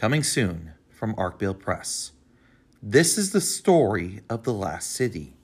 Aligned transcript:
Coming 0.00 0.22
soon 0.22 0.72
from 0.88 1.14
Arkville 1.16 1.58
Press. 1.58 2.12
This 2.82 3.18
is 3.18 3.32
the 3.32 3.40
story 3.42 4.20
of 4.30 4.44
the 4.44 4.52
last 4.54 4.92
city. 4.92 5.34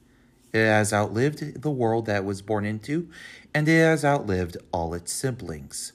It 0.51 0.65
has 0.65 0.95
outlived 0.95 1.61
the 1.61 1.71
world 1.71 2.07
that 2.07 2.23
it 2.23 2.25
was 2.25 2.41
born 2.41 2.65
into, 2.65 3.11
and 3.53 3.69
it 3.69 3.83
has 3.83 4.03
outlived 4.03 4.57
all 4.73 4.95
its 4.95 5.13
siblings. 5.13 5.93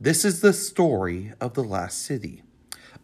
This 0.00 0.24
is 0.24 0.40
the 0.40 0.54
story 0.54 1.34
of 1.42 1.52
the 1.52 1.62
last 1.62 2.02
city, 2.02 2.42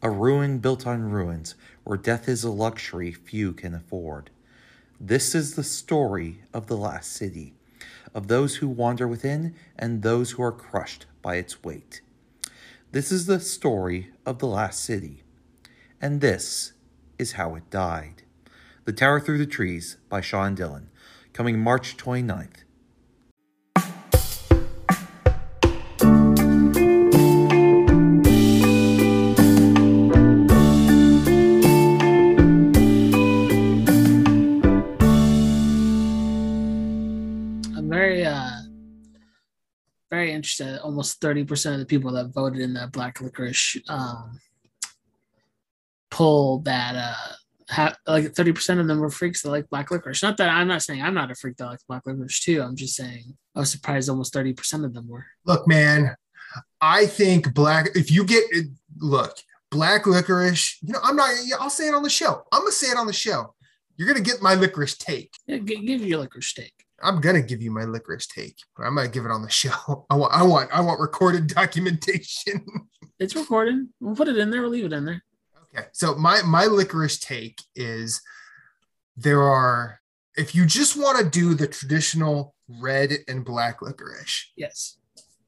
a 0.01 0.09
ruin 0.09 0.61
built 0.61 0.87
on 0.87 1.11
ruins 1.11 1.57
where 1.85 1.99
death 1.99 2.27
is 2.27 2.43
a 2.43 2.51
luxury 2.51 3.13
few 3.13 3.53
can 3.53 3.75
afford. 3.75 4.31
This 4.99 5.35
is 5.35 5.57
the 5.57 5.63
story 5.63 6.41
of 6.55 6.69
the 6.69 6.79
last 6.79 7.13
city, 7.13 7.53
of 8.15 8.29
those 8.29 8.57
who 8.57 8.69
wander 8.69 9.07
within 9.07 9.55
and 9.79 10.01
those 10.01 10.31
who 10.31 10.43
are 10.43 10.51
crushed 10.51 11.05
by 11.21 11.37
its 11.37 11.63
weight. 11.63 12.01
This 12.93 13.13
is 13.13 13.27
the 13.27 13.39
story 13.39 14.11
of 14.27 14.41
the 14.41 14.49
last 14.49 14.83
city, 14.83 15.23
and 16.01 16.21
this 16.21 16.73
is 17.21 17.33
how 17.33 17.55
it 17.55 17.71
died. 17.71 18.25
The 18.85 18.93
Tower 18.93 19.21
Through 19.21 19.39
the 19.39 19.47
Trees 19.47 19.97
by 20.09 20.21
Sean 20.21 20.57
Dillon, 20.57 20.91
coming 21.33 21.61
March 21.61 21.97
29th. 21.97 22.65
Interested. 40.41 40.81
Almost 40.81 41.21
30% 41.21 41.75
of 41.75 41.79
the 41.79 41.87
people 41.87 42.13
that 42.13 42.35
voted 42.35 42.61
in 42.61 42.75
that 42.75 42.93
black 42.93 43.21
licorice 43.21 43.77
um 43.89 44.41
poll 46.11 46.59
that 46.61 46.97
uh 46.97 47.33
ha- 47.71 47.97
like 48.07 48.25
30% 48.25 48.81
of 48.81 48.89
them 48.89 48.99
were 48.99 49.11
freaks 49.11 49.43
that 49.43 49.51
like 49.51 49.69
black 49.71 49.91
licorice. 49.91 50.23
Not 50.23 50.37
that 50.39 50.49
I'm 50.49 50.69
not 50.69 50.83
saying 50.83 51.03
I'm 51.03 51.15
not 51.15 51.31
a 51.31 51.35
freak 51.35 51.57
that 51.59 51.67
likes 51.67 51.85
black 51.85 52.07
licorice 52.07 52.41
too. 52.41 52.63
I'm 52.63 52.77
just 52.77 52.97
saying 52.97 53.37
I 53.55 53.61
was 53.61 53.71
surprised 53.71 54.09
almost 54.09 54.35
30% 54.35 54.85
of 54.85 54.95
them 54.95 55.09
were. 55.09 55.27
Look, 55.45 55.69
man, 55.69 56.17
I 56.81 57.07
think 57.07 57.55
black, 57.55 57.91
if 57.95 58.11
you 58.11 58.25
get, 58.25 58.45
look, 58.99 59.37
black 59.71 60.07
licorice, 60.07 60.79
you 60.83 60.93
know, 60.93 61.01
I'm 61.03 61.17
not, 61.17 61.31
I'll 61.59 61.71
say 61.71 61.89
it 61.89 61.95
on 61.95 62.03
the 62.03 62.11
show. 62.11 62.43
I'm 62.53 62.61
going 62.61 62.73
to 62.73 62.77
say 62.77 62.91
it 62.91 62.97
on 62.97 63.07
the 63.07 63.13
show. 63.13 63.55
You're 63.97 64.09
going 64.09 64.23
to 64.23 64.31
get 64.31 64.43
my 64.43 64.55
licorice 64.55 64.97
take. 64.97 65.33
Yeah, 65.47 65.59
give 65.59 65.83
you 65.83 65.97
your 65.99 66.21
licorice 66.21 66.49
steak. 66.49 66.80
I'm 67.03 67.21
gonna 67.21 67.43
give 67.43 67.63
you 67.63 67.71
my 67.71 67.85
licorice 67.85 68.27
take, 68.27 68.57
but 68.77 68.85
I'm 68.85 68.95
gonna 68.95 69.09
give 69.09 69.25
it 69.25 69.31
on 69.31 69.43
the 69.43 69.51
show. 69.51 70.07
I 70.11 70.15
want, 70.17 70.33
I 70.33 70.43
want, 70.43 70.71
I 70.73 70.81
want 70.81 71.01
recorded 71.01 71.47
documentation. 71.55 72.65
It's 73.19 73.35
recorded. 73.37 73.87
We'll 74.01 74.17
put 74.17 74.29
it 74.29 74.37
in 74.39 74.51
there. 74.51 74.63
We'll 74.63 74.71
leave 74.71 74.85
it 74.87 74.93
in 74.93 75.05
there. 75.05 75.23
okay, 75.75 75.89
so 75.93 76.15
my 76.15 76.43
my 76.43 76.65
licorice 76.67 77.19
take 77.19 77.61
is 77.75 78.21
there 79.17 79.43
are 79.43 80.01
if 80.37 80.55
you 80.55 80.65
just 80.65 80.97
want 80.97 81.19
to 81.19 81.29
do 81.29 81.55
the 81.55 81.67
traditional 81.67 82.55
red 82.69 83.11
and 83.29 83.45
black 83.45 83.83
licorice, 83.83 84.51
Yes. 84.57 84.97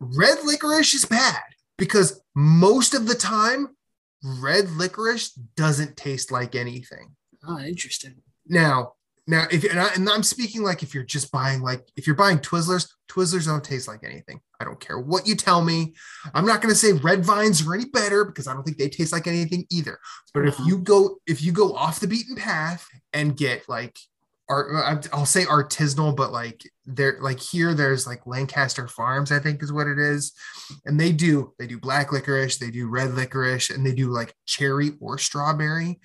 red 0.00 0.38
licorice 0.44 0.92
is 0.94 1.04
bad 1.04 1.40
because 1.78 2.20
most 2.34 2.92
of 2.94 3.06
the 3.06 3.14
time, 3.14 3.68
red 4.40 4.68
licorice 4.72 5.30
doesn't 5.56 5.96
taste 5.96 6.30
like 6.32 6.54
anything. 6.54 7.14
Oh, 7.46 7.58
interesting. 7.60 8.16
Now, 8.46 8.94
now, 9.26 9.46
if 9.50 9.62
and, 9.64 9.78
I, 9.78 9.94
and 9.94 10.08
I'm 10.08 10.22
speaking 10.24 10.62
like 10.62 10.82
if 10.82 10.94
you're 10.94 11.04
just 11.04 11.30
buying 11.30 11.62
like 11.62 11.86
if 11.96 12.06
you're 12.06 12.16
buying 12.16 12.38
Twizzlers, 12.38 12.88
Twizzlers 13.08 13.46
don't 13.46 13.62
taste 13.62 13.86
like 13.86 14.02
anything. 14.04 14.40
I 14.60 14.64
don't 14.64 14.80
care 14.80 14.98
what 14.98 15.26
you 15.26 15.36
tell 15.36 15.62
me. 15.62 15.94
I'm 16.34 16.46
not 16.46 16.60
going 16.60 16.72
to 16.74 16.78
say 16.78 16.92
red 16.92 17.24
vines 17.24 17.64
are 17.66 17.74
any 17.74 17.84
better 17.84 18.24
because 18.24 18.48
I 18.48 18.54
don't 18.54 18.64
think 18.64 18.78
they 18.78 18.88
taste 18.88 19.12
like 19.12 19.26
anything 19.26 19.64
either. 19.70 19.98
But 20.34 20.46
if 20.48 20.54
Uh-huh. 20.54 20.68
you 20.68 20.78
go 20.78 21.18
if 21.26 21.42
you 21.42 21.52
go 21.52 21.74
off 21.74 22.00
the 22.00 22.08
beaten 22.08 22.36
path 22.36 22.86
and 23.12 23.36
get 23.36 23.68
like 23.68 23.96
art, 24.48 25.08
I'll 25.12 25.24
say 25.24 25.44
artisanal, 25.44 26.16
but 26.16 26.32
like 26.32 26.62
there 26.84 27.18
like 27.20 27.38
here 27.38 27.74
there's 27.74 28.08
like 28.08 28.26
Lancaster 28.26 28.88
Farms, 28.88 29.30
I 29.30 29.38
think 29.38 29.62
is 29.62 29.72
what 29.72 29.86
it 29.86 29.98
is, 30.00 30.32
and 30.84 30.98
they 30.98 31.12
do 31.12 31.54
they 31.60 31.68
do 31.68 31.78
black 31.78 32.10
licorice, 32.12 32.58
they 32.58 32.70
do 32.72 32.88
red 32.88 33.14
licorice, 33.14 33.70
and 33.70 33.86
they 33.86 33.94
do 33.94 34.08
like 34.10 34.34
cherry 34.46 34.92
or 35.00 35.16
strawberry. 35.16 36.00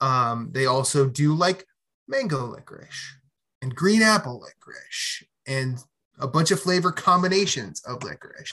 Um, 0.00 0.50
they 0.52 0.66
also 0.66 1.08
do 1.08 1.34
like 1.34 1.66
mango 2.10 2.46
licorice 2.46 3.14
and 3.62 3.74
green 3.74 4.02
apple 4.02 4.40
licorice 4.40 5.24
and 5.46 5.78
a 6.18 6.28
bunch 6.28 6.50
of 6.50 6.60
flavor 6.60 6.92
combinations 6.92 7.80
of 7.86 8.02
licorice. 8.02 8.52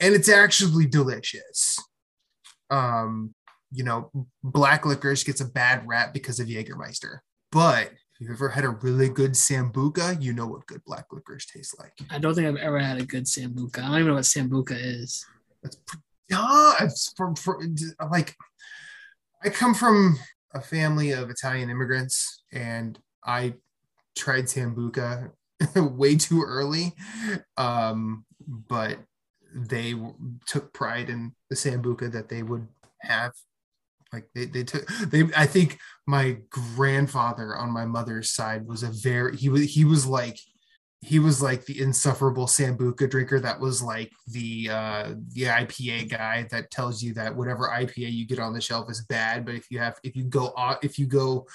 And 0.00 0.14
it's 0.14 0.28
actually 0.28 0.86
delicious. 0.86 1.78
Um 2.70 3.34
you 3.72 3.84
know 3.84 4.10
black 4.42 4.86
licorice 4.86 5.24
gets 5.24 5.40
a 5.40 5.44
bad 5.44 5.86
rap 5.86 6.12
because 6.12 6.40
of 6.40 6.48
jägermeister. 6.48 7.18
But 7.52 7.92
if 8.14 8.20
you've 8.20 8.30
ever 8.30 8.48
had 8.48 8.64
a 8.64 8.70
really 8.70 9.08
good 9.08 9.32
sambuca 9.32 10.20
you 10.20 10.32
know 10.32 10.46
what 10.46 10.66
good 10.66 10.82
black 10.84 11.06
licorice 11.12 11.46
tastes 11.46 11.76
like. 11.78 11.92
I 12.10 12.18
don't 12.18 12.34
think 12.34 12.48
I've 12.48 12.56
ever 12.56 12.78
had 12.78 13.00
a 13.00 13.06
good 13.06 13.24
sambuca. 13.24 13.78
I 13.78 13.82
don't 13.82 13.94
even 13.94 14.06
know 14.08 14.14
what 14.14 14.24
sambuca 14.24 14.76
is. 14.76 15.24
That's 15.62 15.76
pr- 15.76 15.96
yeah, 16.28 16.74
it's 16.80 17.12
from, 17.16 17.34
from 17.36 17.76
like 18.10 18.34
I 19.44 19.48
come 19.48 19.74
from 19.74 20.18
a 20.54 20.60
family 20.60 21.12
of 21.12 21.30
Italian 21.30 21.70
immigrants, 21.70 22.42
and 22.52 22.98
I 23.24 23.54
tried 24.16 24.44
sambuca 24.44 25.30
way 25.76 26.16
too 26.16 26.42
early, 26.42 26.92
um, 27.56 28.24
but 28.46 28.98
they 29.54 29.94
took 30.46 30.72
pride 30.72 31.08
in 31.08 31.32
the 31.50 31.56
sambuca 31.56 32.10
that 32.12 32.28
they 32.28 32.42
would 32.42 32.66
have. 33.00 33.32
Like 34.12 34.28
they, 34.34 34.44
they 34.46 34.64
took 34.64 34.86
they 34.86 35.24
I 35.36 35.46
think 35.46 35.78
my 36.06 36.38
grandfather 36.48 37.56
on 37.56 37.72
my 37.72 37.84
mother's 37.84 38.30
side 38.30 38.66
was 38.66 38.82
a 38.82 38.90
very 38.90 39.36
he 39.36 39.48
was 39.48 39.62
he 39.62 39.84
was 39.84 40.06
like 40.06 40.38
he 41.00 41.18
was 41.18 41.42
like 41.42 41.64
the 41.66 41.80
insufferable 41.80 42.46
sambuca 42.46 43.10
drinker 43.10 43.40
that 43.40 43.60
was 43.60 43.82
like 43.82 44.10
the 44.28 44.68
uh 44.70 45.14
the 45.32 45.42
IPA 45.42 46.08
guy 46.10 46.46
that 46.50 46.70
tells 46.70 47.02
you 47.02 47.14
that 47.14 47.34
whatever 47.34 47.68
IPA 47.68 48.12
you 48.12 48.26
get 48.26 48.38
on 48.38 48.54
the 48.54 48.60
shelf 48.60 48.90
is 48.90 49.04
bad 49.04 49.44
but 49.44 49.54
if 49.54 49.70
you 49.70 49.78
have 49.78 49.98
if 50.02 50.16
you 50.16 50.24
go 50.24 50.52
o- 50.56 50.78
if 50.82 50.98
you 50.98 51.06
go 51.06 51.46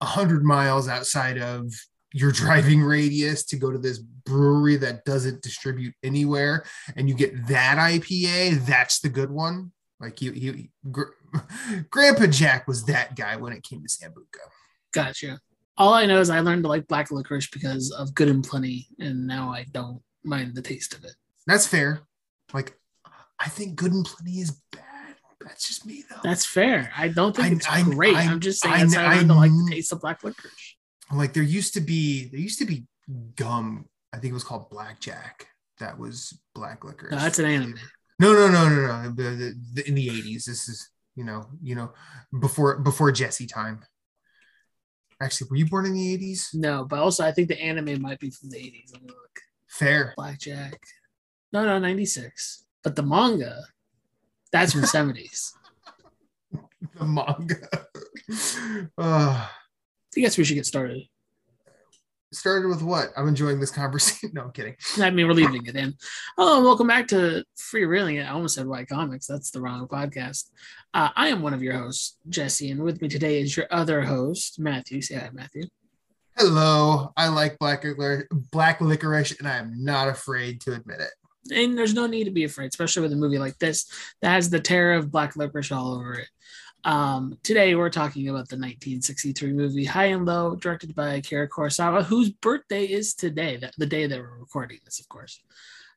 100 0.00 0.44
miles 0.44 0.88
outside 0.88 1.38
of 1.38 1.72
your 2.12 2.32
driving 2.32 2.80
radius 2.82 3.44
to 3.44 3.56
go 3.56 3.70
to 3.70 3.78
this 3.78 3.98
brewery 3.98 4.76
that 4.76 5.04
doesn't 5.04 5.42
distribute 5.42 5.94
anywhere 6.02 6.64
and 6.96 7.08
you 7.08 7.14
get 7.14 7.46
that 7.48 7.76
IPA 7.78 8.64
that's 8.66 9.00
the 9.00 9.08
good 9.08 9.30
one 9.30 9.72
like 10.00 10.20
you 10.22 10.32
he, 10.32 10.70
gr- 10.90 11.14
grandpa 11.90 12.26
jack 12.26 12.66
was 12.68 12.84
that 12.86 13.14
guy 13.16 13.36
when 13.36 13.52
it 13.52 13.62
came 13.62 13.82
to 13.82 13.88
sambuca 13.88 14.40
Gotcha. 14.92 15.38
All 15.76 15.92
I 15.92 16.06
know 16.06 16.18
is 16.20 16.30
I 16.30 16.40
learned 16.40 16.62
to 16.64 16.68
like 16.68 16.88
black 16.88 17.10
licorice 17.10 17.48
because 17.50 17.92
of 17.92 18.14
Good 18.14 18.28
and 18.28 18.42
Plenty, 18.42 18.88
and 18.98 19.26
now 19.26 19.50
I 19.52 19.64
don't 19.70 20.00
mind 20.24 20.54
the 20.54 20.62
taste 20.62 20.94
of 20.94 21.04
it. 21.04 21.14
that's 21.46 21.66
fair 21.66 22.00
like 22.52 22.74
i 23.38 23.48
think 23.48 23.76
good 23.76 23.92
and 23.92 24.04
plenty 24.04 24.40
is 24.40 24.60
bad 24.72 24.82
that's 25.48 25.66
just 25.66 25.84
me 25.86 26.04
though 26.08 26.20
That's 26.22 26.44
fair. 26.44 26.92
I 26.96 27.08
don't 27.08 27.34
think 27.34 27.48
I- 27.48 27.52
it's 27.56 27.68
I- 27.68 27.82
great. 27.82 28.14
I- 28.14 28.20
I, 28.20 28.24
am 28.24 28.40
just 28.40 28.60
saying 28.62 28.74
I- 28.74 28.78
that's 28.84 28.94
how 28.94 29.04
I 29.06 29.16
I 29.16 29.20
like 29.22 29.50
the 29.50 29.68
taste 29.70 29.92
of 29.92 30.00
black 30.00 30.22
licorice. 30.22 30.76
like 31.12 31.32
there 31.32 31.42
used 31.42 31.74
to 31.74 31.80
be 31.80 32.28
there 32.30 32.40
used 32.40 32.58
to 32.60 32.66
be 32.66 32.86
gum 33.36 33.86
i 34.12 34.18
think 34.18 34.30
it 34.32 34.34
was 34.34 34.44
called 34.44 34.68
blackjack 34.70 35.46
that 35.80 35.98
was 35.98 36.38
black 36.54 36.84
licorice 36.84 37.12
No, 37.12 37.18
that's 37.18 37.38
an 37.38 37.46
anime. 37.46 37.78
no 38.18 38.32
no 38.34 38.48
no 38.48 38.68
no 38.68 39.02
no 39.02 39.10
the, 39.10 39.22
the, 39.22 39.54
the- 39.74 39.88
in 39.88 39.94
the 39.94 40.08
80s 40.08 40.44
this 40.44 40.68
is 40.68 40.90
you 41.16 41.24
know 41.24 41.48
you 41.62 41.74
know 41.74 41.90
before 42.38 42.78
before 42.78 43.10
jesse 43.10 43.46
time 43.46 43.80
actually 45.20 45.48
were 45.50 45.56
you 45.56 45.66
born 45.66 45.86
in 45.86 45.94
the 45.94 46.18
80s 46.18 46.48
No, 46.54 46.84
but 46.84 46.98
also 47.00 47.24
I 47.24 47.32
think 47.32 47.48
the 47.48 47.60
anime 47.60 48.00
might 48.02 48.20
be 48.20 48.30
from 48.30 48.50
the 48.50 48.58
80s. 48.58 48.92
Look. 49.04 49.34
fair 49.68 50.12
Blackjack. 50.16 50.78
No, 51.52 51.64
no, 51.64 51.78
96. 51.78 52.64
But 52.84 52.94
the 52.94 53.02
manga, 53.02 53.64
that's 54.52 54.72
from 54.72 54.82
70s. 54.82 55.52
the 56.98 57.04
manga 57.04 57.56
uh 58.98 59.48
I 60.16 60.20
guess 60.20 60.38
we 60.38 60.44
should 60.44 60.54
get 60.54 60.66
started. 60.66 61.02
started 62.32 62.68
with 62.68 62.82
what 62.82 63.10
i'm 63.16 63.28
enjoying 63.28 63.60
this 63.60 63.70
conversation 63.70 64.30
no 64.34 64.42
i'm 64.42 64.52
kidding 64.52 64.74
I 65.00 65.10
mean, 65.10 65.26
we're 65.26 65.34
leaving 65.34 65.64
it 65.66 65.76
in. 65.76 65.94
Hello, 66.36 66.56
and 66.56 66.64
welcome 66.64 66.86
back 66.86 67.08
to 67.08 67.44
Free 67.56 67.84
Reeling 67.84 68.16
It. 68.16 68.22
I 68.24 68.30
almost 68.30 68.54
said 68.56 68.66
White 68.66 68.88
Comics. 68.88 69.26
That's 69.26 69.50
the 69.50 69.60
wrong 69.60 69.86
podcast. 69.86 70.50
Uh, 70.92 71.10
I 71.14 71.28
am 71.28 71.40
one 71.42 71.54
of 71.54 71.62
your 71.62 71.74
hosts, 71.74 72.16
Jesse, 72.28 72.70
and 72.70 72.82
with 72.82 73.00
me 73.00 73.08
today 73.08 73.40
is 73.40 73.56
your 73.56 73.66
other 73.70 74.02
host, 74.02 74.58
Matthew. 74.58 75.00
Say 75.02 75.16
hi, 75.16 75.30
Matthew. 75.32 75.64
hello 76.36 77.12
i 77.16 77.28
like 77.28 77.58
black 77.58 77.82
licorice 77.84 78.24
black 78.52 78.80
licorice 78.80 79.38
and 79.38 79.48
i 79.48 79.56
am 79.56 79.72
not 79.84 80.08
afraid 80.08 80.60
to 80.60 80.72
admit 80.74 81.00
it 81.00 81.10
And 81.54 81.76
there's 81.78 81.94
no 81.94 82.06
need 82.06 82.24
to 82.24 82.30
be 82.30 82.44
afraid, 82.44 82.68
especially 82.68 83.02
with 83.02 83.12
a 83.12 83.16
movie 83.16 83.38
like 83.38 83.58
this 83.58 83.86
that 84.22 84.30
has 84.30 84.50
the 84.50 84.60
terror 84.60 84.94
of 84.94 85.10
black 85.10 85.36
licorice 85.36 85.72
all 85.72 85.94
over 85.94 86.14
it. 86.14 86.28
Um, 86.84 87.38
today, 87.42 87.74
we're 87.74 87.90
talking 87.90 88.28
about 88.28 88.48
the 88.48 88.56
1963 88.56 89.52
movie 89.52 89.84
High 89.84 90.06
and 90.06 90.24
Low, 90.24 90.54
directed 90.56 90.94
by 90.94 91.14
Akira 91.14 91.48
Kurosawa, 91.48 92.04
whose 92.04 92.30
birthday 92.30 92.84
is 92.84 93.14
today, 93.14 93.56
the, 93.56 93.70
the 93.78 93.86
day 93.86 94.06
that 94.06 94.18
we're 94.18 94.38
recording 94.38 94.78
this, 94.84 95.00
of 95.00 95.08
course. 95.08 95.42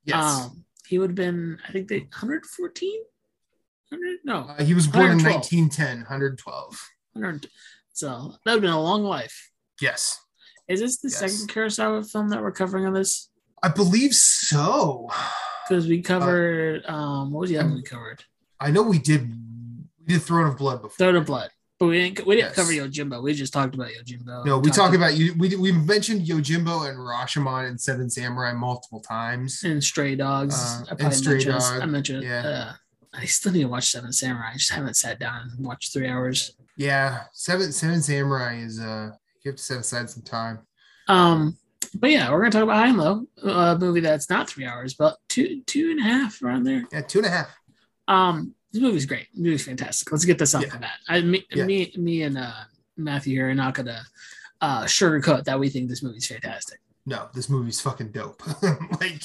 yes 0.06 0.16
Um, 0.46 0.66
he 0.88 0.98
would 1.00 1.12
have 1.12 1.16
been, 1.16 1.60
I 1.68 1.72
think, 1.72 1.88
they 1.88 2.00
114 2.00 3.02
100? 3.90 4.20
No, 4.24 4.46
Uh, 4.58 4.64
he 4.64 4.74
was 4.74 4.88
born 4.88 5.12
in 5.12 5.18
112. 5.18 5.36
1910, 5.68 5.98
112. 6.00 6.90
100. 7.14 7.48
So 7.94 8.08
that 8.46 8.52
would 8.52 8.52
have 8.56 8.62
been 8.62 8.72
a 8.72 8.82
long 8.82 9.04
life. 9.04 9.52
Yes. 9.82 10.20
Is 10.68 10.80
this 10.80 10.98
the 11.00 11.10
Yes. 11.10 11.20
second 11.20 11.50
Kurosawa 11.50 12.10
film 12.10 12.30
that 12.30 12.42
we're 12.42 12.52
covering 12.54 12.86
on 12.86 12.94
this? 12.94 13.30
I 13.64 13.70
believe 13.70 14.14
so. 14.14 15.10
Because 15.68 15.88
we 15.88 16.02
covered 16.02 16.84
um 16.88 17.32
what 17.32 17.42
was 17.42 17.50
the 17.50 17.58
other 17.60 17.74
we 17.74 17.84
covered? 17.84 18.24
I 18.60 18.72
know 18.72 18.82
we 18.82 19.00
did 19.00 19.30
we 20.08 20.14
did 20.16 20.22
Throne 20.24 20.48
of 20.48 20.58
Blood 20.58 20.82
before. 20.82 20.96
Throne 20.98 21.16
of 21.16 21.26
Blood. 21.26 21.50
But 21.80 21.88
we 21.88 22.00
didn't 22.00 22.28
we 22.28 22.36
didn't 22.36 22.50
Yes. 22.50 22.56
cover 22.56 22.72
Yojimbo. 22.72 23.24
We 23.24 23.34
just 23.34 23.54
talked 23.54 23.74
about 23.74 23.88
Yojimbo. 23.90 24.46
No, 24.46 24.60
we 24.60 24.70
Talked 24.70 24.76
talk 24.76 24.94
about 24.96 25.16
you. 25.16 25.34
We 25.38 25.56
we 25.56 25.72
mentioned 25.72 26.22
Yojimbo 26.28 26.90
and 26.90 26.98
Rashomon 27.00 27.68
and 27.70 27.80
Seven 27.80 28.10
Samurai 28.10 28.54
multiple 28.54 29.00
times. 29.00 29.64
and 29.64 29.84
Stray 29.84 30.16
Dogs. 30.16 30.56
Uh, 30.56 30.86
I 30.92 31.04
and 31.06 31.14
Stray 31.14 31.34
mentioned, 31.36 31.60
Dog, 31.60 31.82
I 31.82 31.86
mentioned 31.86 32.24
yeah. 32.24 32.48
uh, 32.48 32.74
I 33.14 33.26
still 33.26 33.52
need 33.52 33.62
to 33.64 33.68
watch 33.68 33.90
Seven 33.90 34.12
Samurai. 34.14 34.52
I 34.54 34.58
just 34.58 34.72
haven't 34.72 34.96
sat 34.96 35.20
down 35.20 35.50
and 35.58 35.66
watched 35.66 35.92
three 35.94 36.08
hours. 36.08 36.54
Yeah, 36.78 37.24
Seven 37.34 37.72
Seven 37.72 38.02
Samurai 38.02 38.58
is 38.60 38.80
uh 38.80 39.12
you 39.44 39.50
have 39.52 39.56
to 39.58 39.64
set 39.64 39.80
aside 39.80 40.08
some 40.10 40.22
time. 40.24 40.60
Um, 41.08 41.58
but 41.96 42.10
yeah, 42.12 42.32
we're 42.32 42.40
gonna 42.40 42.52
talk 42.52 42.64
about 42.64 42.78
High 42.78 42.88
and 42.90 42.98
Low, 42.98 43.26
a 43.44 43.78
movie 43.78 44.00
that's 44.02 44.30
not 44.30 44.50
three 44.50 44.66
hours, 44.66 44.94
but 44.94 45.18
two 45.30 45.62
two 45.68 45.92
and 45.92 46.00
a 46.00 46.04
half 46.04 46.42
around 46.42 46.64
there. 46.64 46.84
Yeah, 46.92 47.02
two 47.02 47.20
and 47.20 47.28
a 47.28 47.32
half. 47.32 47.50
Um, 48.08 48.56
this 48.72 48.82
movie's 48.82 49.06
great. 49.06 49.28
The 49.34 49.42
movie's 49.42 49.66
fantastic. 49.66 50.12
Let's 50.12 50.26
get 50.26 50.38
this 50.38 50.56
off 50.56 50.64
Yeah. 50.64 50.70
the 50.70 50.78
bat. 50.80 50.98
I 51.10 51.22
me, 51.22 51.46
Yeah. 51.52 51.66
me 51.66 51.94
me 51.98 52.24
and 52.24 52.38
uh 52.38 52.64
Matthew 52.98 53.36
here 53.36 53.50
are 53.50 53.54
not 53.56 53.74
gonna 53.74 54.02
uh 54.62 54.84
sugarcoat 54.84 55.44
that 55.46 55.60
we 55.60 55.70
think 55.70 55.90
this 55.90 56.04
movie's 56.04 56.28
fantastic. 56.28 56.80
No, 57.06 57.30
this 57.34 57.50
movie's 57.50 57.82
fucking 57.82 58.12
dope. 58.12 58.42
like, 59.02 59.22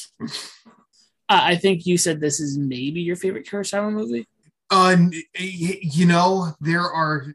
Uh, 1.29 1.41
I 1.43 1.57
think 1.57 1.87
you 1.87 1.99
said 1.99 2.21
this 2.21 2.39
is 2.41 2.57
maybe 2.57 3.01
your 3.03 3.17
favorite 3.17 3.47
Kurosawa 3.47 3.93
movie. 3.93 4.27
uh, 4.71 4.97
you 5.39 6.07
know, 6.07 6.55
there 6.61 6.83
are 6.83 7.35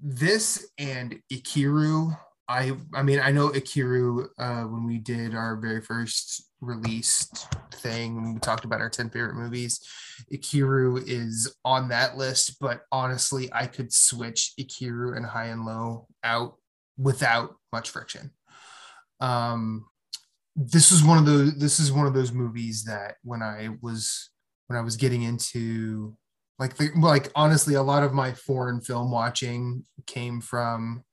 this 0.00 0.66
and 0.78 1.20
Ikiru. 1.32 2.16
I, 2.48 2.72
I 2.94 3.02
mean, 3.02 3.20
I 3.20 3.30
know 3.30 3.48
Ikiru. 3.50 4.28
Uh, 4.38 4.62
when 4.64 4.86
we 4.86 4.98
did 4.98 5.34
our 5.34 5.56
very 5.56 5.80
first 5.80 6.50
released 6.60 7.46
thing, 7.72 8.16
when 8.16 8.34
we 8.34 8.40
talked 8.40 8.64
about 8.64 8.80
our 8.80 8.90
ten 8.90 9.08
favorite 9.08 9.36
movies, 9.36 9.80
Ikiru 10.32 11.02
is 11.06 11.54
on 11.64 11.88
that 11.88 12.16
list. 12.16 12.56
But 12.60 12.82
honestly, 12.92 13.48
I 13.52 13.66
could 13.66 13.92
switch 13.92 14.52
Ikiru 14.60 15.16
and 15.16 15.24
High 15.24 15.46
and 15.46 15.64
Low 15.64 16.06
out 16.22 16.56
without 16.98 17.56
much 17.72 17.90
friction. 17.90 18.30
Um, 19.20 19.86
this 20.56 20.92
is 20.92 21.02
one 21.02 21.18
of 21.18 21.26
those 21.26 21.56
this 21.58 21.80
is 21.80 21.92
one 21.92 22.06
of 22.06 22.14
those 22.14 22.32
movies 22.32 22.84
that 22.84 23.16
when 23.24 23.42
I 23.42 23.70
was 23.80 24.30
when 24.66 24.78
I 24.78 24.82
was 24.82 24.96
getting 24.96 25.22
into 25.22 26.16
like 26.58 26.76
the 26.76 26.90
like 26.96 27.30
honestly 27.34 27.74
a 27.74 27.82
lot 27.82 28.02
of 28.02 28.12
my 28.12 28.32
foreign 28.32 28.80
film 28.80 29.10
watching 29.10 29.84
came 30.06 30.40
from 30.40 31.04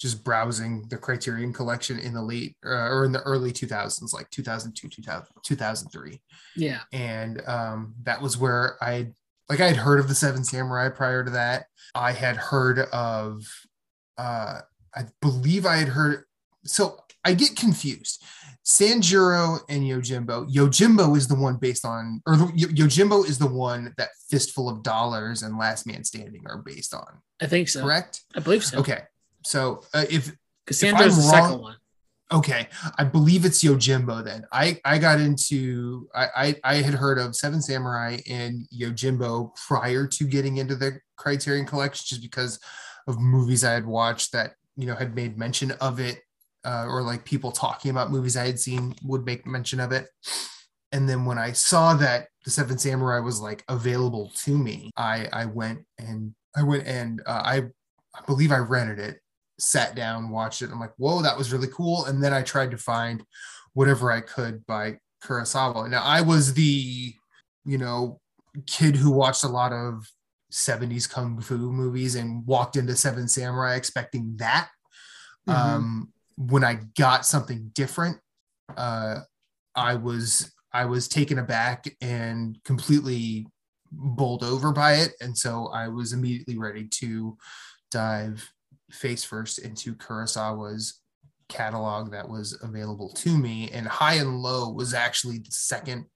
just 0.00 0.24
browsing 0.24 0.86
the 0.88 0.96
Criterion 0.96 1.52
collection 1.52 1.98
in 1.98 2.12
the 2.14 2.22
late 2.22 2.56
uh, 2.66 2.88
or 2.88 3.04
in 3.04 3.12
the 3.12 3.22
early 3.22 3.52
2000s 3.52 4.12
like 4.12 4.28
2002 4.30 4.88
2000, 4.88 5.26
2003 5.44 6.20
Yeah. 6.56 6.80
and 6.92 7.40
um, 7.46 7.94
that 8.02 8.20
was 8.20 8.36
where 8.36 8.76
I 8.82 9.12
like 9.48 9.60
I 9.60 9.66
had 9.68 9.76
heard 9.76 10.00
of 10.00 10.08
the 10.08 10.14
Seven 10.14 10.42
Samurai 10.44 10.88
prior 10.88 11.22
to 11.24 11.30
that. 11.32 11.66
I 11.94 12.12
had 12.12 12.36
heard 12.36 12.78
of, 12.78 13.44
uh, 14.16 14.60
I 14.94 15.04
believe 15.20 15.66
I 15.66 15.76
had 15.76 15.88
heard. 15.88 16.24
So 16.64 16.98
I 17.26 17.34
get 17.34 17.54
confused. 17.54 18.22
Sanjuro 18.66 19.60
and 19.68 19.82
Yojimbo. 19.82 20.50
Yojimbo 20.50 21.14
is 21.16 21.28
the 21.28 21.34
one 21.34 21.56
based 21.56 21.84
on, 21.84 22.22
or 22.26 22.34
Yojimbo 22.36 23.26
is 23.28 23.38
the 23.38 23.46
one 23.46 23.92
that 23.98 24.08
Fistful 24.30 24.68
of 24.70 24.82
Dollars 24.82 25.42
and 25.42 25.58
Last 25.58 25.86
Man 25.86 26.02
Standing 26.04 26.44
are 26.46 26.62
based 26.62 26.94
on. 26.94 27.06
I 27.40 27.46
think 27.46 27.68
so. 27.68 27.82
Correct? 27.82 28.22
I 28.34 28.40
believe 28.40 28.64
so. 28.64 28.78
Okay. 28.78 29.02
So 29.44 29.82
uh, 29.92 30.04
if 30.10 30.32
Cassandra's 30.66 31.16
I'm 31.16 31.22
the 31.22 31.28
second 31.28 31.50
wrong- 31.50 31.62
one. 31.62 31.76
Okay, 32.32 32.68
I 32.98 33.04
believe 33.04 33.44
it's 33.44 33.62
Yojimbo. 33.62 34.24
Then 34.24 34.46
I 34.50 34.80
I 34.84 34.98
got 34.98 35.20
into 35.20 36.08
I 36.14 36.26
I, 36.34 36.56
I 36.64 36.74
had 36.76 36.94
heard 36.94 37.18
of 37.18 37.36
Seven 37.36 37.60
Samurai 37.60 38.16
and 38.28 38.66
Yojimbo 38.74 39.54
prior 39.68 40.06
to 40.06 40.24
getting 40.24 40.56
into 40.56 40.74
the 40.74 40.98
Criterion 41.16 41.66
Collection, 41.66 42.06
just 42.08 42.22
because 42.22 42.58
of 43.06 43.20
movies 43.20 43.62
I 43.62 43.72
had 43.72 43.86
watched 43.86 44.32
that 44.32 44.54
you 44.76 44.86
know 44.86 44.94
had 44.94 45.14
made 45.14 45.38
mention 45.38 45.72
of 45.72 46.00
it, 46.00 46.22
uh, 46.64 46.86
or 46.88 47.02
like 47.02 47.24
people 47.24 47.52
talking 47.52 47.90
about 47.90 48.10
movies 48.10 48.38
I 48.38 48.46
had 48.46 48.58
seen 48.58 48.94
would 49.04 49.24
make 49.26 49.46
mention 49.46 49.78
of 49.78 49.92
it. 49.92 50.08
And 50.92 51.06
then 51.08 51.26
when 51.26 51.38
I 51.38 51.52
saw 51.52 51.94
that 51.94 52.28
the 52.44 52.50
Seven 52.50 52.78
Samurai 52.78 53.20
was 53.20 53.38
like 53.38 53.64
available 53.68 54.32
to 54.44 54.56
me, 54.56 54.90
I 54.96 55.28
I 55.32 55.44
went 55.44 55.84
and 55.98 56.34
I 56.56 56.62
went 56.62 56.86
and 56.86 57.20
uh, 57.26 57.42
I 57.44 57.56
I 58.14 58.24
believe 58.26 58.50
I 58.50 58.58
rented 58.58 58.98
it 58.98 59.20
sat 59.58 59.94
down, 59.94 60.30
watched 60.30 60.62
it. 60.62 60.70
I'm 60.70 60.80
like, 60.80 60.94
whoa, 60.96 61.22
that 61.22 61.36
was 61.36 61.52
really 61.52 61.68
cool. 61.68 62.06
And 62.06 62.22
then 62.22 62.32
I 62.32 62.42
tried 62.42 62.70
to 62.72 62.78
find 62.78 63.24
whatever 63.72 64.10
I 64.10 64.20
could 64.20 64.64
by 64.66 64.98
Kurosawa. 65.22 65.88
Now 65.90 66.02
I 66.02 66.20
was 66.20 66.54
the, 66.54 67.14
you 67.64 67.78
know, 67.78 68.20
kid 68.66 68.96
who 68.96 69.10
watched 69.10 69.44
a 69.44 69.48
lot 69.48 69.72
of 69.72 70.06
70s 70.52 71.10
kung 71.10 71.40
fu 71.40 71.72
movies 71.72 72.14
and 72.14 72.46
walked 72.46 72.76
into 72.76 72.94
Seven 72.94 73.26
Samurai 73.26 73.74
expecting 73.74 74.36
that. 74.36 74.68
Mhm. 75.48 75.54
Um, 75.54 76.12
when 76.36 76.64
I 76.64 76.74
got 76.96 77.26
something 77.26 77.70
different, 77.74 78.18
uh, 78.76 79.20
I 79.74 79.96
was 79.96 80.52
I 80.72 80.86
was 80.86 81.06
taken 81.06 81.38
aback 81.38 81.86
and 82.00 82.58
completely 82.64 83.46
bowled 83.92 84.42
over 84.42 84.72
by 84.72 84.94
it, 84.94 85.12
and 85.20 85.36
so 85.36 85.68
I 85.68 85.88
was 85.88 86.12
immediately 86.12 86.58
ready 86.58 86.88
to 87.00 87.36
dive 87.90 88.52
face 88.90 89.24
first 89.24 89.58
into 89.58 89.94
Kurosawa's 89.94 91.00
catalog 91.48 92.12
that 92.12 92.28
was 92.28 92.58
available 92.62 93.10
to 93.10 93.36
me. 93.36 93.70
And 93.72 93.86
High 93.86 94.14
and 94.14 94.40
Low 94.40 94.70
was 94.70 94.94
actually 94.94 95.38
the 95.38 95.50
second 95.50 96.06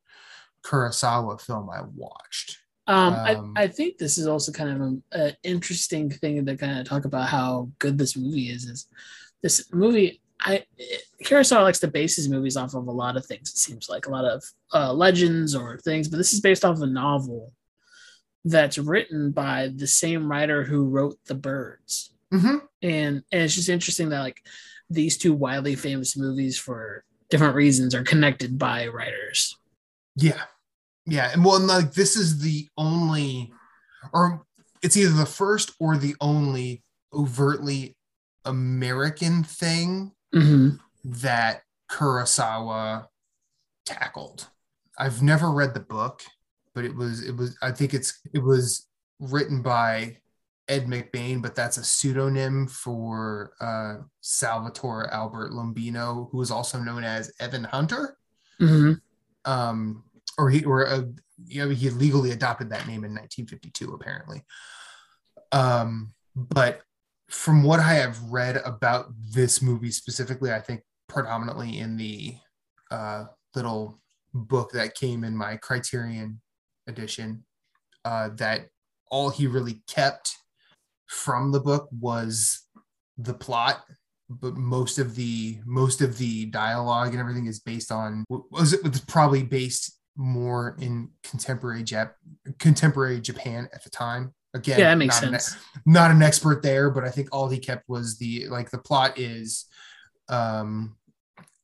Kurosawa 0.63 1.41
film 1.41 1.71
I 1.71 1.83
watched. 1.95 2.59
Um, 2.87 3.15
Um, 3.15 3.53
I, 3.57 3.65
I 3.65 3.69
think 3.69 3.99
this 3.99 4.17
is 4.19 4.27
also 4.27 4.51
kind 4.51 4.71
of 4.71 5.03
an 5.13 5.37
interesting 5.43 6.11
thing 6.11 6.45
to 6.45 6.57
kind 6.57 6.79
of 6.79 6.87
talk 6.87 7.05
about 7.05 7.29
how 7.29 7.71
good 7.79 7.99
this 7.99 8.17
movie 8.17 8.49
is. 8.49 8.65
Is 8.65 8.87
this 9.43 9.73
movie? 9.73 10.23
I 10.41 10.65
it, 10.77 11.03
Kurosawa 11.25 11.63
likes 11.63 11.81
to 11.81 11.89
base 11.89 12.17
his 12.17 12.29
movies 12.29 12.57
off 12.57 12.75
of 12.75 12.87
a 12.87 12.93
lot 12.93 13.17
of 13.17 13.27
things. 13.27 13.51
It 13.51 13.59
seems 13.59 13.89
like 13.89 14.07
a 14.07 14.11
lot 14.11 14.25
of 14.25 14.43
uh, 14.73 14.93
legends 14.93 15.55
or 15.55 15.79
things, 15.79 16.09
but 16.09 16.17
this 16.17 16.33
is 16.33 16.41
based 16.41 16.65
off 16.65 16.77
of 16.77 16.83
a 16.83 16.87
novel 16.87 17.53
that's 18.45 18.79
written 18.79 19.33
by 19.33 19.71
the 19.75 19.87
same 19.87 20.31
writer 20.31 20.65
who 20.65 20.89
wrote 20.89 21.19
The 21.27 21.35
Birds, 21.35 22.15
Mhm. 22.33 22.61
and 22.83 23.23
and 23.33 23.43
it's 23.43 23.55
just 23.55 23.69
interesting 23.71 24.11
that 24.11 24.21
like 24.21 24.43
these 24.91 25.17
two 25.17 25.33
wildly 25.33 25.75
famous 25.77 26.17
movies 26.17 26.59
for 26.59 27.05
different 27.31 27.55
reasons 27.55 27.95
are 27.95 28.03
connected 28.05 28.59
by 28.59 28.87
writers. 28.89 29.57
Yeah. 30.17 30.43
Yeah. 31.07 31.31
And 31.33 31.45
well, 31.45 31.57
and, 31.57 31.67
like 31.67 31.93
this 31.93 32.17
is 32.17 32.41
the 32.41 32.69
only, 32.77 33.53
or 34.13 34.45
it's 34.83 34.97
either 34.97 35.13
the 35.13 35.27
first 35.27 35.73
or 35.79 35.97
the 35.97 36.15
only 36.21 36.83
overtly 37.13 37.97
American 38.45 39.45
thing 39.45 40.13
hmm 40.33 40.71
that 41.05 41.63
Kurosawa 41.91 43.07
tackled. 43.87 44.49
I've 44.99 45.23
never 45.23 45.51
read 45.51 45.73
the 45.75 45.81
book, 45.81 46.23
but 46.75 46.85
it 46.85 46.95
was 46.95 47.23
it 47.27 47.37
was 47.37 47.57
I 47.63 47.73
think 47.73 47.95
it's 47.95 48.21
it 48.35 48.43
was 48.43 48.87
written 49.21 49.63
by 49.63 50.19
Ed 50.69 50.87
McBain, 50.87 51.41
but 51.41 51.55
that's 51.55 51.79
a 51.79 51.85
pseudonym 51.85 52.67
for 52.67 53.53
uh, 53.61 53.97
Salvatore 54.21 55.11
Albert 55.13 55.53
Lombino, 55.53 56.31
who 56.31 56.41
is 56.43 56.51
also 56.51 56.79
known 56.79 57.05
as 57.05 57.33
Evan 57.41 57.65
Hunter. 57.65 58.17
hmm 58.59 58.93
Um, 59.45 60.05
or 60.37 60.51
he 60.51 60.65
or 60.65 60.87
uh, 60.87 61.03
you 61.47 61.65
know, 61.65 61.71
he 61.71 61.91
legally 61.91 62.33
adopted 62.33 62.71
that 62.71 62.87
name 62.87 63.05
in 63.05 63.15
1952, 63.15 63.93
apparently. 63.93 64.43
Um, 65.53 66.13
but 66.35 66.83
from 67.29 67.63
what 67.63 67.81
I 67.81 67.95
have 67.95 68.21
read 68.25 68.57
about 68.65 69.13
this 69.31 69.63
movie 69.63 69.91
specifically, 69.91 70.53
I 70.53 70.61
think 70.61 70.83
predominantly 71.09 71.79
in 71.79 71.97
the 71.97 72.37
uh, 72.91 73.25
little 73.55 74.01
book 74.35 74.73
that 74.73 74.95
came 74.95 75.25
in 75.25 75.37
my 75.37 75.57
Criterion 75.57 76.41
edition, 76.87 77.45
uh, 78.05 78.31
that 78.37 78.69
all 79.11 79.31
he 79.31 79.47
really 79.47 79.83
kept 79.87 80.37
from 81.09 81.51
the 81.53 81.61
book 81.61 81.89
was 82.01 82.63
the 83.17 83.35
plot 83.35 83.85
but 84.31 84.55
most 84.57 84.99
of 84.99 85.15
the 85.15 85.59
most 85.65 86.01
of 86.03 86.19
the 86.19 86.45
dialogue 86.47 87.09
and 87.11 87.19
everything 87.19 87.47
is 87.47 87.61
based 87.61 87.91
on 87.91 88.25
was 88.29 88.75
it 88.75 88.83
was 88.85 89.01
probably 89.01 89.43
based 89.43 89.99
more 90.17 90.77
in 90.81 91.09
contemporary 91.23 91.83
Jap 91.83 92.11
contemporary 92.59 93.21
Japan 93.21 93.69
at 93.73 93.83
the 93.85 93.91
time. 93.91 94.35
Again, 94.53 94.81
Yeah, 94.81 94.91
that 94.91 94.97
makes 94.99 95.23
not 95.23 95.33
an- 95.33 95.41
sense. 95.41 95.57
not 95.87 96.11
an 96.11 96.23
expert 96.23 96.63
there, 96.63 96.91
but 96.91 97.05
I 97.05 97.11
think 97.11 97.29
all 97.33 97.49
he 97.49 97.59
kept 97.59 97.89
was 97.89 98.19
the 98.19 98.49
like 98.49 98.71
the 98.71 98.79
plot 98.79 99.19
is 99.19 99.65
um 100.29 100.97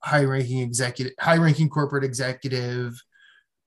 high 0.02 0.24
ranking 0.24 0.60
executive 0.60 1.12
high 1.20 1.36
ranking 1.36 1.68
corporate 1.68 2.04
executive 2.04 2.94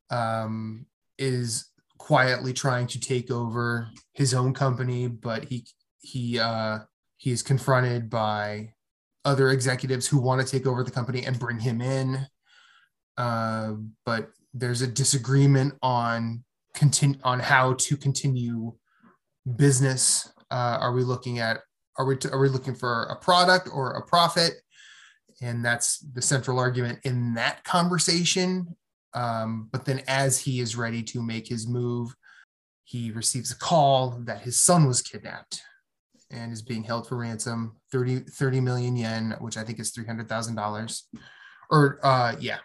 um 0.09 0.85
is 1.19 1.65
quietly 1.97 2.53
trying 2.53 2.87
to 2.87 2.99
take 2.99 3.31
over 3.31 3.89
his 4.13 4.33
own 4.33 4.53
company, 4.53 5.07
but 5.07 5.45
he 5.45 5.65
he 5.99 6.39
uh, 6.39 6.79
he 7.17 7.31
is 7.31 7.41
confronted 7.41 8.09
by 8.09 8.73
other 9.25 9.49
executives 9.49 10.07
who 10.07 10.19
want 10.19 10.45
to 10.45 10.47
take 10.47 10.65
over 10.65 10.83
the 10.83 10.91
company 10.91 11.25
and 11.25 11.39
bring 11.39 11.59
him 11.59 11.81
in. 11.81 12.25
Uh, 13.17 13.73
but 14.05 14.29
there's 14.53 14.81
a 14.81 14.87
disagreement 14.87 15.73
on 15.81 16.43
continue 16.73 17.19
on 17.23 17.39
how 17.39 17.73
to 17.73 17.97
continue 17.97 18.73
business. 19.55 20.31
Uh, 20.49 20.77
are 20.79 20.93
we 20.93 21.03
looking 21.03 21.39
at 21.39 21.61
are 21.97 22.05
we 22.05 22.17
are 22.31 22.39
we 22.39 22.49
looking 22.49 22.75
for 22.75 23.03
a 23.05 23.15
product 23.15 23.69
or 23.73 23.91
a 23.91 24.05
profit? 24.05 24.53
And 25.41 25.63
that's 25.63 25.99
the 25.99 26.21
central 26.21 26.59
argument 26.59 26.99
in 27.03 27.33
that 27.35 27.63
conversation. 27.63 28.75
Um, 29.13 29.69
but 29.71 29.85
then, 29.85 30.01
as 30.07 30.39
he 30.39 30.59
is 30.59 30.75
ready 30.75 31.01
to 31.03 31.21
make 31.21 31.47
his 31.47 31.67
move, 31.67 32.13
he 32.83 33.11
receives 33.11 33.51
a 33.51 33.57
call 33.57 34.11
that 34.25 34.41
his 34.41 34.57
son 34.57 34.87
was 34.87 35.01
kidnapped 35.01 35.61
and 36.31 36.51
is 36.51 36.61
being 36.61 36.83
held 36.83 37.07
for 37.07 37.17
ransom 37.17 37.75
30, 37.91 38.19
30 38.19 38.61
million 38.61 38.95
yen, 38.95 39.35
which 39.39 39.57
I 39.57 39.63
think 39.63 39.79
is 39.79 39.91
$300,000. 39.91 41.01
Or, 41.69 41.99
uh, 42.03 42.35
yeah. 42.39 42.59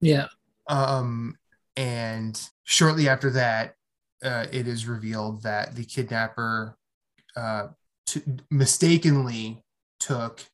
Yeah. 0.00 0.28
Um, 0.68 1.36
and 1.76 2.40
shortly 2.64 3.08
after 3.08 3.30
that, 3.30 3.74
uh, 4.22 4.46
it 4.52 4.66
is 4.66 4.86
revealed 4.86 5.42
that 5.42 5.74
the 5.74 5.84
kidnapper 5.84 6.76
uh, 7.36 7.68
t- 8.06 8.22
mistakenly 8.50 9.62
took 10.00 10.44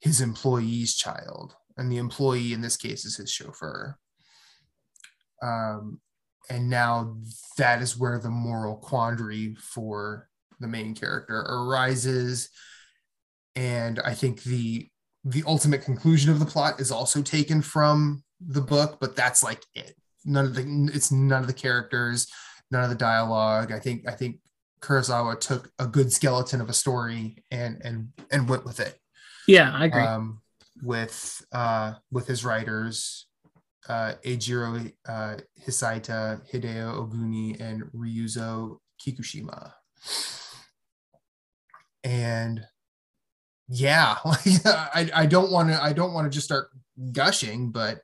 his 0.00 0.20
employee's 0.20 0.94
child, 0.94 1.56
and 1.76 1.90
the 1.90 1.96
employee 1.96 2.52
in 2.52 2.60
this 2.60 2.76
case 2.76 3.04
is 3.04 3.16
his 3.16 3.30
chauffeur. 3.30 3.98
Um, 5.42 6.00
and 6.50 6.70
now 6.70 7.16
that 7.56 7.82
is 7.82 7.98
where 7.98 8.18
the 8.18 8.30
moral 8.30 8.76
quandary 8.76 9.54
for 9.56 10.28
the 10.60 10.68
main 10.68 10.94
character 10.94 11.38
arises. 11.40 12.50
And 13.56 13.98
i 14.00 14.14
think 14.14 14.42
the 14.42 14.88
the 15.24 15.42
ultimate 15.46 15.82
conclusion 15.82 16.30
of 16.30 16.38
the 16.38 16.46
plot 16.46 16.80
is 16.80 16.92
also 16.92 17.22
taken 17.22 17.60
from 17.60 18.22
the 18.40 18.60
book 18.60 18.98
but 19.00 19.16
that's 19.16 19.42
like 19.42 19.64
it. 19.74 19.94
None 20.24 20.46
of 20.46 20.54
the 20.54 20.90
it's 20.94 21.10
none 21.12 21.40
of 21.40 21.46
the 21.46 21.52
characters 21.52 22.28
none 22.70 22.84
of 22.84 22.90
the 22.90 22.96
dialogue. 22.96 23.72
I 23.72 23.78
think 23.78 24.08
i 24.08 24.12
think 24.12 24.38
kurosawa 24.80 25.40
took 25.40 25.70
a 25.78 25.86
good 25.86 26.12
skeleton 26.12 26.60
of 26.60 26.68
a 26.68 26.72
story 26.74 27.44
and 27.50 27.80
and 27.84 28.08
and 28.30 28.48
went 28.48 28.64
with 28.64 28.80
it. 28.80 28.98
Yeah 29.46 29.72
i 29.74 29.86
agree. 29.86 30.02
Um, 30.02 30.40
with 30.82 31.44
uh 31.52 31.94
with 32.12 32.26
his 32.26 32.44
writers 32.44 33.27
uh 33.88 34.14
Eijiro 34.24 34.92
uh 35.08 35.36
Hisaita, 35.66 36.40
Hideo 36.52 36.94
Oguni, 36.96 37.60
and 37.60 37.82
Ryuzo 37.94 38.78
Kikushima. 39.00 39.72
And 42.04 42.64
yeah 43.68 44.16
i 44.24 45.10
i 45.14 45.26
don't 45.26 45.50
want 45.50 45.68
to 45.68 45.82
i 45.82 45.92
don't 45.92 46.14
want 46.14 46.24
to 46.24 46.34
just 46.34 46.46
start 46.46 46.70
gushing 47.12 47.70
but 47.70 48.00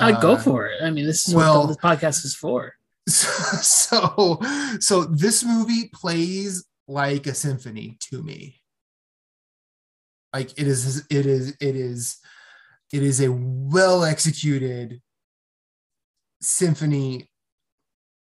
uh, 0.00 0.04
i 0.04 0.20
go 0.20 0.36
for 0.36 0.66
it. 0.66 0.82
I 0.82 0.90
mean 0.90 1.06
this 1.06 1.26
is 1.26 1.34
well, 1.34 1.60
what 1.60 1.68
this 1.68 1.76
podcast 1.78 2.24
is 2.24 2.34
for. 2.34 2.74
so 3.08 4.38
so 4.80 5.04
this 5.04 5.42
movie 5.42 5.90
plays 5.94 6.66
like 6.86 7.26
a 7.26 7.34
symphony 7.34 7.96
to 8.10 8.22
me. 8.22 8.60
Like 10.32 10.52
it 10.58 10.66
is 10.66 11.06
it 11.10 11.26
is 11.26 11.50
it 11.60 11.74
is 11.74 12.18
it 12.92 13.02
is 13.02 13.20
a 13.20 13.32
well 13.32 14.04
executed 14.04 15.00
symphony 16.40 17.30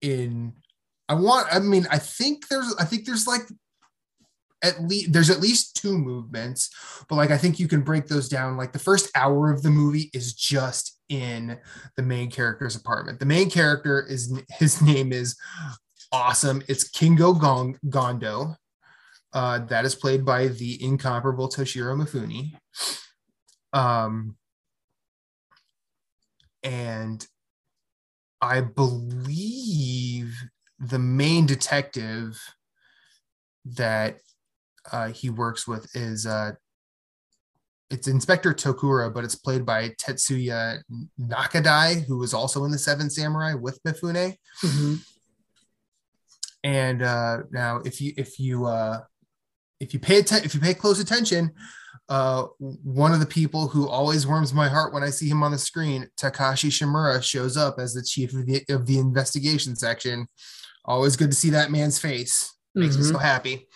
in 0.02 0.52
i 1.08 1.14
want 1.14 1.46
i 1.52 1.58
mean 1.58 1.86
i 1.90 1.98
think 1.98 2.48
there's 2.48 2.74
i 2.78 2.84
think 2.84 3.06
there's 3.06 3.26
like 3.26 3.42
at 4.62 4.82
least 4.82 5.12
there's 5.12 5.30
at 5.30 5.40
least 5.40 5.76
two 5.76 5.98
movements 5.98 6.70
but 7.08 7.16
like 7.16 7.30
i 7.30 7.38
think 7.38 7.58
you 7.58 7.68
can 7.68 7.82
break 7.82 8.06
those 8.06 8.28
down. 8.28 8.56
Like 8.56 8.72
the 8.72 8.78
first 8.78 9.10
hour 9.14 9.50
of 9.50 9.62
the 9.62 9.70
movie 9.70 10.10
is 10.12 10.34
just 10.34 10.96
in 11.08 11.58
the 11.96 12.02
main 12.02 12.30
character's 12.30 12.76
apartment. 12.76 13.20
The 13.20 13.26
main 13.26 13.50
character 13.50 14.04
is 14.06 14.32
his 14.50 14.82
name 14.90 15.12
is 15.12 15.36
awesome. 16.12 16.62
It's 16.68 16.88
kingo 16.88 17.32
Gong, 17.34 17.78
gondo. 17.88 18.56
Uh, 19.32 19.58
that 19.66 19.84
is 19.84 19.94
played 19.94 20.24
by 20.24 20.48
the 20.48 20.82
incomparable 20.82 21.48
toshiro 21.48 21.94
mifune. 21.94 22.52
Um, 23.72 24.36
and 26.62 27.26
i 28.40 28.60
believe 28.60 30.34
the 30.78 30.98
main 30.98 31.46
detective 31.46 32.38
that 33.64 34.18
uh, 34.92 35.08
he 35.08 35.30
works 35.30 35.66
with 35.66 35.88
is 35.94 36.26
uh, 36.26 36.52
it's 37.90 38.08
Inspector 38.08 38.52
Tokura, 38.54 39.12
but 39.12 39.24
it's 39.24 39.36
played 39.36 39.64
by 39.64 39.90
Tetsuya 39.90 40.80
Nakadai, 41.20 42.04
who 42.04 42.18
was 42.18 42.34
also 42.34 42.64
in 42.64 42.70
the 42.70 42.78
Seven 42.78 43.08
Samurai 43.08 43.54
with 43.54 43.80
Mifune. 43.84 44.36
Mm-hmm. 44.62 44.94
And 46.64 47.02
uh, 47.02 47.38
now, 47.52 47.80
if 47.84 48.00
you 48.00 48.12
if 48.16 48.40
you 48.40 48.66
uh, 48.66 49.00
if 49.80 49.92
you 49.92 50.00
pay 50.00 50.18
atten- 50.18 50.44
if 50.44 50.54
you 50.54 50.60
pay 50.60 50.74
close 50.74 51.00
attention, 51.00 51.52
uh, 52.08 52.44
one 52.58 53.12
of 53.12 53.20
the 53.20 53.26
people 53.26 53.68
who 53.68 53.88
always 53.88 54.26
warms 54.26 54.54
my 54.54 54.68
heart 54.68 54.92
when 54.92 55.02
I 55.02 55.10
see 55.10 55.28
him 55.28 55.42
on 55.42 55.50
the 55.50 55.58
screen, 55.58 56.08
Takashi 56.20 56.70
Shimura, 56.70 57.22
shows 57.22 57.56
up 57.56 57.78
as 57.78 57.94
the 57.94 58.02
chief 58.02 58.32
of 58.32 58.46
the 58.46 58.62
of 58.68 58.86
the 58.86 58.98
investigation 58.98 59.74
section. 59.76 60.28
Always 60.84 61.16
good 61.16 61.30
to 61.30 61.36
see 61.36 61.50
that 61.50 61.70
man's 61.70 61.98
face. 61.98 62.54
Makes 62.74 62.94
mm-hmm. 62.94 63.04
me 63.04 63.10
so 63.12 63.18
happy. 63.18 63.66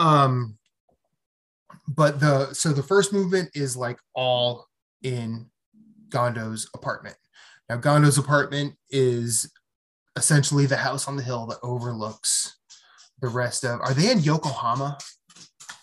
Um, 0.00 0.58
but 1.86 2.18
the 2.20 2.52
so 2.52 2.72
the 2.72 2.82
first 2.82 3.12
movement 3.12 3.50
is 3.54 3.76
like 3.76 3.98
all 4.14 4.66
in 5.02 5.46
Gondo's 6.08 6.68
apartment. 6.74 7.16
Now 7.68 7.76
Gondo's 7.76 8.18
apartment 8.18 8.74
is 8.90 9.50
essentially 10.16 10.66
the 10.66 10.76
house 10.76 11.08
on 11.08 11.16
the 11.16 11.22
hill 11.22 11.46
that 11.46 11.58
overlooks 11.62 12.58
the 13.20 13.28
rest 13.28 13.64
of. 13.64 13.80
Are 13.80 13.94
they 13.94 14.10
in 14.10 14.18
Yokohama? 14.18 14.98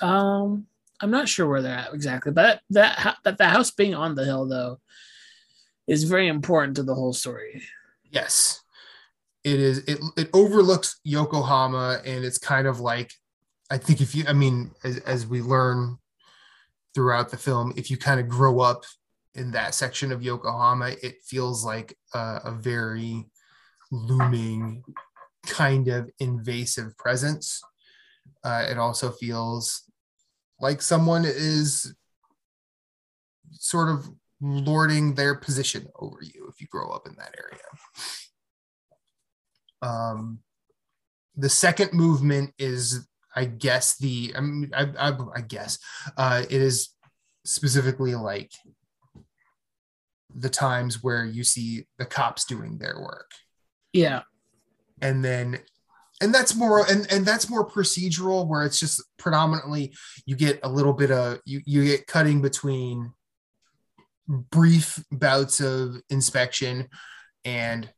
Um, 0.01 0.67
I'm 1.01 1.11
not 1.11 1.29
sure 1.29 1.47
where 1.47 1.61
they're 1.61 1.77
at 1.77 1.93
exactly, 1.93 2.31
but 2.31 2.61
that 2.71 3.17
that 3.23 3.37
the 3.37 3.47
house 3.47 3.71
being 3.71 3.95
on 3.95 4.15
the 4.15 4.25
hill 4.25 4.47
though 4.47 4.79
is 5.87 6.03
very 6.03 6.27
important 6.27 6.75
to 6.75 6.83
the 6.83 6.95
whole 6.95 7.13
story. 7.13 7.61
Yes, 8.11 8.61
it 9.43 9.59
is. 9.59 9.79
It 9.79 9.99
it 10.17 10.29
overlooks 10.33 10.99
Yokohama, 11.03 12.01
and 12.05 12.25
it's 12.25 12.37
kind 12.37 12.67
of 12.67 12.79
like 12.79 13.11
I 13.69 13.77
think 13.77 14.01
if 14.01 14.15
you, 14.15 14.23
I 14.27 14.33
mean, 14.33 14.71
as, 14.83 14.97
as 14.99 15.27
we 15.27 15.41
learn 15.41 15.97
throughout 16.95 17.29
the 17.29 17.37
film, 17.37 17.73
if 17.75 17.91
you 17.91 17.97
kind 17.97 18.19
of 18.19 18.27
grow 18.27 18.59
up 18.59 18.83
in 19.35 19.51
that 19.51 19.75
section 19.75 20.11
of 20.11 20.23
Yokohama, 20.23 20.95
it 21.03 21.17
feels 21.23 21.63
like 21.63 21.95
a, 22.13 22.41
a 22.45 22.51
very 22.51 23.29
looming, 23.91 24.83
kind 25.45 25.87
of 25.87 26.09
invasive 26.19 26.97
presence. 26.97 27.61
Uh, 28.43 28.65
it 28.69 28.77
also 28.77 29.11
feels 29.11 29.83
like 30.59 30.81
someone 30.81 31.25
is 31.25 31.93
sort 33.51 33.89
of 33.89 34.09
lording 34.41 35.15
their 35.15 35.35
position 35.35 35.87
over 35.99 36.19
you 36.21 36.47
if 36.49 36.61
you 36.61 36.67
grow 36.67 36.89
up 36.91 37.07
in 37.07 37.15
that 37.15 37.35
area. 37.37 37.61
Um, 39.81 40.39
the 41.35 41.49
second 41.49 41.93
movement 41.93 42.53
is 42.57 43.07
I 43.35 43.45
guess 43.45 43.97
the 43.97 44.33
I 44.35 44.41
mean, 44.41 44.71
I, 44.75 44.87
I, 44.99 45.17
I 45.35 45.41
guess 45.41 45.79
uh, 46.17 46.43
it 46.49 46.61
is 46.61 46.89
specifically 47.45 48.15
like 48.15 48.51
the 50.35 50.49
times 50.49 51.03
where 51.03 51.25
you 51.25 51.43
see 51.43 51.85
the 51.97 52.05
cops 52.05 52.45
doing 52.45 52.77
their 52.77 52.99
work. 52.99 53.31
Yeah. 53.93 54.21
And 55.01 55.23
then 55.23 55.59
and 56.21 56.33
that's 56.33 56.55
more 56.55 56.85
and, 56.89 57.11
and 57.11 57.25
that's 57.25 57.49
more 57.49 57.67
procedural 57.67 58.47
where 58.47 58.63
it's 58.63 58.79
just 58.79 59.01
predominantly 59.17 59.93
you 60.25 60.35
get 60.35 60.59
a 60.63 60.69
little 60.69 60.93
bit 60.93 61.11
of 61.11 61.39
you 61.45 61.61
you 61.65 61.85
get 61.85 62.07
cutting 62.07 62.41
between 62.41 63.13
brief 64.27 65.03
bouts 65.11 65.59
of 65.59 65.95
inspection 66.09 66.87
and 67.45 67.89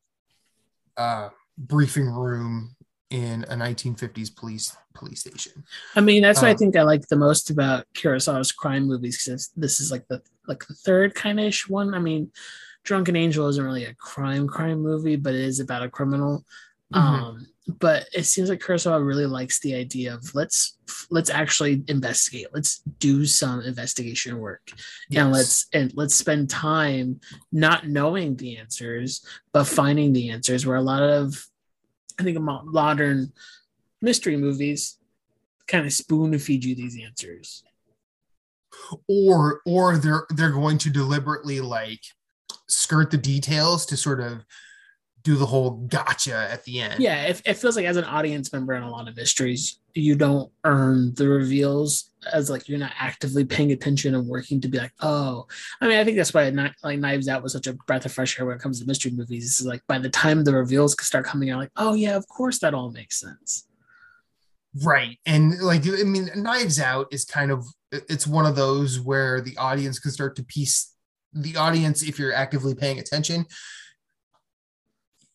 uh 0.97 1.29
briefing 1.57 2.07
room 2.07 2.75
in 3.09 3.43
a 3.49 3.55
1950s 3.55 4.33
police 4.33 4.75
police 4.93 5.19
station. 5.19 5.63
I 5.95 6.01
mean, 6.01 6.21
that's 6.21 6.39
um, 6.39 6.43
what 6.43 6.49
I 6.49 6.51
um, 6.53 6.57
think 6.57 6.75
I 6.77 6.83
like 6.83 7.07
the 7.07 7.17
most 7.17 7.49
about 7.49 7.85
Kurosawa's 7.93 8.51
crime 8.51 8.87
movies 8.87 9.23
because 9.23 9.49
this 9.55 9.79
is 9.79 9.91
like 9.91 10.07
the 10.07 10.21
like 10.47 10.65
the 10.65 10.73
third 10.73 11.13
kind 11.13 11.39
of 11.39 11.45
ish 11.45 11.67
one. 11.67 11.93
I 11.93 11.99
mean, 11.99 12.31
Drunken 12.83 13.15
Angel 13.15 13.47
isn't 13.49 13.63
really 13.63 13.85
a 13.85 13.93
crime 13.93 14.47
crime 14.47 14.81
movie, 14.81 15.17
but 15.17 15.35
it 15.35 15.41
is 15.41 15.59
about 15.59 15.83
a 15.83 15.89
criminal. 15.89 16.45
Mm-hmm. 16.93 17.23
Um, 17.23 17.47
but 17.67 18.07
it 18.13 18.23
seems 18.23 18.49
like 18.49 18.59
Kurosawa 18.59 19.05
really 19.05 19.25
likes 19.25 19.59
the 19.59 19.75
idea 19.75 20.13
of 20.13 20.33
let's 20.33 20.77
let's 21.09 21.29
actually 21.29 21.83
investigate. 21.87 22.47
Let's 22.53 22.79
do 22.99 23.25
some 23.25 23.61
investigation 23.61 24.39
work, 24.39 24.71
yes. 25.09 25.21
and 25.21 25.31
let's 25.31 25.67
and 25.73 25.91
let's 25.95 26.15
spend 26.15 26.49
time 26.49 27.19
not 27.51 27.87
knowing 27.87 28.35
the 28.35 28.57
answers, 28.57 29.25
but 29.53 29.65
finding 29.65 30.11
the 30.13 30.31
answers. 30.31 30.65
Where 30.65 30.77
a 30.77 30.81
lot 30.81 31.03
of 31.03 31.45
I 32.19 32.23
think 32.23 32.39
modern 32.39 33.31
mystery 34.01 34.37
movies 34.37 34.97
kind 35.67 35.85
of 35.85 35.93
spoon 35.93 36.37
feed 36.39 36.63
you 36.63 36.75
these 36.75 36.99
answers. 36.99 37.63
Or 39.07 39.61
or 39.65 39.97
they're 39.97 40.25
they're 40.29 40.51
going 40.51 40.77
to 40.79 40.89
deliberately 40.89 41.61
like 41.61 42.01
skirt 42.67 43.11
the 43.11 43.17
details 43.17 43.85
to 43.87 43.97
sort 43.97 44.19
of 44.19 44.43
do 45.23 45.35
the 45.35 45.45
whole 45.45 45.71
gotcha 45.87 46.47
at 46.51 46.63
the 46.65 46.81
end. 46.81 47.01
Yeah, 47.01 47.23
it, 47.23 47.41
it 47.45 47.53
feels 47.55 47.75
like 47.75 47.85
as 47.85 47.97
an 47.97 48.05
audience 48.05 48.51
member 48.51 48.73
in 48.73 48.83
a 48.83 48.89
lot 48.89 49.07
of 49.07 49.15
mysteries, 49.15 49.79
you 49.93 50.15
don't 50.15 50.51
earn 50.63 51.13
the 51.15 51.27
reveals 51.27 52.11
as 52.31 52.49
like 52.49 52.67
you're 52.67 52.79
not 52.79 52.93
actively 52.99 53.43
paying 53.43 53.71
attention 53.71 54.15
and 54.15 54.27
working 54.27 54.61
to 54.61 54.67
be 54.67 54.77
like, 54.77 54.93
oh, 55.01 55.47
I 55.79 55.87
mean, 55.87 55.97
I 55.97 56.03
think 56.03 56.17
that's 56.17 56.33
why 56.33 56.49
like 56.83 56.99
Knives 56.99 57.27
Out 57.27 57.43
was 57.43 57.53
such 57.53 57.67
a 57.67 57.73
breath 57.73 58.05
of 58.05 58.11
fresh 58.11 58.39
air 58.39 58.45
when 58.45 58.55
it 58.55 58.61
comes 58.61 58.79
to 58.79 58.87
mystery 58.87 59.11
movies. 59.11 59.45
It's 59.45 59.65
like 59.65 59.81
by 59.87 59.99
the 59.99 60.09
time 60.09 60.43
the 60.43 60.55
reveals 60.55 60.95
could 60.95 61.07
start 61.07 61.25
coming 61.25 61.49
out, 61.49 61.59
like, 61.59 61.71
oh 61.77 61.93
yeah, 61.93 62.15
of 62.15 62.27
course 62.27 62.59
that 62.59 62.73
all 62.73 62.91
makes 62.91 63.19
sense. 63.19 63.67
Right, 64.83 65.19
and 65.25 65.59
like 65.59 65.85
I 65.85 66.03
mean, 66.03 66.29
Knives 66.35 66.79
Out 66.79 67.07
is 67.11 67.25
kind 67.25 67.51
of 67.51 67.65
it's 67.91 68.25
one 68.25 68.45
of 68.45 68.55
those 68.55 68.99
where 68.99 69.41
the 69.41 69.57
audience 69.57 69.99
can 69.99 70.11
start 70.11 70.35
to 70.37 70.43
piece 70.43 70.95
the 71.33 71.57
audience 71.57 72.03
if 72.03 72.17
you're 72.17 72.33
actively 72.33 72.73
paying 72.73 72.99
attention 72.99 73.45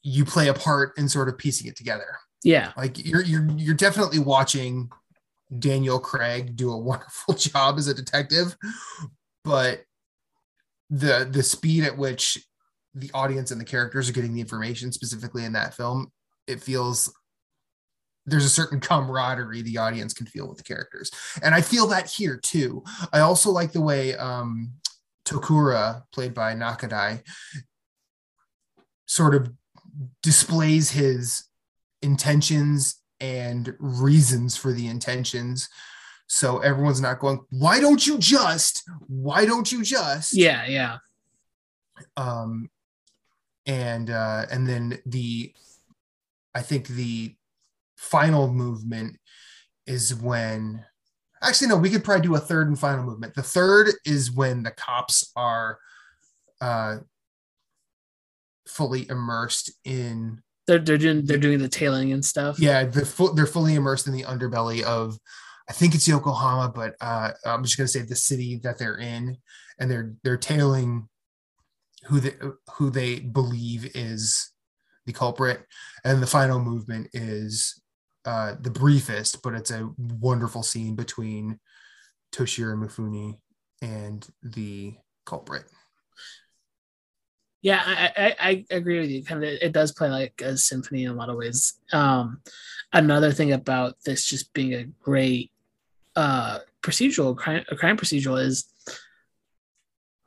you 0.08 0.24
play 0.24 0.46
a 0.46 0.54
part 0.54 0.96
in 0.96 1.08
sort 1.08 1.28
of 1.28 1.36
piecing 1.36 1.66
it 1.66 1.74
together. 1.74 2.16
Yeah. 2.44 2.70
Like 2.76 3.04
you're 3.04 3.24
you're 3.24 3.50
you're 3.56 3.74
definitely 3.74 4.20
watching 4.20 4.88
Daniel 5.58 5.98
Craig 5.98 6.54
do 6.54 6.70
a 6.70 6.78
wonderful 6.90 7.34
job 7.34 7.76
as 7.76 7.88
a 7.88 7.94
detective, 7.94 8.56
but 9.44 9.82
the 10.90 11.28
the 11.28 11.42
speed 11.42 11.82
at 11.82 11.98
which 11.98 12.38
the 12.94 13.10
audience 13.14 13.50
and 13.50 13.60
the 13.60 13.64
characters 13.64 14.08
are 14.08 14.12
getting 14.12 14.32
the 14.32 14.40
information 14.40 14.92
specifically 14.92 15.44
in 15.44 15.52
that 15.54 15.74
film, 15.74 16.12
it 16.46 16.62
feels 16.62 17.12
there's 18.26 18.44
a 18.44 18.48
certain 18.48 18.78
camaraderie 18.78 19.62
the 19.62 19.78
audience 19.78 20.14
can 20.14 20.26
feel 20.26 20.48
with 20.48 20.58
the 20.58 20.62
characters. 20.62 21.10
And 21.42 21.52
I 21.52 21.62
feel 21.62 21.88
that 21.88 22.08
here 22.08 22.36
too. 22.36 22.84
I 23.12 23.20
also 23.20 23.50
like 23.50 23.72
the 23.72 23.80
way 23.80 24.14
um 24.14 24.70
Tokura, 25.24 26.04
played 26.12 26.32
by 26.32 26.54
Nakadai, 26.54 27.24
sort 29.06 29.34
of 29.34 29.50
displays 30.22 30.90
his 30.90 31.44
intentions 32.02 33.00
and 33.20 33.74
reasons 33.78 34.56
for 34.56 34.72
the 34.72 34.88
intentions. 34.88 35.68
So 36.28 36.58
everyone's 36.58 37.00
not 37.00 37.20
going 37.20 37.40
why 37.50 37.80
don't 37.80 38.06
you 38.06 38.18
just 38.18 38.82
why 39.06 39.46
don't 39.46 39.70
you 39.70 39.82
just? 39.82 40.34
Yeah 40.34 40.66
yeah. 40.66 40.98
Um 42.16 42.70
and 43.66 44.10
uh 44.10 44.46
and 44.50 44.66
then 44.66 44.98
the 45.06 45.52
i 46.54 46.62
think 46.62 46.86
the 46.86 47.34
final 47.96 48.52
movement 48.52 49.16
is 49.86 50.14
when 50.14 50.84
actually 51.42 51.68
no 51.68 51.76
we 51.76 51.90
could 51.90 52.04
probably 52.04 52.22
do 52.22 52.34
a 52.34 52.40
third 52.40 52.68
and 52.68 52.78
final 52.78 53.04
movement. 53.04 53.34
The 53.34 53.42
third 53.42 53.90
is 54.04 54.30
when 54.30 54.62
the 54.62 54.72
cops 54.72 55.32
are 55.36 55.78
uh 56.60 56.98
fully 58.68 59.08
immersed 59.08 59.72
in 59.84 60.42
they're 60.66 60.78
they're 60.78 60.98
doing 60.98 61.24
they're 61.24 61.38
doing 61.38 61.60
the 61.60 61.68
tailing 61.68 62.12
and 62.12 62.24
stuff. 62.24 62.58
Yeah, 62.58 62.84
the 62.84 63.06
full, 63.06 63.34
they're 63.34 63.46
fully 63.46 63.74
immersed 63.74 64.06
in 64.06 64.12
the 64.12 64.24
underbelly 64.24 64.82
of 64.82 65.18
I 65.68 65.72
think 65.72 65.94
it's 65.94 66.08
Yokohama, 66.08 66.72
but 66.74 66.94
uh, 67.00 67.32
I'm 67.44 67.62
just 67.62 67.76
gonna 67.76 67.88
say 67.88 68.02
the 68.02 68.16
city 68.16 68.60
that 68.62 68.78
they're 68.78 68.98
in, 68.98 69.36
and 69.78 69.90
they're 69.90 70.14
they're 70.22 70.36
tailing 70.36 71.08
who 72.04 72.20
they 72.20 72.34
who 72.74 72.90
they 72.90 73.20
believe 73.20 73.90
is 73.94 74.52
the 75.06 75.12
culprit, 75.12 75.64
and 76.04 76.22
the 76.22 76.26
final 76.26 76.58
movement 76.58 77.08
is 77.12 77.80
uh, 78.24 78.56
the 78.60 78.70
briefest, 78.70 79.42
but 79.42 79.54
it's 79.54 79.70
a 79.70 79.88
wonderful 79.98 80.62
scene 80.62 80.96
between 80.96 81.60
Toshiro 82.34 82.76
Mifune 82.76 83.38
and 83.82 84.26
the 84.42 84.94
culprit. 85.24 85.64
Yeah, 87.66 87.82
I, 87.84 88.12
I, 88.16 88.36
I, 88.38 88.64
agree 88.70 89.00
with 89.00 89.10
you. 89.10 89.24
Kind 89.24 89.42
of, 89.42 89.50
it 89.50 89.72
does 89.72 89.90
play 89.90 90.08
like 90.08 90.40
a 90.40 90.56
symphony 90.56 91.02
in 91.02 91.10
a 91.10 91.14
lot 91.14 91.30
of 91.30 91.36
ways. 91.36 91.80
Um, 91.92 92.40
another 92.92 93.32
thing 93.32 93.52
about 93.52 93.96
this 94.04 94.24
just 94.24 94.52
being 94.52 94.72
a 94.72 94.84
great 94.84 95.50
uh, 96.14 96.60
procedural 96.80 97.36
crime, 97.36 97.64
a 97.68 97.74
crime 97.74 97.96
procedural 97.96 98.40
is 98.40 98.72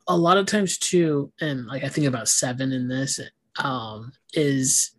a 0.05 0.17
lot 0.17 0.35
of 0.35 0.47
times 0.47 0.77
too, 0.77 1.31
and 1.39 1.65
like 1.65 1.85
I 1.85 1.87
think 1.87 2.07
about 2.07 2.27
Seven 2.27 2.73
in 2.73 2.89
this 2.89 3.21
um, 3.57 4.11
is 4.33 4.91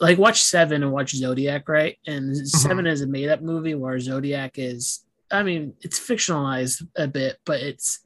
like 0.00 0.18
watch 0.18 0.42
Seven 0.42 0.82
and 0.82 0.90
watch 0.90 1.14
Zodiac, 1.14 1.68
right? 1.68 1.96
And 2.08 2.32
mm-hmm. 2.32 2.44
Seven 2.44 2.88
is 2.88 3.02
a 3.02 3.06
made 3.06 3.28
up 3.28 3.40
movie 3.40 3.76
where 3.76 4.00
Zodiac 4.00 4.58
is, 4.58 5.04
I 5.30 5.44
mean, 5.44 5.74
it's 5.82 6.00
fictionalized 6.00 6.88
a 6.96 7.06
bit, 7.06 7.38
but 7.44 7.60
it's 7.60 8.00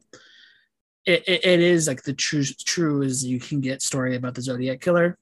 it, 1.07 1.23
it, 1.27 1.45
it 1.45 1.61
is 1.61 1.87
like 1.87 2.03
the 2.03 2.13
true 2.13 2.45
true 2.45 3.03
as 3.03 3.25
you 3.25 3.41
can 3.41 3.61
get 3.61 3.81
story 3.81 4.17
about 4.17 4.35
the 4.35 4.43
Zodiac 4.43 4.81
killer. 4.81 5.17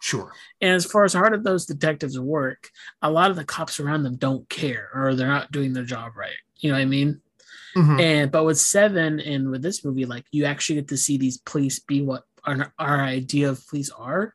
Sure. 0.00 0.32
And 0.60 0.74
as 0.74 0.84
far 0.84 1.04
as 1.04 1.12
hard 1.12 1.34
as 1.34 1.42
those 1.42 1.66
detectives 1.66 2.18
work, 2.18 2.70
a 3.02 3.10
lot 3.10 3.30
of 3.30 3.36
the 3.36 3.44
cops 3.44 3.80
around 3.80 4.04
them 4.04 4.16
don't 4.16 4.48
care 4.48 4.90
or 4.94 5.14
they're 5.14 5.26
not 5.26 5.50
doing 5.50 5.72
their 5.72 5.84
job 5.84 6.16
right. 6.16 6.36
You 6.58 6.70
know 6.70 6.76
what 6.76 6.82
I 6.82 6.86
mean? 6.86 7.20
Mm-hmm. 7.76 8.00
And 8.00 8.30
but 8.30 8.44
with 8.44 8.58
Seven 8.58 9.20
and 9.20 9.50
with 9.50 9.62
this 9.62 9.84
movie, 9.84 10.06
like 10.06 10.24
you 10.30 10.44
actually 10.44 10.76
get 10.76 10.88
to 10.88 10.96
see 10.96 11.16
these 11.16 11.38
police 11.38 11.78
be 11.78 12.02
what 12.02 12.24
our, 12.44 12.72
our 12.78 13.00
idea 13.00 13.50
of 13.50 13.66
police 13.68 13.90
are. 13.90 14.34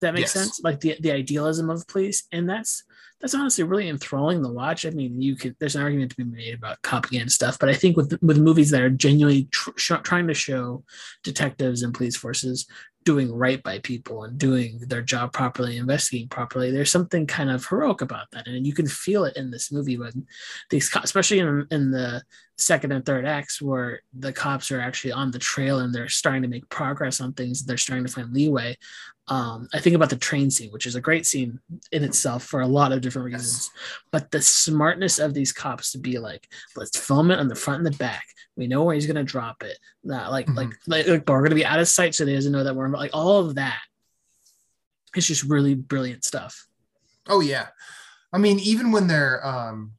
That 0.00 0.14
makes 0.14 0.34
yes. 0.34 0.44
sense. 0.44 0.60
Like 0.62 0.80
the 0.80 0.96
the 1.00 1.12
idealism 1.12 1.70
of 1.70 1.86
police, 1.86 2.24
and 2.32 2.48
that's 2.48 2.84
that's 3.20 3.34
honestly 3.34 3.64
really 3.64 3.88
enthralling 3.88 4.42
to 4.42 4.48
watch. 4.48 4.86
I 4.86 4.90
mean, 4.90 5.20
you 5.20 5.36
could 5.36 5.54
there's 5.58 5.76
an 5.76 5.82
argument 5.82 6.10
to 6.12 6.16
be 6.16 6.24
made 6.24 6.54
about 6.54 6.80
copying 6.82 7.20
and 7.20 7.30
stuff, 7.30 7.58
but 7.58 7.68
I 7.68 7.74
think 7.74 7.96
with 7.96 8.18
with 8.22 8.38
movies 8.38 8.70
that 8.70 8.82
are 8.82 8.90
genuinely 8.90 9.44
tr- 9.50 9.70
sh- 9.76 9.92
trying 10.02 10.26
to 10.28 10.34
show 10.34 10.84
detectives 11.22 11.82
and 11.82 11.94
police 11.94 12.16
forces 12.16 12.66
doing 13.04 13.32
right 13.32 13.62
by 13.62 13.78
people 13.78 14.24
and 14.24 14.36
doing 14.36 14.78
their 14.86 15.00
job 15.02 15.32
properly, 15.32 15.78
investigating 15.78 16.28
properly, 16.28 16.70
there's 16.70 16.92
something 16.92 17.26
kind 17.26 17.50
of 17.50 17.66
heroic 17.66 18.00
about 18.00 18.30
that, 18.32 18.46
and 18.46 18.66
you 18.66 18.72
can 18.72 18.86
feel 18.86 19.24
it 19.24 19.36
in 19.36 19.50
this 19.50 19.70
movie 19.70 19.98
when 19.98 20.26
these, 20.70 20.90
especially 21.02 21.40
in 21.40 21.66
in 21.70 21.90
the 21.90 22.22
second 22.60 22.92
and 22.92 23.04
third 23.04 23.24
acts, 23.24 23.60
where 23.60 24.02
the 24.12 24.32
cops 24.32 24.70
are 24.70 24.80
actually 24.80 25.12
on 25.12 25.30
the 25.30 25.38
trail 25.38 25.80
and 25.80 25.94
they're 25.94 26.08
starting 26.08 26.42
to 26.42 26.48
make 26.48 26.68
progress 26.68 27.20
on 27.20 27.32
things, 27.32 27.64
they're 27.64 27.76
starting 27.76 28.06
to 28.06 28.12
find 28.12 28.32
leeway 28.32 28.76
um, 29.30 29.68
I 29.72 29.78
think 29.78 29.94
about 29.94 30.10
the 30.10 30.16
train 30.16 30.50
scene, 30.50 30.70
which 30.70 30.86
is 30.86 30.96
a 30.96 31.00
great 31.00 31.24
scene 31.24 31.60
in 31.92 32.02
itself 32.02 32.42
for 32.42 32.60
a 32.60 32.66
lot 32.66 32.90
of 32.90 33.00
different 33.00 33.26
reasons. 33.26 33.70
But 34.10 34.32
the 34.32 34.42
smartness 34.42 35.20
of 35.20 35.34
these 35.34 35.52
cops 35.52 35.92
to 35.92 35.98
be 35.98 36.18
like, 36.18 36.48
let's 36.74 36.98
film 36.98 37.30
it 37.30 37.38
on 37.38 37.46
the 37.46 37.54
front 37.54 37.86
and 37.86 37.94
the 37.94 37.96
back. 37.96 38.26
We 38.56 38.66
know 38.66 38.82
where 38.82 38.96
he's 38.96 39.06
gonna 39.06 39.22
drop 39.22 39.62
it. 39.62 39.78
Not 40.02 40.32
like, 40.32 40.46
mm-hmm. 40.46 40.56
like, 40.56 40.70
like, 40.88 41.06
like, 41.06 41.24
but 41.24 41.34
we're 41.34 41.44
gonna 41.44 41.54
be 41.54 41.64
out 41.64 41.78
of 41.78 41.86
sight 41.86 42.16
so 42.16 42.24
they 42.24 42.34
doesn't 42.34 42.50
know 42.50 42.64
that 42.64 42.74
we're 42.74 42.88
like 42.88 43.12
all 43.14 43.38
of 43.38 43.54
that. 43.54 43.80
It's 45.14 45.28
just 45.28 45.44
really 45.44 45.76
brilliant 45.76 46.24
stuff. 46.24 46.66
Oh 47.28 47.40
yeah, 47.40 47.68
I 48.32 48.38
mean, 48.38 48.58
even 48.58 48.90
when 48.90 49.06
they're 49.06 49.46
um, 49.46 49.92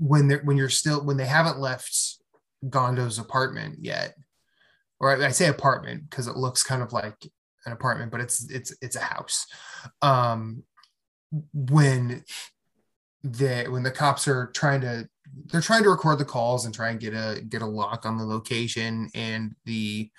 when 0.00 0.28
they're 0.28 0.40
when 0.42 0.56
you're 0.56 0.70
still 0.70 1.04
when 1.04 1.18
they 1.18 1.26
haven't 1.26 1.58
left 1.58 2.18
Gondo's 2.64 3.18
apartment 3.18 3.78
yet, 3.82 4.14
or 4.98 5.22
I 5.22 5.30
say 5.30 5.46
apartment 5.46 6.08
because 6.08 6.26
it 6.26 6.36
looks 6.36 6.62
kind 6.62 6.82
of 6.82 6.92
like 6.92 7.14
an 7.66 7.72
apartment, 7.72 8.10
but 8.10 8.20
it's 8.20 8.50
it's 8.50 8.74
it's 8.80 8.96
a 8.96 9.00
house. 9.00 9.46
Um, 10.00 10.64
when 11.52 12.24
the 13.22 13.66
when 13.68 13.82
the 13.82 13.90
cops 13.90 14.26
are 14.26 14.46
trying 14.54 14.80
to 14.80 15.06
they're 15.46 15.60
trying 15.60 15.82
to 15.82 15.90
record 15.90 16.18
the 16.18 16.24
calls 16.24 16.64
and 16.64 16.74
try 16.74 16.88
and 16.88 16.98
get 16.98 17.12
a 17.12 17.42
get 17.48 17.62
a 17.62 17.66
lock 17.66 18.06
on 18.06 18.16
the 18.16 18.24
location, 18.24 19.10
and 19.14 19.54
the 19.66 20.10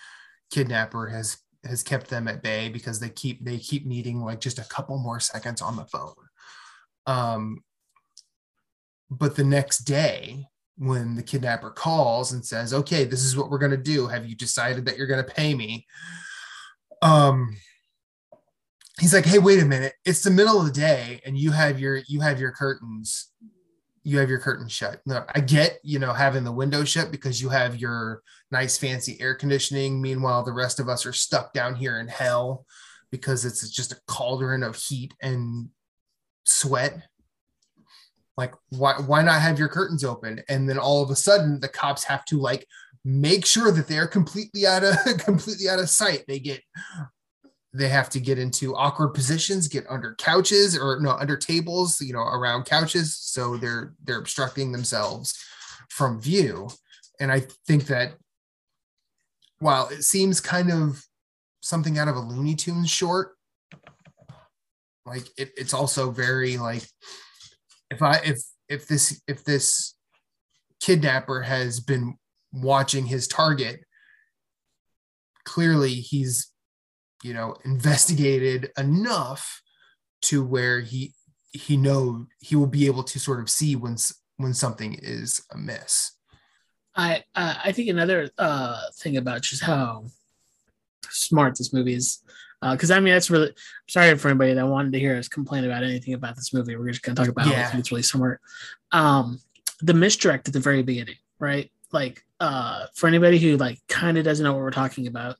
kidnapper 0.51 1.07
has 1.07 1.37
has 1.63 1.81
kept 1.81 2.07
them 2.07 2.27
at 2.27 2.43
bay 2.43 2.69
because 2.69 2.99
they 2.99 3.09
keep 3.09 3.43
they 3.43 3.57
keep 3.57 3.85
needing 3.87 4.21
like 4.21 4.39
just 4.39 4.59
a 4.59 4.63
couple 4.65 4.99
more 4.99 5.19
seconds 5.19 5.61
on 5.61 5.75
the 5.75 5.85
phone. 5.85 6.13
Um, 7.07 7.63
but 9.11 9.35
the 9.35 9.43
next 9.43 9.79
day 9.79 10.47
when 10.77 11.15
the 11.15 11.21
kidnapper 11.21 11.69
calls 11.69 12.31
and 12.31 12.43
says, 12.43 12.73
"Okay, 12.73 13.03
this 13.03 13.23
is 13.23 13.37
what 13.37 13.51
we're 13.51 13.59
going 13.59 13.71
to 13.71 13.77
do. 13.77 14.07
Have 14.07 14.25
you 14.25 14.35
decided 14.35 14.85
that 14.85 14.97
you're 14.97 15.05
going 15.05 15.23
to 15.23 15.33
pay 15.33 15.53
me?" 15.53 15.85
um 17.01 17.55
he's 18.99 19.13
like 19.13 19.25
hey 19.25 19.39
wait 19.39 19.61
a 19.61 19.65
minute 19.65 19.93
it's 20.05 20.21
the 20.21 20.29
middle 20.29 20.59
of 20.59 20.65
the 20.65 20.71
day 20.71 21.19
and 21.25 21.37
you 21.37 21.51
have 21.51 21.79
your 21.79 21.97
you 22.07 22.19
have 22.21 22.39
your 22.39 22.51
curtains 22.51 23.31
you 24.03 24.17
have 24.19 24.29
your 24.29 24.39
curtains 24.39 24.71
shut 24.71 25.01
no 25.05 25.23
i 25.33 25.39
get 25.39 25.79
you 25.83 25.99
know 25.99 26.13
having 26.13 26.43
the 26.43 26.51
window 26.51 26.83
shut 26.83 27.11
because 27.11 27.41
you 27.41 27.49
have 27.49 27.77
your 27.77 28.21
nice 28.51 28.77
fancy 28.77 29.19
air 29.19 29.33
conditioning 29.33 30.01
meanwhile 30.01 30.43
the 30.43 30.51
rest 30.51 30.79
of 30.79 30.89
us 30.89 31.05
are 31.05 31.13
stuck 31.13 31.53
down 31.53 31.75
here 31.75 31.99
in 31.99 32.07
hell 32.07 32.65
because 33.11 33.45
it's 33.45 33.67
just 33.69 33.91
a 33.91 34.01
cauldron 34.07 34.63
of 34.63 34.75
heat 34.75 35.13
and 35.21 35.69
sweat 36.45 37.07
like 38.41 38.55
why 38.69 38.95
why 39.05 39.21
not 39.21 39.39
have 39.39 39.59
your 39.59 39.67
curtains 39.67 40.03
open 40.03 40.41
and 40.49 40.67
then 40.67 40.79
all 40.79 41.03
of 41.03 41.11
a 41.11 41.15
sudden 41.15 41.59
the 41.59 41.67
cops 41.67 42.03
have 42.03 42.25
to 42.25 42.39
like 42.39 42.65
make 43.03 43.45
sure 43.45 43.71
that 43.71 43.87
they're 43.87 44.07
completely 44.07 44.65
out 44.65 44.83
of 44.83 44.95
completely 45.19 45.69
out 45.69 45.79
of 45.79 45.89
sight. 45.89 46.23
They 46.27 46.39
get 46.39 46.61
they 47.73 47.87
have 47.87 48.09
to 48.09 48.19
get 48.19 48.37
into 48.37 48.75
awkward 48.75 49.09
positions, 49.09 49.69
get 49.69 49.85
under 49.89 50.15
couches 50.15 50.77
or 50.77 50.99
no 50.99 51.11
under 51.11 51.37
tables, 51.37 52.01
you 52.01 52.13
know, 52.13 52.19
around 52.19 52.65
couches, 52.65 53.15
so 53.15 53.57
they're 53.57 53.93
they're 54.03 54.19
obstructing 54.19 54.71
themselves 54.71 55.37
from 55.89 56.21
view. 56.21 56.69
And 57.19 57.31
I 57.31 57.43
think 57.67 57.85
that 57.85 58.13
while 59.59 59.87
it 59.89 60.03
seems 60.03 60.41
kind 60.41 60.71
of 60.71 61.05
something 61.61 61.97
out 61.99 62.07
of 62.07 62.15
a 62.15 62.19
Looney 62.19 62.55
Tunes 62.55 62.89
short, 62.89 63.35
like 65.05 65.27
it, 65.37 65.51
it's 65.55 65.73
also 65.73 66.11
very 66.11 66.57
like 66.57 66.83
if 67.91 68.01
I 68.01 68.19
if 68.23 68.41
if 68.69 68.87
this 68.87 69.21
if 69.27 69.43
this 69.43 69.93
kidnapper 70.79 71.41
has 71.41 71.79
been 71.79 72.15
watching 72.51 73.05
his 73.05 73.27
target, 73.27 73.81
clearly 75.43 75.93
he's 75.93 76.51
you 77.21 77.33
know 77.33 77.55
investigated 77.65 78.71
enough 78.77 79.61
to 80.23 80.43
where 80.43 80.79
he 80.79 81.13
he 81.51 81.75
know 81.75 82.25
he 82.39 82.55
will 82.55 82.67
be 82.67 82.85
able 82.85 83.03
to 83.03 83.19
sort 83.19 83.41
of 83.41 83.49
see 83.49 83.75
when 83.75 83.97
when 84.37 84.53
something 84.53 84.97
is 85.01 85.43
amiss. 85.51 86.13
I 86.95 87.23
I 87.35 87.73
think 87.73 87.89
another 87.89 88.29
uh, 88.37 88.81
thing 88.99 89.17
about 89.17 89.41
just 89.41 89.63
how 89.63 90.05
smart 91.09 91.57
this 91.57 91.73
movie 91.73 91.95
is, 91.95 92.23
because 92.61 92.91
uh, 92.91 92.95
I 92.95 92.99
mean 92.99 93.13
that's 93.13 93.29
really 93.29 93.53
sorry 93.87 94.15
for 94.17 94.29
anybody 94.29 94.53
that 94.53 94.67
wanted 94.67 94.93
to 94.93 94.99
hear 94.99 95.17
us 95.17 95.27
complain 95.27 95.65
about 95.65 95.83
anything 95.83 96.13
about 96.13 96.35
this 96.35 96.53
movie. 96.53 96.75
We're 96.75 96.89
just 96.89 97.01
gonna 97.01 97.15
talk 97.15 97.27
about 97.27 97.47
yeah. 97.47 97.69
how 97.69 97.79
it's 97.79 97.91
really 97.91 98.03
smart. 98.03 98.39
Um, 98.91 99.39
the 99.81 99.93
misdirect 99.93 100.47
at 100.47 100.53
the 100.53 100.59
very 100.59 100.83
beginning, 100.83 101.15
right? 101.39 101.71
Like 101.91 102.23
uh, 102.39 102.85
for 102.93 103.07
anybody 103.07 103.39
who 103.39 103.57
like 103.57 103.79
kind 103.87 104.17
of 104.17 104.23
doesn't 104.23 104.43
know 104.43 104.53
what 104.53 104.61
we're 104.61 104.71
talking 104.71 105.07
about, 105.07 105.37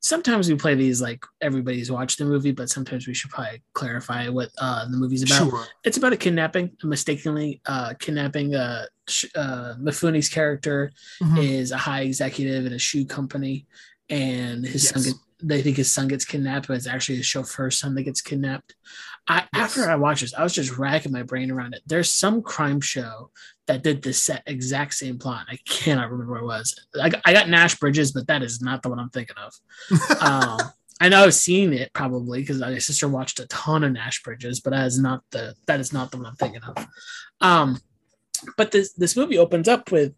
sometimes 0.00 0.48
we 0.48 0.56
play 0.56 0.74
these 0.74 1.02
like 1.02 1.24
everybody's 1.40 1.90
watched 1.90 2.18
the 2.18 2.24
movie, 2.24 2.52
but 2.52 2.70
sometimes 2.70 3.06
we 3.06 3.14
should 3.14 3.30
probably 3.30 3.62
clarify 3.74 4.28
what 4.28 4.50
uh, 4.58 4.88
the 4.88 4.96
movie's 4.96 5.22
about. 5.22 5.50
Sure. 5.50 5.64
It's 5.84 5.96
about 5.96 6.12
a 6.12 6.16
kidnapping, 6.16 6.76
a 6.82 6.86
mistakenly 6.86 7.60
uh, 7.66 7.94
kidnapping. 7.98 8.54
Uh, 8.54 8.86
uh, 9.34 9.74
Mifune's 9.78 10.28
character 10.28 10.92
mm-hmm. 11.22 11.38
is 11.38 11.72
a 11.72 11.76
high 11.76 12.02
executive 12.02 12.66
in 12.66 12.72
a 12.72 12.78
shoe 12.78 13.04
company, 13.04 13.66
and 14.08 14.64
his 14.64 14.84
yes. 14.84 14.94
son 14.94 15.02
gets, 15.02 15.18
they 15.42 15.62
think 15.62 15.76
his 15.76 15.92
son 15.92 16.08
gets 16.08 16.24
kidnapped, 16.24 16.68
but 16.68 16.76
it's 16.76 16.86
actually 16.86 17.16
his 17.16 17.26
chauffeur's 17.26 17.78
son 17.78 17.94
that 17.94 18.02
gets 18.02 18.20
kidnapped. 18.20 18.74
I, 19.28 19.46
yes. 19.54 19.76
After 19.76 19.90
I 19.90 19.96
watched 19.96 20.22
this, 20.22 20.34
I 20.34 20.42
was 20.42 20.54
just 20.54 20.78
racking 20.78 21.12
my 21.12 21.22
brain 21.22 21.50
around 21.50 21.74
it. 21.74 21.82
There's 21.86 22.10
some 22.10 22.42
crime 22.42 22.80
show 22.80 23.30
that 23.66 23.82
did 23.82 24.02
this 24.02 24.30
exact 24.46 24.94
same 24.94 25.18
plot. 25.18 25.46
I 25.50 25.58
cannot 25.68 26.10
remember 26.10 26.32
what 26.32 26.42
it 26.42 26.46
was. 26.46 26.86
I, 27.00 27.10
I 27.24 27.32
got 27.32 27.48
Nash 27.48 27.78
Bridges, 27.78 28.12
but 28.12 28.26
that 28.26 28.42
is 28.42 28.62
not 28.62 28.82
the 28.82 28.88
one 28.88 28.98
I'm 28.98 29.10
thinking 29.10 29.36
of. 29.36 29.52
um, 30.20 30.58
I 31.00 31.08
know 31.08 31.24
I've 31.24 31.34
seen 31.34 31.72
it 31.72 31.92
probably 31.92 32.40
because 32.40 32.58
my 32.58 32.78
sister 32.78 33.08
watched 33.08 33.38
a 33.38 33.46
ton 33.46 33.84
of 33.84 33.92
Nash 33.92 34.22
Bridges, 34.22 34.60
but 34.60 34.70
that 34.70 34.86
is 34.86 34.98
not 34.98 35.22
the 35.30 35.54
that 35.66 35.78
is 35.78 35.92
not 35.92 36.10
the 36.10 36.16
one 36.16 36.26
I'm 36.26 36.36
thinking 36.36 36.62
of. 36.62 36.86
Um, 37.40 37.78
but 38.56 38.72
this 38.72 38.92
this 38.94 39.16
movie 39.16 39.38
opens 39.38 39.68
up 39.68 39.92
with 39.92 40.14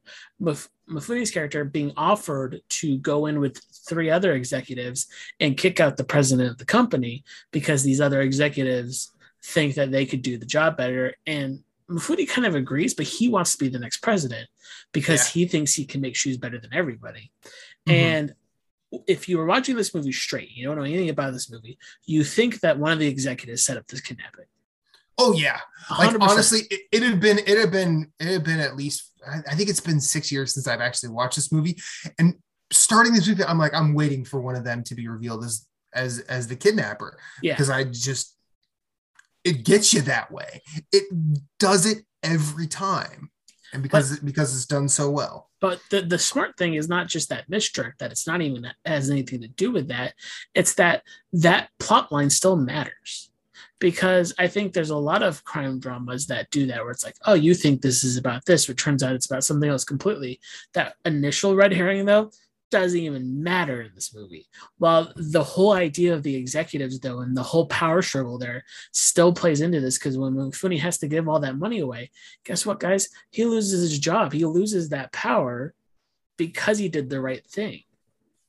Mifune's 0.90 1.30
character 1.30 1.64
being 1.64 1.92
offered 1.96 2.60
to 2.68 2.98
go 2.98 3.26
in 3.26 3.40
with 3.40 3.58
three 3.88 4.10
other 4.10 4.32
executives 4.32 5.06
and 5.38 5.56
kick 5.56 5.80
out 5.80 5.96
the 5.96 6.04
president 6.04 6.50
of 6.50 6.58
the 6.58 6.64
company 6.64 7.24
because 7.52 7.82
these 7.82 8.00
other 8.00 8.20
executives 8.20 9.12
think 9.42 9.74
that 9.76 9.90
they 9.90 10.04
could 10.04 10.22
do 10.22 10.36
the 10.36 10.46
job 10.46 10.76
better. 10.76 11.14
And 11.26 11.62
Mifune 11.88 12.28
kind 12.28 12.46
of 12.46 12.54
agrees, 12.54 12.94
but 12.94 13.06
he 13.06 13.28
wants 13.28 13.52
to 13.52 13.58
be 13.58 13.68
the 13.68 13.78
next 13.78 13.98
president 13.98 14.48
because 14.92 15.26
yeah. 15.26 15.40
he 15.40 15.48
thinks 15.48 15.74
he 15.74 15.84
can 15.84 16.00
make 16.00 16.16
shoes 16.16 16.36
better 16.36 16.58
than 16.58 16.72
everybody. 16.72 17.30
Mm-hmm. 17.86 17.92
And 17.92 18.34
if 19.06 19.28
you 19.28 19.38
were 19.38 19.46
watching 19.46 19.76
this 19.76 19.94
movie 19.94 20.12
straight, 20.12 20.50
you 20.50 20.66
don't 20.66 20.76
know 20.76 20.82
anything 20.82 21.10
about 21.10 21.32
this 21.32 21.50
movie, 21.50 21.78
you 22.04 22.24
think 22.24 22.60
that 22.60 22.78
one 22.78 22.92
of 22.92 22.98
the 22.98 23.06
executives 23.06 23.62
set 23.62 23.76
up 23.76 23.86
this 23.86 24.00
kidnapping. 24.00 24.46
Oh 25.20 25.32
yeah, 25.34 25.60
like 25.98 26.10
100%. 26.10 26.16
honestly, 26.20 26.60
it, 26.70 26.80
it, 26.92 27.02
had 27.02 27.20
been 27.20 27.38
it 27.38 27.58
had 27.58 27.70
been 27.70 28.10
it 28.18 28.26
had 28.26 28.44
been 28.44 28.60
at 28.60 28.76
least 28.76 29.10
I 29.26 29.54
think 29.54 29.68
it's 29.68 29.80
been 29.80 30.00
six 30.00 30.32
years 30.32 30.54
since 30.54 30.66
I've 30.66 30.80
actually 30.80 31.10
watched 31.10 31.36
this 31.36 31.52
movie, 31.52 31.76
and 32.18 32.34
starting 32.72 33.12
this 33.12 33.28
movie, 33.28 33.44
I'm 33.44 33.58
like 33.58 33.74
I'm 33.74 33.94
waiting 33.94 34.24
for 34.24 34.40
one 34.40 34.56
of 34.56 34.64
them 34.64 34.82
to 34.84 34.94
be 34.94 35.08
revealed 35.08 35.44
as 35.44 35.66
as 35.92 36.20
as 36.20 36.48
the 36.48 36.56
kidnapper. 36.56 37.18
Yeah, 37.42 37.52
because 37.52 37.70
I 37.70 37.84
just 37.84 38.36
it 39.44 39.64
gets 39.64 39.92
you 39.92 40.02
that 40.02 40.30
way. 40.30 40.62
It 40.92 41.04
does 41.58 41.86
it 41.86 42.04
every 42.22 42.66
time, 42.66 43.30
and 43.72 43.82
because 43.82 44.16
but, 44.16 44.24
because 44.24 44.54
it's 44.54 44.66
done 44.66 44.88
so 44.88 45.10
well. 45.10 45.50
But 45.60 45.80
the 45.90 46.02
the 46.02 46.18
smart 46.18 46.56
thing 46.56 46.74
is 46.74 46.88
not 46.88 47.08
just 47.08 47.28
that 47.28 47.48
misdirect 47.48 47.98
that 47.98 48.10
it's 48.10 48.26
not 48.26 48.40
even 48.40 48.62
that 48.62 48.76
has 48.84 49.10
anything 49.10 49.42
to 49.42 49.48
do 49.48 49.70
with 49.70 49.88
that. 49.88 50.14
It's 50.54 50.74
that 50.74 51.02
that 51.34 51.70
plot 51.78 52.10
line 52.10 52.30
still 52.30 52.56
matters 52.56 53.29
because 53.80 54.32
I 54.38 54.46
think 54.46 54.72
there's 54.72 54.90
a 54.90 54.96
lot 54.96 55.22
of 55.22 55.42
crime 55.44 55.80
dramas 55.80 56.26
that 56.28 56.50
do 56.50 56.66
that, 56.66 56.82
where 56.82 56.92
it's 56.92 57.04
like, 57.04 57.16
oh, 57.26 57.34
you 57.34 57.54
think 57.54 57.80
this 57.80 58.04
is 58.04 58.16
about 58.16 58.44
this, 58.44 58.66
but 58.66 58.76
turns 58.76 59.02
out 59.02 59.14
it's 59.14 59.26
about 59.26 59.42
something 59.42 59.68
else 59.68 59.84
completely. 59.84 60.38
That 60.74 60.94
initial 61.04 61.56
red 61.56 61.72
herring, 61.72 62.04
though, 62.04 62.30
doesn't 62.70 63.00
even 63.00 63.42
matter 63.42 63.82
in 63.82 63.90
this 63.94 64.14
movie. 64.14 64.46
While 64.78 65.12
the 65.16 65.42
whole 65.42 65.72
idea 65.72 66.14
of 66.14 66.22
the 66.22 66.36
executives, 66.36 67.00
though, 67.00 67.20
and 67.20 67.36
the 67.36 67.42
whole 67.42 67.66
power 67.66 68.00
struggle 68.00 68.38
there 68.38 68.64
still 68.92 69.32
plays 69.32 69.60
into 69.60 69.80
this, 69.80 69.98
because 69.98 70.16
when 70.16 70.34
Mifune 70.34 70.78
has 70.78 70.98
to 70.98 71.08
give 71.08 71.28
all 71.28 71.40
that 71.40 71.58
money 71.58 71.80
away, 71.80 72.10
guess 72.44 72.64
what, 72.64 72.78
guys? 72.78 73.08
He 73.30 73.44
loses 73.44 73.80
his 73.80 73.98
job. 73.98 74.32
He 74.32 74.44
loses 74.44 74.90
that 74.90 75.10
power 75.12 75.74
because 76.36 76.78
he 76.78 76.88
did 76.88 77.10
the 77.10 77.20
right 77.20 77.44
thing. 77.46 77.82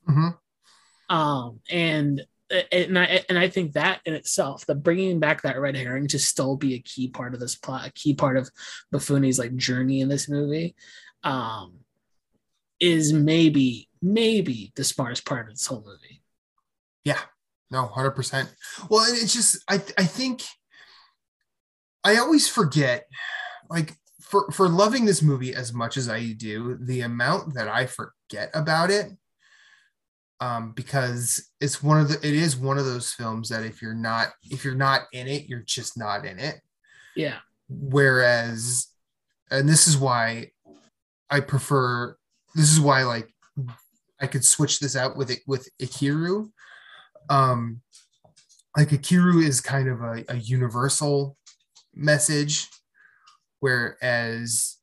Mm-hmm. 0.08 1.14
Um, 1.14 1.60
and 1.68 2.24
and 2.70 2.98
I 2.98 3.24
and 3.28 3.38
I 3.38 3.48
think 3.48 3.72
that 3.72 4.00
in 4.04 4.14
itself, 4.14 4.66
the 4.66 4.74
bringing 4.74 5.20
back 5.20 5.42
that 5.42 5.60
red 5.60 5.76
herring 5.76 6.08
to 6.08 6.18
still 6.18 6.56
be 6.56 6.74
a 6.74 6.82
key 6.82 7.08
part 7.08 7.34
of 7.34 7.40
this 7.40 7.54
plot, 7.54 7.86
a 7.86 7.92
key 7.92 8.14
part 8.14 8.36
of 8.36 8.50
Mifune's 8.94 9.38
like 9.38 9.56
journey 9.56 10.00
in 10.00 10.08
this 10.08 10.28
movie, 10.28 10.74
um, 11.24 11.78
is 12.80 13.12
maybe 13.12 13.88
maybe 14.00 14.72
the 14.76 14.84
smartest 14.84 15.24
part 15.24 15.48
of 15.48 15.54
this 15.54 15.66
whole 15.66 15.84
movie. 15.84 16.22
Yeah, 17.04 17.20
no, 17.70 17.86
hundred 17.86 18.12
percent. 18.12 18.54
Well, 18.88 19.04
it's 19.08 19.32
just 19.32 19.62
I 19.68 19.76
I 19.96 20.04
think 20.04 20.42
I 22.04 22.16
always 22.16 22.48
forget, 22.48 23.06
like 23.70 23.96
for 24.20 24.50
for 24.50 24.68
loving 24.68 25.04
this 25.04 25.22
movie 25.22 25.54
as 25.54 25.72
much 25.72 25.96
as 25.96 26.08
I 26.08 26.32
do, 26.32 26.76
the 26.80 27.00
amount 27.00 27.54
that 27.54 27.68
I 27.68 27.86
forget 27.86 28.50
about 28.54 28.90
it 28.90 29.10
um, 30.42 30.72
because 30.72 31.50
it's 31.60 31.84
one 31.84 32.00
of 32.00 32.08
the 32.08 32.16
it 32.16 32.34
is 32.34 32.56
one 32.56 32.76
of 32.76 32.84
those 32.84 33.12
films 33.12 33.48
that 33.50 33.64
if 33.64 33.80
you're 33.80 33.94
not 33.94 34.32
if 34.50 34.64
you're 34.64 34.74
not 34.74 35.02
in 35.12 35.28
it, 35.28 35.48
you're 35.48 35.62
just 35.64 35.96
not 35.96 36.26
in 36.26 36.40
it. 36.40 36.60
Yeah. 37.14 37.36
Whereas, 37.68 38.88
and 39.52 39.68
this 39.68 39.86
is 39.86 39.96
why 39.96 40.50
I 41.30 41.38
prefer. 41.38 42.16
This 42.56 42.72
is 42.72 42.80
why 42.80 43.04
like 43.04 43.32
I 44.20 44.26
could 44.26 44.44
switch 44.44 44.80
this 44.80 44.96
out 44.96 45.16
with 45.16 45.30
it 45.30 45.42
with 45.46 45.68
Ikiru. 45.80 46.50
Um, 47.30 47.80
like 48.76 48.88
Ikiru 48.88 49.46
is 49.46 49.60
kind 49.60 49.88
of 49.88 50.00
a, 50.00 50.24
a 50.28 50.38
universal 50.38 51.36
message, 51.94 52.68
whereas 53.60 54.78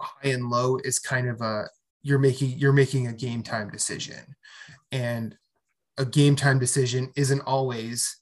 high 0.00 0.28
and 0.30 0.50
low 0.50 0.78
is 0.84 1.00
kind 1.00 1.28
of 1.28 1.40
a 1.40 1.64
you're 2.04 2.20
making 2.20 2.50
you're 2.60 2.72
making 2.72 3.08
a 3.08 3.12
game 3.12 3.42
time 3.42 3.70
decision 3.70 4.36
and 4.94 5.36
a 5.98 6.04
game 6.04 6.36
time 6.36 6.58
decision 6.58 7.12
isn't 7.16 7.40
always 7.40 8.20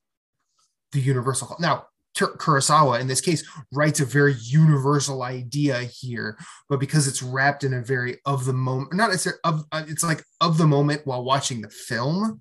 the 0.90 1.00
universal 1.00 1.54
now 1.60 1.86
Kurosawa 2.14 3.00
in 3.00 3.06
this 3.06 3.20
case 3.20 3.42
writes 3.72 4.00
a 4.00 4.04
very 4.04 4.34
universal 4.34 5.22
idea 5.22 5.80
here, 5.80 6.36
but 6.68 6.78
because 6.78 7.08
it's 7.08 7.22
wrapped 7.22 7.64
in 7.64 7.72
a 7.72 7.80
very 7.80 8.18
of 8.26 8.44
the 8.44 8.52
moment, 8.52 8.92
not 8.92 9.08
necessarily 9.08 9.40
of 9.44 9.64
uh, 9.72 9.84
it's 9.88 10.04
like 10.04 10.22
of 10.40 10.58
the 10.58 10.66
moment 10.66 11.06
while 11.06 11.24
watching 11.24 11.62
the 11.62 11.70
film, 11.70 12.40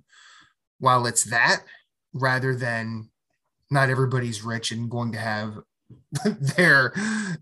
while 0.80 1.06
it's 1.06 1.24
that 1.24 1.64
rather 2.14 2.54
than 2.54 3.10
not 3.70 3.90
everybody's 3.90 4.44
rich 4.44 4.72
and 4.72 4.92
going 4.92 5.14
to 5.14 5.20
have 5.20 5.58
their 6.58 6.94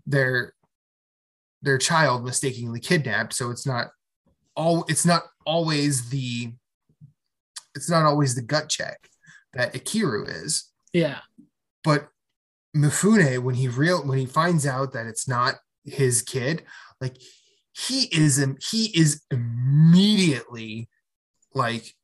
their 0.06 0.54
their 1.62 1.78
child 1.78 2.24
mistakenly 2.24 2.78
kidnapped. 2.78 3.34
So 3.34 3.50
it's 3.50 3.66
not 3.66 3.88
all 4.54 4.84
it's 4.88 5.04
not 5.04 5.24
always 5.44 6.10
the 6.10 6.52
it's 7.74 7.90
not 7.90 8.04
always 8.04 8.34
the 8.34 8.42
gut 8.42 8.68
check 8.68 9.08
that 9.52 9.72
Ikiru 9.72 10.28
is. 10.44 10.70
Yeah. 10.92 11.18
But 11.84 12.08
Mifune, 12.76 13.40
when 13.40 13.54
he 13.54 13.68
real 13.68 14.06
when 14.06 14.18
he 14.18 14.26
finds 14.26 14.66
out 14.66 14.92
that 14.92 15.06
it's 15.06 15.28
not 15.28 15.56
his 15.84 16.22
kid, 16.22 16.64
like 17.00 17.16
he 17.72 18.04
is 18.12 18.44
he 18.70 18.86
is 18.98 19.22
immediately 19.30 20.88
like 21.54 21.94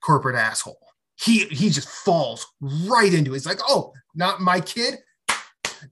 corporate 0.00 0.36
asshole. 0.36 0.78
He 1.16 1.46
he 1.46 1.70
just 1.70 1.88
falls 1.88 2.46
right 2.60 3.12
into 3.12 3.32
it. 3.32 3.36
He's 3.36 3.46
like, 3.46 3.60
oh, 3.68 3.92
not 4.14 4.40
my 4.40 4.60
kid, 4.60 4.98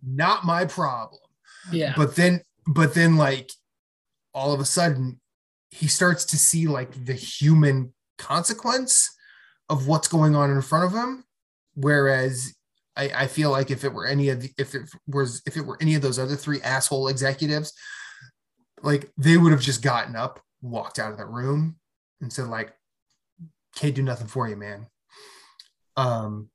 not 0.02 0.44
my 0.44 0.64
problem. 0.64 1.20
Yeah. 1.70 1.94
But 1.96 2.16
then, 2.16 2.42
but 2.66 2.94
then, 2.94 3.16
like 3.16 3.50
all 4.34 4.52
of 4.52 4.60
a 4.60 4.64
sudden, 4.64 5.20
he 5.70 5.86
starts 5.86 6.24
to 6.26 6.38
see 6.38 6.66
like 6.66 7.04
the 7.04 7.14
human 7.14 7.92
consequence 8.20 9.10
of 9.68 9.86
what's 9.86 10.08
going 10.08 10.36
on 10.36 10.50
in 10.50 10.62
front 10.62 10.84
of 10.84 10.92
him. 10.92 11.24
Whereas 11.74 12.54
I, 12.96 13.10
I 13.14 13.26
feel 13.26 13.50
like 13.50 13.70
if 13.70 13.84
it 13.84 13.92
were 13.92 14.06
any 14.06 14.28
of 14.28 14.42
the, 14.42 14.50
if 14.58 14.74
it 14.74 14.82
was 15.06 15.42
if 15.46 15.56
it 15.56 15.64
were 15.64 15.78
any 15.80 15.94
of 15.94 16.02
those 16.02 16.18
other 16.18 16.36
three 16.36 16.60
asshole 16.60 17.08
executives, 17.08 17.72
like 18.82 19.10
they 19.16 19.36
would 19.36 19.52
have 19.52 19.60
just 19.60 19.82
gotten 19.82 20.16
up, 20.16 20.40
walked 20.60 20.98
out 20.98 21.12
of 21.12 21.18
the 21.18 21.26
room, 21.26 21.76
and 22.20 22.32
said 22.32 22.48
like, 22.48 22.72
"Can't 23.76 23.94
do 23.94 24.02
nothing 24.02 24.26
for 24.26 24.48
you, 24.48 24.56
man." 24.56 24.86
Um, 25.96 26.50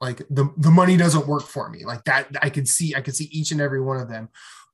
like 0.00 0.18
the 0.30 0.52
the 0.56 0.70
money 0.70 0.96
doesn't 0.96 1.28
work 1.28 1.44
for 1.44 1.68
me. 1.68 1.84
Like 1.84 2.04
that, 2.04 2.28
I 2.42 2.50
could 2.50 2.66
see 2.66 2.94
I 2.94 3.02
could 3.02 3.14
see 3.14 3.28
each 3.30 3.52
and 3.52 3.60
every 3.60 3.80
one 3.80 4.00
of 4.00 4.08
them 4.08 4.30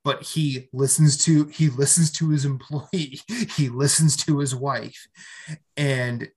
but 0.09 0.23
he 0.23 0.71
listens 0.73 1.23
to 1.27 1.45
he 1.49 1.69
listens 1.69 2.11
to 2.11 2.31
his 2.31 2.47
employee 2.47 3.21
he 3.59 3.69
listens 3.69 4.17
to 4.17 4.39
his 4.39 4.55
wife 4.55 5.07
and 5.77 6.29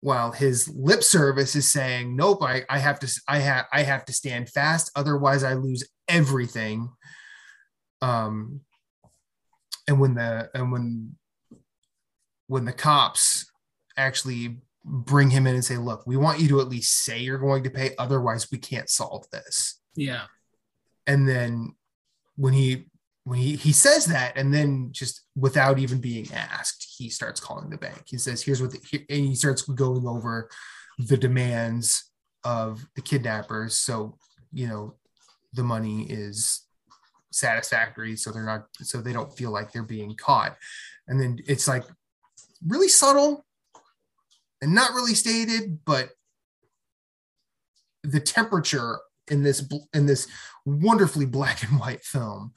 while 0.00 0.32
his 0.32 0.66
lip 0.74 1.02
service 1.02 1.54
is 1.54 1.70
saying 1.70 2.16
nope 2.16 2.42
i, 2.42 2.64
I 2.70 2.78
have 2.78 2.98
to 3.00 3.20
i 3.28 3.38
have 3.40 3.66
i 3.70 3.82
have 3.82 4.06
to 4.06 4.14
stand 4.14 4.48
fast 4.48 4.90
otherwise 4.96 5.44
i 5.44 5.52
lose 5.52 5.84
everything 6.08 6.88
um 8.00 8.60
and 9.86 10.00
when 10.00 10.14
the 10.14 10.48
and 10.54 10.72
when 10.72 11.16
when 12.46 12.64
the 12.64 12.72
cops 12.72 13.44
actually 13.98 14.56
bring 14.86 15.28
him 15.28 15.46
in 15.46 15.54
and 15.54 15.64
say 15.64 15.76
look 15.76 16.06
we 16.06 16.16
want 16.16 16.40
you 16.40 16.48
to 16.48 16.60
at 16.62 16.68
least 16.70 17.04
say 17.04 17.18
you're 17.18 17.36
going 17.36 17.62
to 17.64 17.70
pay 17.70 17.90
otherwise 17.98 18.50
we 18.50 18.56
can't 18.56 18.88
solve 18.88 19.28
this 19.30 19.80
Yeah. 19.96 20.22
and 21.06 21.28
then 21.28 21.74
when 22.36 22.52
he 22.52 22.86
when 23.24 23.38
he 23.38 23.56
he 23.56 23.72
says 23.72 24.06
that 24.06 24.36
and 24.36 24.52
then 24.52 24.88
just 24.92 25.22
without 25.34 25.78
even 25.78 26.00
being 26.00 26.28
asked 26.32 26.94
he 26.96 27.08
starts 27.08 27.40
calling 27.40 27.70
the 27.70 27.78
bank. 27.78 28.02
He 28.06 28.18
says 28.18 28.42
here's 28.42 28.60
what 28.60 28.70
the, 28.72 28.80
he- 28.88 29.06
and 29.08 29.26
he 29.26 29.34
starts 29.34 29.62
going 29.62 30.06
over 30.06 30.48
the 30.98 31.16
demands 31.16 32.10
of 32.44 32.86
the 32.96 33.02
kidnappers. 33.02 33.74
So 33.74 34.18
you 34.52 34.68
know 34.68 34.94
the 35.54 35.62
money 35.64 36.06
is 36.10 36.62
satisfactory 37.32 38.14
so 38.14 38.30
they're 38.30 38.44
not 38.44 38.66
so 38.80 39.00
they 39.00 39.12
don't 39.12 39.36
feel 39.36 39.50
like 39.50 39.72
they're 39.72 39.82
being 39.82 40.14
caught. 40.16 40.56
And 41.08 41.20
then 41.20 41.38
it's 41.46 41.66
like 41.66 41.84
really 42.66 42.88
subtle 42.88 43.44
and 44.62 44.74
not 44.74 44.92
really 44.92 45.14
stated 45.14 45.78
but 45.84 46.10
the 48.02 48.20
temperature 48.20 49.00
in 49.30 49.42
this 49.42 49.66
in 49.92 50.06
this 50.06 50.26
wonderfully 50.66 51.26
black 51.26 51.62
and 51.62 51.78
white 51.80 52.02
film 52.04 52.52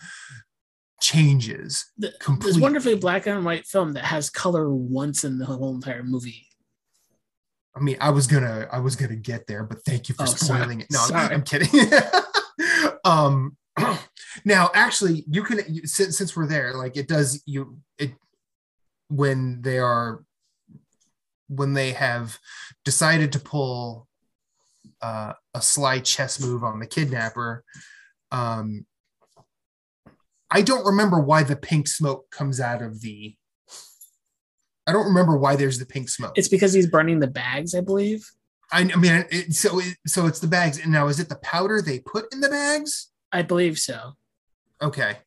changes 1.02 1.86
Th- 2.02 2.14
This 2.42 2.58
wonderfully 2.58 2.96
black 2.96 3.28
and 3.28 3.46
white 3.46 3.66
film 3.66 3.94
that 3.94 4.06
has 4.06 4.30
color 4.30 4.74
once 4.74 5.24
in 5.24 5.38
the 5.38 5.46
whole 5.46 5.74
entire 5.76 6.04
movie. 6.04 6.46
I 7.76 7.80
mean, 7.80 7.98
I 8.02 8.10
was 8.10 8.26
gonna, 8.26 8.68
I 8.72 8.80
was 8.80 8.96
gonna 8.96 9.16
get 9.16 9.46
there, 9.46 9.64
but 9.64 9.84
thank 9.86 10.10
you 10.10 10.16
for 10.16 10.24
Oh, 10.24 10.26
sorry. 10.26 10.62
spoiling 10.62 10.82
it. 10.82 10.88
No, 10.92 11.00
I'm- 11.00 11.10
Sorry. 11.10 11.34
I'm 11.36 11.44
kidding. 11.44 11.92
um, 13.06 13.56
now, 14.46 14.72
actually, 14.74 15.24
you 15.30 15.44
can 15.44 15.60
you, 15.70 15.86
since 15.86 16.18
since 16.18 16.36
we're 16.36 16.48
there, 16.48 16.74
like 16.74 16.98
it 16.98 17.08
does 17.08 17.44
you 17.46 17.78
it 18.00 18.14
when 19.10 19.62
they 19.62 19.78
are 19.78 20.24
when 21.50 21.74
they 21.74 21.92
have 21.92 22.40
decided 22.84 23.32
to 23.34 23.40
pull 23.40 24.08
uh, 25.02 25.34
a 25.54 25.62
sly 25.62 26.00
chess 26.00 26.39
move 26.39 26.63
on 26.63 26.80
the 26.80 26.88
kidnapper. 26.88 27.63
Um, 28.32 28.86
I 30.50 30.62
don't 30.62 30.86
remember 30.86 31.19
why 31.19 31.43
the 31.43 31.56
pink 31.56 31.88
smoke 31.88 32.30
comes 32.32 32.60
out 32.60 32.82
of 32.82 33.02
the. 33.02 33.36
I 34.86 34.93
don't 34.93 35.08
remember 35.08 35.38
why 35.38 35.58
there's 35.58 35.80
the 35.80 35.86
pink 35.86 36.10
smoke. 36.10 36.34
It's 36.36 36.47
because 36.47 36.71
he's 36.71 36.88
burning 36.88 37.19
the 37.19 37.28
bags, 37.28 37.76
I 37.76 37.82
believe. 37.82 38.26
I, 38.71 38.82
I 38.82 38.95
mean, 38.95 39.26
it, 39.30 39.54
so 39.54 39.80
it, 39.80 39.97
so 40.06 40.28
it's 40.28 40.39
the 40.39 40.47
bags. 40.47 40.80
And 40.80 40.91
now, 40.91 41.08
is 41.08 41.19
it 41.19 41.30
the 41.30 41.38
powder 41.38 41.82
they 41.82 42.00
put 42.00 42.26
in 42.34 42.39
the 42.39 42.50
bags? 42.50 43.10
I 43.32 43.41
believe 43.41 43.78
so. 43.78 44.13
Okay. 44.82 45.17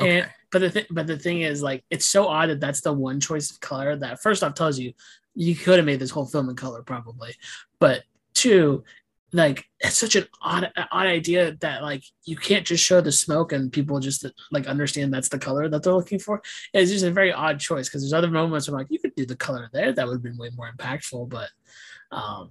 Okay. 0.00 0.20
And 0.20 0.30
but 0.50 0.60
the 0.60 0.70
thing, 0.70 0.84
but 0.90 1.06
the 1.06 1.18
thing 1.18 1.40
is, 1.40 1.62
like, 1.62 1.84
it's 1.90 2.06
so 2.06 2.26
odd 2.28 2.50
that 2.50 2.60
that's 2.60 2.82
the 2.82 2.92
one 2.92 3.20
choice 3.20 3.50
of 3.50 3.60
color 3.60 3.96
that 3.96 4.20
first 4.20 4.42
off 4.42 4.54
tells 4.54 4.78
you 4.78 4.92
you 5.34 5.54
could 5.54 5.78
have 5.78 5.86
made 5.86 5.98
this 5.98 6.10
whole 6.10 6.26
film 6.26 6.50
in 6.50 6.56
color 6.56 6.82
probably, 6.82 7.34
but 7.80 8.02
like, 9.34 9.64
it's 9.80 9.96
such 9.96 10.14
an 10.14 10.26
odd 10.42 10.70
odd 10.76 11.06
idea 11.06 11.56
that 11.60 11.82
like 11.82 12.04
you 12.24 12.36
can't 12.36 12.66
just 12.66 12.84
show 12.84 13.00
the 13.00 13.10
smoke 13.10 13.52
and 13.52 13.72
people 13.72 13.98
just 13.98 14.26
like 14.50 14.66
understand 14.66 15.12
that's 15.12 15.30
the 15.30 15.38
color 15.38 15.68
that 15.68 15.82
they're 15.82 15.94
looking 15.94 16.18
for. 16.18 16.42
It's 16.74 16.90
just 16.90 17.04
a 17.04 17.10
very 17.10 17.32
odd 17.32 17.58
choice 17.58 17.88
because 17.88 18.02
there's 18.02 18.12
other 18.12 18.30
moments 18.30 18.68
where 18.68 18.76
I'm 18.76 18.82
like 18.82 18.90
you 18.90 18.98
could 18.98 19.14
do 19.14 19.24
the 19.24 19.36
color 19.36 19.70
there 19.72 19.92
that 19.92 20.06
would 20.06 20.14
have 20.14 20.22
been 20.22 20.36
way 20.36 20.50
more 20.54 20.70
impactful, 20.70 21.30
but 21.30 21.48
um, 22.10 22.50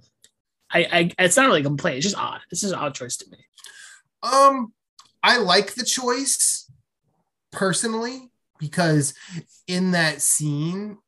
I, 0.70 1.10
I 1.18 1.24
it's 1.24 1.36
not 1.36 1.46
really 1.46 1.60
a 1.60 1.64
complaint. 1.64 1.98
It's 1.98 2.06
just 2.06 2.18
odd. 2.18 2.40
It's 2.50 2.62
just 2.62 2.72
an 2.72 2.80
odd 2.80 2.94
choice 2.94 3.16
to 3.18 3.30
me. 3.30 3.38
Um, 4.22 4.72
I 5.22 5.38
like 5.38 5.74
the 5.74 5.84
choice 5.84 6.70
personally 7.52 8.30
because 8.58 9.14
in 9.68 9.92
that 9.92 10.20
scene, 10.20 10.98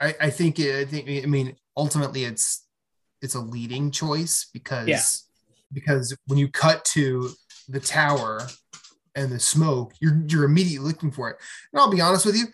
I, 0.00 0.14
I 0.20 0.30
think 0.30 0.58
I 0.58 0.84
think 0.84 1.08
I 1.08 1.26
mean 1.26 1.56
ultimately 1.76 2.24
it's 2.24 2.66
it's 3.22 3.34
a 3.34 3.40
leading 3.40 3.90
choice 3.90 4.48
because 4.52 4.88
Yeah. 4.88 5.02
because 5.72 6.16
when 6.26 6.38
you 6.38 6.48
cut 6.48 6.84
to 6.86 7.30
the 7.68 7.80
tower 7.80 8.46
and 9.14 9.30
the 9.30 9.40
smoke, 9.40 9.92
you're 10.00 10.22
you're 10.28 10.44
immediately 10.44 10.86
looking 10.88 11.10
for 11.10 11.30
it. 11.30 11.36
And 11.72 11.80
I'll 11.80 11.90
be 11.90 12.00
honest 12.00 12.26
with 12.26 12.36
you, 12.36 12.46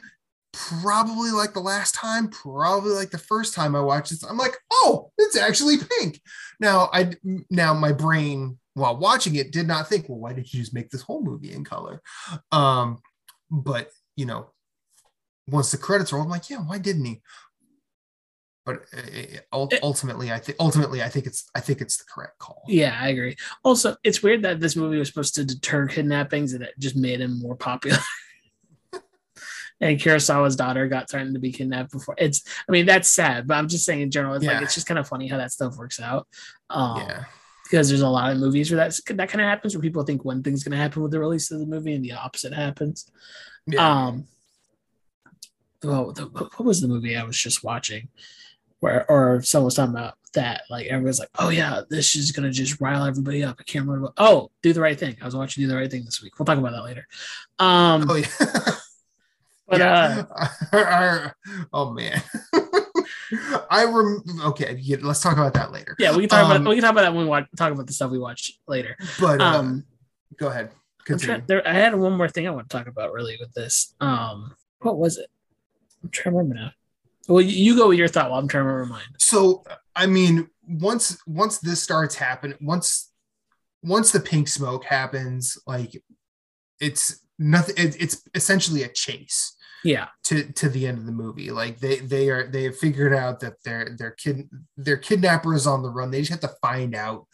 probably 0.52 1.30
like 1.30 1.52
the 1.52 1.60
last 1.60 1.94
time, 1.94 2.28
probably 2.28 2.92
like 2.92 3.10
the 3.10 3.18
first 3.18 3.54
time 3.54 3.76
I 3.76 3.80
watched 3.80 4.10
this, 4.10 4.22
I'm 4.24 4.38
like, 4.38 4.56
oh, 4.72 5.10
it's 5.18 5.36
actually 5.36 5.76
pink. 5.98 6.20
Now 6.60 6.88
I 6.92 7.12
now 7.50 7.74
my 7.74 7.92
brain 7.92 8.58
while 8.74 8.96
watching 8.96 9.36
it 9.36 9.52
did 9.52 9.66
not 9.66 9.88
think, 9.88 10.08
well, 10.08 10.18
why 10.18 10.32
did 10.34 10.52
you 10.52 10.60
just 10.60 10.74
make 10.74 10.90
this 10.90 11.02
whole 11.02 11.22
movie 11.22 11.52
in 11.52 11.64
color? 11.64 12.02
Um, 12.52 12.98
but 13.50 13.90
you 14.16 14.26
know, 14.26 14.50
once 15.48 15.70
the 15.70 15.78
credits 15.78 16.12
roll, 16.12 16.22
I'm 16.22 16.28
like, 16.28 16.50
yeah, 16.50 16.58
why 16.58 16.78
didn't 16.78 17.04
he? 17.04 17.22
But 18.66 18.82
uh, 18.94 19.00
ul- 19.52 19.68
It- 19.70 19.78
ultimately, 19.82 20.30
I 20.32 20.38
think 20.38 20.56
ultimately, 20.60 21.02
I 21.02 21.08
think 21.08 21.26
it's 21.26 21.48
I 21.54 21.60
think 21.60 21.80
it's 21.80 21.96
the 21.96 22.04
correct 22.12 22.38
call. 22.38 22.62
Yeah, 22.68 22.98
I 23.00 23.08
agree. 23.08 23.36
Also, 23.64 23.96
it's 24.04 24.22
weird 24.22 24.42
that 24.42 24.60
this 24.60 24.76
movie 24.76 24.98
was 24.98 25.08
supposed 25.08 25.34
to 25.36 25.44
deter 25.44 25.86
kidnappings 25.86 26.52
and 26.52 26.62
it 26.64 26.74
just 26.78 26.96
made 26.96 27.20
him 27.20 27.38
more 27.40 27.54
popular. 27.56 27.96
and 29.80 29.98
Kurosawa's 30.00 30.56
daughter 30.56 30.88
got 30.88 31.08
threatened 31.08 31.34
to 31.34 31.40
be 31.40 31.52
kidnapped 31.52 31.92
before. 31.92 32.14
It's, 32.18 32.42
I 32.68 32.72
mean, 32.72 32.86
that's 32.86 33.08
sad, 33.08 33.46
but 33.46 33.54
I'm 33.54 33.68
just 33.68 33.84
saying 33.84 34.00
in 34.00 34.10
general, 34.10 34.34
it's 34.34 34.44
Yeah. 34.44 34.54
like 34.54 34.62
it's 34.64 34.74
just 34.74 34.86
kind 34.86 34.98
of 34.98 35.06
funny 35.08 35.28
how 35.28 35.36
that 35.38 35.52
stuff 35.52 35.76
works 35.76 36.00
out. 36.00 36.26
Um, 36.70 36.96
yeah, 36.98 37.24
because 37.64 37.88
there's 37.88 38.00
a 38.00 38.08
lot 38.08 38.32
of 38.32 38.38
movies 38.38 38.70
where 38.70 38.78
that's 38.78 39.00
that 39.04 39.28
kind 39.28 39.40
of 39.42 39.48
happens 39.48 39.74
where 39.74 39.82
people 39.82 40.02
think 40.02 40.24
one 40.24 40.42
thing's 40.42 40.64
going 40.64 40.72
to 40.72 40.82
happen 40.82 41.02
with 41.02 41.12
the 41.12 41.20
release 41.20 41.50
of 41.50 41.60
the 41.60 41.66
movie 41.66 41.94
and 41.94 42.04
the 42.04 42.12
opposite 42.12 42.52
happens. 42.52 43.10
yeah. 43.66 44.06
Um, 44.06 44.26
oh, 45.84 46.10
the, 46.12 46.24
what 46.26 46.60
was 46.64 46.80
the 46.80 46.88
movie 46.88 47.16
I 47.16 47.22
was 47.24 47.38
just 47.38 47.62
watching, 47.62 48.08
where 48.80 49.10
or 49.10 49.42
someone 49.42 49.66
was 49.66 49.74
talking 49.74 49.94
about 49.94 50.14
that? 50.34 50.62
Like 50.70 50.86
everyone's 50.86 51.18
like, 51.18 51.30
"Oh 51.38 51.48
yeah, 51.48 51.82
this 51.88 52.14
is 52.14 52.32
gonna 52.32 52.50
just 52.50 52.80
rile 52.80 53.04
everybody 53.04 53.42
up." 53.44 53.56
I 53.58 53.62
can't 53.64 53.86
remember. 53.86 54.06
What, 54.06 54.14
oh, 54.18 54.50
do 54.62 54.72
the 54.72 54.80
right 54.80 54.98
thing. 54.98 55.16
I 55.20 55.24
was 55.24 55.36
watching 55.36 55.62
Do 55.62 55.68
the 55.68 55.76
Right 55.76 55.90
Thing 55.90 56.04
this 56.04 56.22
week. 56.22 56.38
We'll 56.38 56.46
talk 56.46 56.58
about 56.58 56.72
that 56.72 56.84
later. 56.84 57.06
Um, 57.58 58.06
oh 58.10 58.14
yeah. 58.16 58.26
but 59.68 59.80
uh, 59.80 60.24
yeah. 60.72 61.30
oh 61.72 61.92
man. 61.92 62.22
I 63.70 63.84
rem 63.84 64.22
okay, 64.46 64.78
yeah, 64.80 64.98
let's 65.00 65.20
talk 65.20 65.36
about 65.36 65.54
that 65.54 65.72
later. 65.72 65.96
yeah, 65.98 66.14
we 66.14 66.22
can 66.22 66.28
talk 66.28 66.44
Um, 66.44 66.50
about 66.62 66.68
we 66.70 66.76
can 66.76 66.82
talk 66.82 66.92
about 66.92 67.02
that 67.02 67.12
when 67.14 67.24
we 67.24 67.28
watch, 67.28 67.46
talk 67.56 67.72
about 67.72 67.86
the 67.88 67.92
stuff 67.92 68.10
we 68.12 68.18
watched 68.20 68.58
later. 68.68 68.96
But 69.20 69.40
uh, 69.40 69.44
Um, 69.44 69.84
go 70.36 70.48
ahead. 70.48 70.70
Trying, 71.04 71.44
there, 71.46 71.66
I 71.66 71.72
had 71.72 71.94
one 71.94 72.16
more 72.16 72.28
thing 72.28 72.46
I 72.46 72.50
want 72.50 72.68
to 72.68 72.76
talk 72.76 72.88
about 72.88 73.12
really 73.12 73.36
with 73.40 73.52
this. 73.52 73.94
Um, 74.00 74.54
what 74.80 74.98
was 74.98 75.18
it? 75.18 75.28
I'm 76.02 76.10
trying 76.10 76.32
to 76.34 76.38
remember 76.38 76.54
now. 76.56 76.70
Well, 77.28 77.40
you, 77.40 77.76
go 77.76 77.88
with 77.88 77.98
your 77.98 78.08
thought 78.08 78.30
while 78.30 78.38
I'm 78.38 78.48
trying 78.48 78.64
to 78.64 78.68
remember 78.68 78.94
mine. 78.94 79.04
so 79.18 79.64
I 79.94 80.06
mean, 80.06 80.48
once 80.66 81.18
once 81.26 81.58
this 81.58 81.82
starts 81.82 82.14
happening, 82.14 82.58
once 82.60 83.10
once 83.82 84.12
the 84.12 84.20
pink 84.20 84.48
smoke 84.48 84.84
happens, 84.84 85.58
like 85.66 86.02
it's 86.80 87.20
nothing. 87.38 87.74
It, 87.76 88.00
it's 88.00 88.22
essentially 88.34 88.82
a 88.82 88.88
chase 88.88 89.56
Yeah, 89.84 90.08
to 90.24 90.52
to 90.52 90.68
the 90.68 90.86
end 90.86 90.98
of 90.98 91.06
the 91.06 91.12
movie. 91.12 91.50
Like 91.50 91.78
they 91.78 91.96
they 91.96 92.28
are 92.30 92.46
they 92.46 92.64
have 92.64 92.76
figured 92.76 93.14
out 93.14 93.40
that 93.40 93.62
their 93.64 93.96
their 93.96 94.12
kid 94.12 94.48
their 94.76 94.96
kidnapper 94.96 95.54
is 95.54 95.66
on 95.66 95.82
the 95.82 95.90
run. 95.90 96.10
They 96.10 96.20
just 96.20 96.30
have 96.30 96.50
to 96.50 96.56
find 96.60 96.94
out 96.94 97.26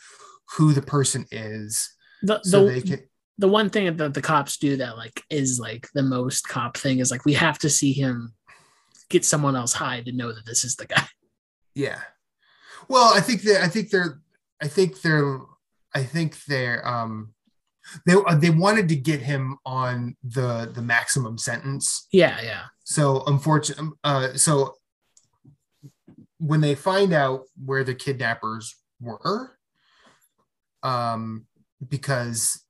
who 0.56 0.72
the 0.72 0.82
person 0.82 1.26
is 1.30 1.90
the 2.22 2.40
so 2.42 2.66
the, 2.66 2.72
they 2.72 2.80
can. 2.82 3.00
the 3.38 3.48
one 3.48 3.70
thing 3.70 3.96
that 3.96 4.14
the 4.14 4.22
cops 4.22 4.56
do 4.58 4.76
that 4.76 4.96
like 4.96 5.22
is 5.30 5.58
like 5.58 5.88
the 5.94 6.02
most 6.02 6.46
cop 6.48 6.76
thing 6.76 6.98
is 6.98 7.10
like 7.10 7.24
we 7.24 7.34
have 7.34 7.58
to 7.58 7.70
see 7.70 7.92
him 7.92 8.34
get 9.12 9.24
someone 9.24 9.54
else 9.54 9.72
high 9.74 10.00
to 10.00 10.12
know 10.12 10.32
that 10.32 10.46
this 10.46 10.64
is 10.64 10.76
the 10.76 10.86
guy. 10.86 11.06
Yeah. 11.74 12.00
Well, 12.88 13.14
I 13.14 13.20
think 13.20 13.42
that 13.42 13.62
I 13.62 13.68
think 13.68 13.90
they're 13.90 14.20
I 14.60 14.68
think 14.68 15.00
they're 15.02 15.40
I 15.94 16.02
think 16.02 16.44
they're 16.44 16.86
um 16.86 17.34
they 18.06 18.14
uh, 18.14 18.36
they 18.36 18.50
wanted 18.50 18.88
to 18.88 18.96
get 18.96 19.20
him 19.20 19.58
on 19.64 20.16
the 20.22 20.70
the 20.72 20.82
maximum 20.82 21.38
sentence. 21.38 22.06
Yeah, 22.12 22.40
yeah, 22.42 22.64
So 22.84 23.24
unfortunately, 23.26 23.90
uh, 24.04 24.34
so 24.34 24.74
when 26.38 26.60
they 26.60 26.74
find 26.74 27.12
out 27.12 27.44
where 27.64 27.84
the 27.84 27.94
kidnappers 27.94 28.76
were, 29.00 29.58
um, 30.82 31.46
because 31.86 32.62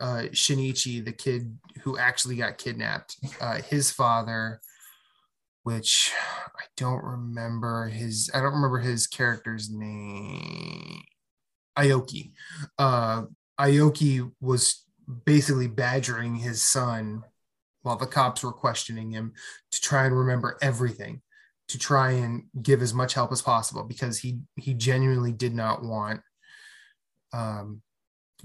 uh, 0.00 0.24
Shinichi, 0.32 1.04
the 1.04 1.12
kid 1.12 1.58
who 1.82 1.98
actually 1.98 2.36
got 2.36 2.58
kidnapped, 2.58 3.16
uh, 3.40 3.60
his 3.62 3.90
father, 3.90 4.60
which 5.68 6.14
I 6.56 6.64
don't 6.78 7.04
remember 7.04 7.88
his, 7.88 8.30
I 8.32 8.40
don't 8.40 8.54
remember 8.54 8.78
his 8.78 9.06
character's 9.06 9.68
name, 9.70 11.02
Aoki. 11.78 12.32
Uh, 12.78 13.24
Aoki 13.60 14.32
was 14.40 14.82
basically 15.26 15.66
badgering 15.66 16.36
his 16.36 16.62
son 16.62 17.22
while 17.82 17.96
the 17.96 18.06
cops 18.06 18.42
were 18.42 18.52
questioning 18.52 19.10
him 19.10 19.34
to 19.72 19.80
try 19.82 20.06
and 20.06 20.18
remember 20.18 20.56
everything 20.62 21.20
to 21.68 21.78
try 21.78 22.12
and 22.12 22.44
give 22.62 22.80
as 22.80 22.94
much 22.94 23.12
help 23.12 23.30
as 23.30 23.42
possible 23.42 23.84
because 23.84 24.18
he 24.18 24.40
he 24.56 24.72
genuinely 24.72 25.32
did 25.32 25.54
not 25.54 25.82
want 25.82 26.22
um 27.34 27.82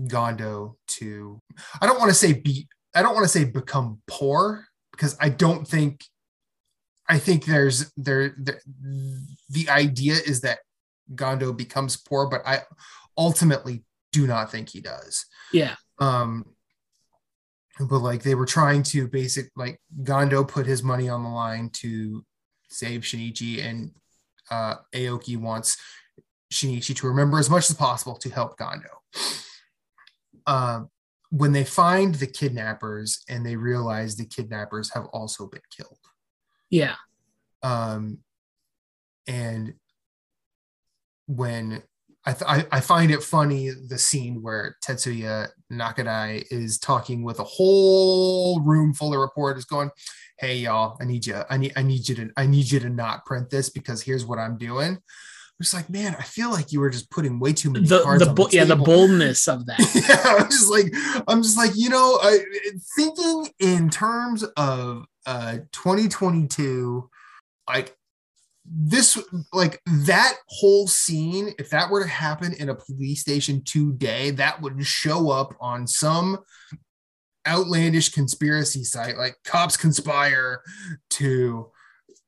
Gondo 0.07 0.75
to 0.87 1.41
I 1.81 1.87
don't 1.87 1.99
want 1.99 2.09
to 2.09 2.15
say 2.15 2.33
be 2.33 2.67
I 2.93 3.01
don't 3.01 3.13
want 3.15 3.23
to 3.23 3.29
say 3.29 3.45
become 3.45 4.01
poor 4.07 4.65
because 4.91 5.15
I 5.21 5.29
don't 5.29 5.65
think 5.65 6.03
I 7.09 7.19
think 7.19 7.45
there's 7.45 7.91
there, 7.97 8.33
there 8.37 8.61
the 9.49 9.69
idea 9.69 10.13
is 10.13 10.41
that 10.41 10.59
Gondo 11.13 11.53
becomes 11.53 11.97
poor 11.97 12.27
but 12.27 12.41
I 12.45 12.61
ultimately 13.17 13.83
do 14.11 14.27
not 14.27 14.51
think 14.51 14.69
he 14.69 14.81
does. 14.81 15.25
Yeah. 15.51 15.75
Um 15.99 16.45
but 17.79 17.99
like 17.99 18.23
they 18.23 18.35
were 18.35 18.45
trying 18.45 18.83
to 18.83 19.07
basic 19.07 19.49
like 19.55 19.79
Gondo 20.03 20.43
put 20.43 20.65
his 20.65 20.83
money 20.83 21.09
on 21.09 21.23
the 21.23 21.29
line 21.29 21.69
to 21.73 22.23
save 22.69 23.01
Shinichi 23.01 23.63
and 23.63 23.91
uh 24.49 24.75
Aoki 24.93 25.37
wants 25.37 25.77
Shinichi 26.53 26.95
to 26.95 27.07
remember 27.07 27.39
as 27.39 27.49
much 27.49 27.69
as 27.69 27.75
possible 27.75 28.15
to 28.17 28.29
help 28.29 28.57
Gondo. 28.57 29.01
Uh, 30.45 30.81
when 31.31 31.51
they 31.51 31.63
find 31.63 32.15
the 32.15 32.27
kidnappers 32.27 33.23
and 33.27 33.45
they 33.45 33.55
realize 33.55 34.15
the 34.15 34.25
kidnappers 34.25 34.91
have 34.93 35.05
also 35.05 35.47
been 35.47 35.61
killed. 35.75 35.97
Yeah. 36.73 36.95
Um, 37.61 38.17
and 39.27 39.75
when 41.27 41.83
I, 42.25 42.33
th- 42.33 42.49
I, 42.49 42.65
I 42.71 42.79
find 42.79 43.11
it 43.11 43.21
funny 43.21 43.69
the 43.69 43.99
scene 43.99 44.41
where 44.41 44.75
Tetsuya 44.83 45.49
Nakadai 45.71 46.45
is 46.49 46.79
talking 46.79 47.23
with 47.23 47.39
a 47.39 47.43
whole 47.43 48.59
room 48.61 48.95
full 48.95 49.13
of 49.13 49.19
reporters 49.19 49.65
going, 49.65 49.91
"Hey 50.39 50.57
y'all, 50.57 50.97
I 50.99 51.05
need 51.05 51.27
you. 51.27 51.41
I 51.47 51.57
need 51.57 51.73
I 51.75 51.83
need 51.83 52.09
you 52.09 52.15
to 52.15 52.29
I 52.37 52.47
need 52.47 52.71
you 52.71 52.79
to 52.79 52.89
not 52.89 53.23
print 53.25 53.51
this 53.51 53.69
because 53.69 54.01
here's 54.01 54.25
what 54.25 54.39
I'm 54.39 54.57
doing." 54.57 54.93
I'm 54.95 55.61
just 55.61 55.75
like, 55.75 55.91
man, 55.91 56.15
I 56.17 56.23
feel 56.23 56.49
like 56.49 56.71
you 56.71 56.79
were 56.79 56.89
just 56.89 57.11
putting 57.11 57.39
way 57.39 57.53
too 57.53 57.69
many 57.69 57.85
The, 57.85 58.01
cards 58.01 58.23
the, 58.23 58.29
on 58.29 58.35
the 58.35 58.49
yeah, 58.51 58.63
the 58.65 58.75
boldness 58.75 59.47
of 59.47 59.65
that. 59.67 59.79
yeah, 60.09 60.43
I'm 60.43 60.49
just 60.49 60.71
like, 60.71 60.91
I'm 61.27 61.43
just 61.43 61.57
like, 61.57 61.71
you 61.75 61.89
know, 61.89 62.17
I, 62.23 62.39
thinking 62.95 63.49
in 63.59 63.91
terms 63.91 64.43
of 64.57 65.05
uh 65.25 65.57
2022, 65.71 67.09
like 67.67 67.95
this, 68.65 69.17
like 69.51 69.81
that 69.85 70.35
whole 70.47 70.87
scene, 70.87 71.53
if 71.59 71.69
that 71.69 71.89
were 71.89 72.03
to 72.03 72.09
happen 72.09 72.53
in 72.53 72.69
a 72.69 72.75
police 72.75 73.21
station 73.21 73.61
today, 73.65 74.31
that 74.31 74.61
would 74.61 74.85
show 74.85 75.29
up 75.29 75.55
on 75.59 75.85
some 75.85 76.39
outlandish 77.47 78.09
conspiracy 78.09 78.83
site 78.83 79.17
like 79.17 79.35
cops 79.43 79.75
conspire 79.75 80.61
to 81.09 81.69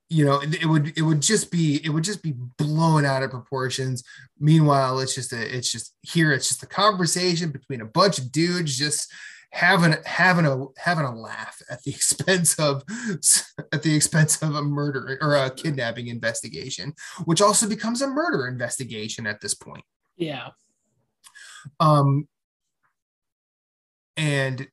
you 0.10 0.26
know 0.26 0.40
it, 0.42 0.62
it 0.62 0.66
would 0.66 0.98
it 0.98 1.02
would 1.02 1.22
just 1.22 1.52
be 1.52 1.82
it 1.84 1.90
would 1.90 2.04
just 2.04 2.22
be 2.22 2.34
blown 2.58 3.06
out 3.06 3.24
of 3.24 3.32
proportions. 3.32 4.04
Meanwhile 4.40 5.00
it's 5.00 5.16
just 5.16 5.34
a 5.34 5.58
it's 5.58 5.72
just 5.72 5.96
here 6.02 6.32
it's 6.32 6.50
just 6.50 6.64
a 6.64 6.68
conversation 6.68 7.50
between 7.50 7.82
a 7.82 7.86
bunch 7.86 8.20
of 8.20 8.32
dudes 8.32 8.78
just 8.78 9.12
having 9.56 9.96
having 10.06 10.46
a 10.46 10.66
having 10.78 11.06
a 11.06 11.16
laugh 11.16 11.62
at 11.70 11.82
the 11.84 11.92
expense 11.96 12.60
of 12.60 12.84
at 13.72 13.82
the 13.84 13.96
expense 13.96 14.42
of 14.42 14.54
a 14.54 14.62
murder 14.62 15.18
or 15.22 15.34
a 15.36 15.50
kidnapping 15.50 16.08
investigation 16.08 16.94
which 17.24 17.42
also 17.42 17.66
becomes 17.68 18.02
a 18.02 18.08
murder 18.08 18.48
investigation 18.48 19.26
at 19.26 19.40
this 19.40 19.54
point 19.56 19.84
Yeah. 20.18 20.50
um 21.80 22.28
and 24.18 24.68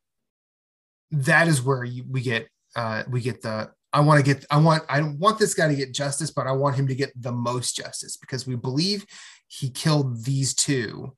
that 1.13 1.47
is 1.47 1.63
where 1.63 1.85
you, 1.85 2.05
we 2.11 2.21
get 2.21 2.49
uh 2.75 3.05
we 3.09 3.21
get 3.21 3.41
the 3.41 3.71
i 3.93 4.01
want 4.01 4.19
to 4.19 4.35
get 4.35 4.45
i 4.51 4.57
want 4.57 4.83
i 4.89 4.99
don't 4.99 5.21
want 5.21 5.39
this 5.39 5.55
guy 5.55 5.69
to 5.69 5.77
get 5.77 5.95
justice 5.95 6.33
but 6.33 6.49
i 6.49 6.53
want 6.53 6.75
him 6.75 6.89
to 6.89 6.97
get 6.97 7.13
the 7.23 7.31
most 7.31 7.77
justice 7.77 8.17
because 8.17 8.49
we 8.49 8.57
believe 8.57 9.07
he 9.47 9.71
killed 9.71 10.25
these 10.25 10.55
two 10.55 11.15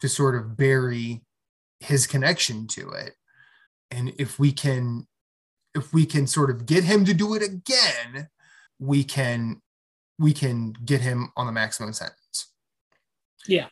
to 0.00 0.08
sort 0.08 0.36
of 0.36 0.56
bury 0.56 1.22
his 1.80 2.06
connection 2.06 2.66
to 2.68 2.90
it. 2.90 3.14
And 3.90 4.12
if 4.18 4.38
we 4.38 4.52
can 4.52 5.06
if 5.74 5.92
we 5.92 6.04
can 6.04 6.26
sort 6.26 6.50
of 6.50 6.66
get 6.66 6.84
him 6.84 7.04
to 7.04 7.14
do 7.14 7.34
it 7.34 7.42
again 7.42 8.28
we 8.78 9.04
can 9.04 9.60
we 10.18 10.32
can 10.32 10.74
get 10.84 11.00
him 11.00 11.30
on 11.36 11.46
the 11.46 11.52
maximum 11.52 11.92
sentence. 11.92 12.52
Yeah. 13.46 13.68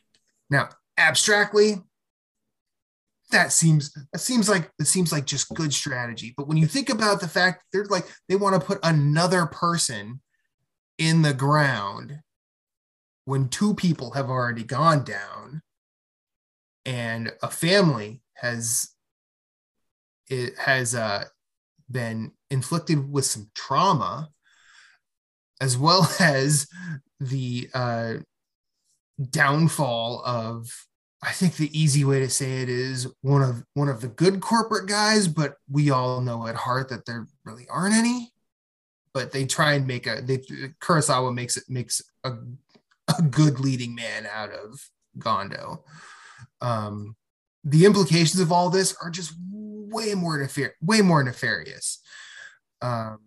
now 0.49 0.69
abstractly 0.97 1.75
that 3.31 3.51
seems 3.51 3.93
that 4.11 4.19
seems 4.19 4.49
like 4.49 4.71
it 4.79 4.85
seems 4.85 5.11
like 5.11 5.25
just 5.25 5.53
good 5.53 5.73
strategy. 5.73 6.33
But 6.35 6.47
when 6.47 6.57
you 6.57 6.65
think 6.65 6.89
about 6.89 7.21
the 7.21 7.27
fact 7.27 7.63
they're 7.71 7.85
like 7.85 8.05
they 8.27 8.35
want 8.35 8.59
to 8.59 8.65
put 8.65 8.79
another 8.83 9.45
person 9.45 10.21
in 10.97 11.21
the 11.21 11.33
ground 11.33 12.19
when 13.25 13.47
two 13.47 13.75
people 13.75 14.11
have 14.11 14.29
already 14.29 14.63
gone 14.63 15.03
down 15.03 15.61
and 16.85 17.31
a 17.41 17.49
family 17.49 18.21
has 18.35 18.89
it 20.29 20.57
has 20.57 20.95
uh 20.95 21.25
been 21.89 22.31
inflicted 22.49 23.11
with 23.11 23.25
some 23.25 23.49
trauma 23.55 24.29
as 25.59 25.77
well 25.77 26.09
as 26.19 26.67
the 27.19 27.69
uh 27.73 28.13
downfall 29.31 30.21
of 30.25 30.69
I 31.21 31.31
think 31.31 31.55
the 31.55 31.77
easy 31.77 32.05
way 32.05 32.19
to 32.19 32.29
say 32.29 32.61
it 32.61 32.69
is 32.69 33.07
one 33.21 33.41
of 33.41 33.63
one 33.73 33.89
of 33.89 33.99
the 33.99 34.07
good 34.07 34.39
corporate 34.39 34.87
guys, 34.87 35.27
but 35.27 35.55
we 35.69 35.89
all 35.89 36.21
know 36.21 36.47
at 36.47 36.55
heart 36.55 36.89
that 36.89 37.05
there 37.05 37.27
really 37.43 37.67
aren't 37.69 37.95
any. 37.95 38.31
But 39.13 39.31
they 39.31 39.45
try 39.45 39.73
and 39.73 39.85
make 39.85 40.07
a 40.07 40.21
they 40.21 40.37
Kurosawa 40.81 41.33
makes 41.33 41.57
it 41.57 41.65
makes 41.67 42.01
a, 42.23 42.35
a 43.17 43.21
good 43.21 43.59
leading 43.59 43.95
man 43.95 44.27
out 44.31 44.51
of 44.51 44.79
Gondo. 45.17 45.83
Um, 46.61 47.15
the 47.63 47.85
implications 47.85 48.39
of 48.39 48.51
all 48.51 48.69
this 48.69 48.95
are 49.01 49.09
just 49.09 49.33
way 49.41 50.13
more 50.13 50.37
nefar- 50.37 50.71
way 50.81 51.01
more 51.01 51.23
nefarious. 51.23 52.01
Um, 52.81 53.19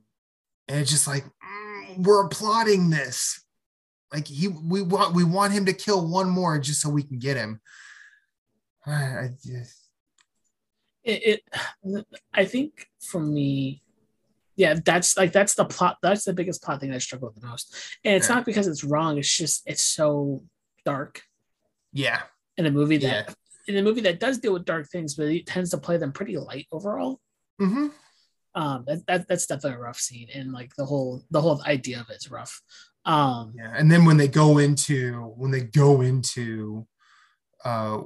and 0.68 0.80
it's 0.80 0.90
just 0.90 1.06
like 1.06 1.24
mm, 1.24 1.98
we're 1.98 2.24
applauding 2.24 2.90
this. 2.90 3.44
Like 4.12 4.26
he 4.26 4.48
we 4.48 4.82
want 4.82 5.14
we 5.14 5.24
want 5.24 5.52
him 5.52 5.66
to 5.66 5.72
kill 5.72 6.06
one 6.06 6.28
more 6.28 6.58
just 6.58 6.80
so 6.80 6.90
we 6.90 7.02
can 7.02 7.18
get 7.18 7.36
him. 7.36 7.60
I, 8.86 9.28
just 9.44 9.78
it, 11.04 11.42
it 11.84 12.06
i 12.32 12.44
think 12.44 12.86
for 13.00 13.20
me 13.20 13.82
yeah 14.54 14.76
that's 14.84 15.16
like 15.16 15.32
that's 15.32 15.54
the 15.54 15.64
plot 15.64 15.96
that's 16.00 16.24
the 16.24 16.32
biggest 16.32 16.62
plot 16.62 16.80
thing 16.80 16.92
i 16.92 16.98
struggle 16.98 17.28
with 17.28 17.40
the 17.42 17.46
most. 17.48 17.74
And 18.04 18.14
it's 18.16 18.28
Yeah. 18.28 18.36
not 18.36 18.44
because 18.44 18.68
it's 18.68 18.84
wrong 18.84 19.18
it's 19.18 19.36
just 19.36 19.62
it's 19.66 19.82
so 19.84 20.44
dark. 20.84 21.22
Yeah 21.92 22.22
in 22.58 22.66
a 22.66 22.70
movie 22.70 22.98
that 22.98 23.28
Yeah. 23.28 23.34
in 23.68 23.76
a 23.76 23.82
movie 23.82 24.00
that 24.02 24.20
does 24.20 24.38
deal 24.38 24.52
with 24.52 24.64
dark 24.64 24.88
things 24.88 25.14
but 25.14 25.28
it 25.28 25.46
tends 25.46 25.70
to 25.70 25.78
play 25.78 25.96
them 25.96 26.12
pretty 26.12 26.36
light 26.36 26.66
overall. 26.72 27.20
Hmm 27.58 27.88
um 28.54 28.84
that, 28.86 29.06
that 29.06 29.26
that's 29.28 29.46
definitely 29.46 29.78
a 29.78 29.80
rough 29.80 29.98
scene 29.98 30.28
and 30.34 30.52
like 30.52 30.70
the 30.76 30.84
whole 30.84 31.24
the 31.30 31.40
whole 31.40 31.62
idea 31.64 32.00
of 32.00 32.06
it's 32.10 32.30
rough. 32.30 32.60
Um 33.06 33.54
yeah 33.56 33.72
and 33.76 33.90
then 33.90 34.04
when 34.04 34.16
they 34.18 34.28
go 34.28 34.58
into 34.58 35.14
when 35.36 35.50
they 35.50 35.62
go 35.62 36.02
into 36.02 36.86
uh 37.64 37.98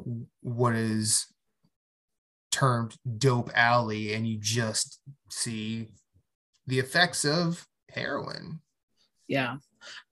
what 0.42 0.74
is 0.74 1.26
termed 2.52 2.96
dope 3.18 3.50
alley 3.54 4.14
and 4.14 4.26
you 4.26 4.38
just 4.38 5.00
see 5.30 5.88
the 6.66 6.78
effects 6.78 7.24
of 7.24 7.66
heroin 7.90 8.60
yeah. 9.28 9.56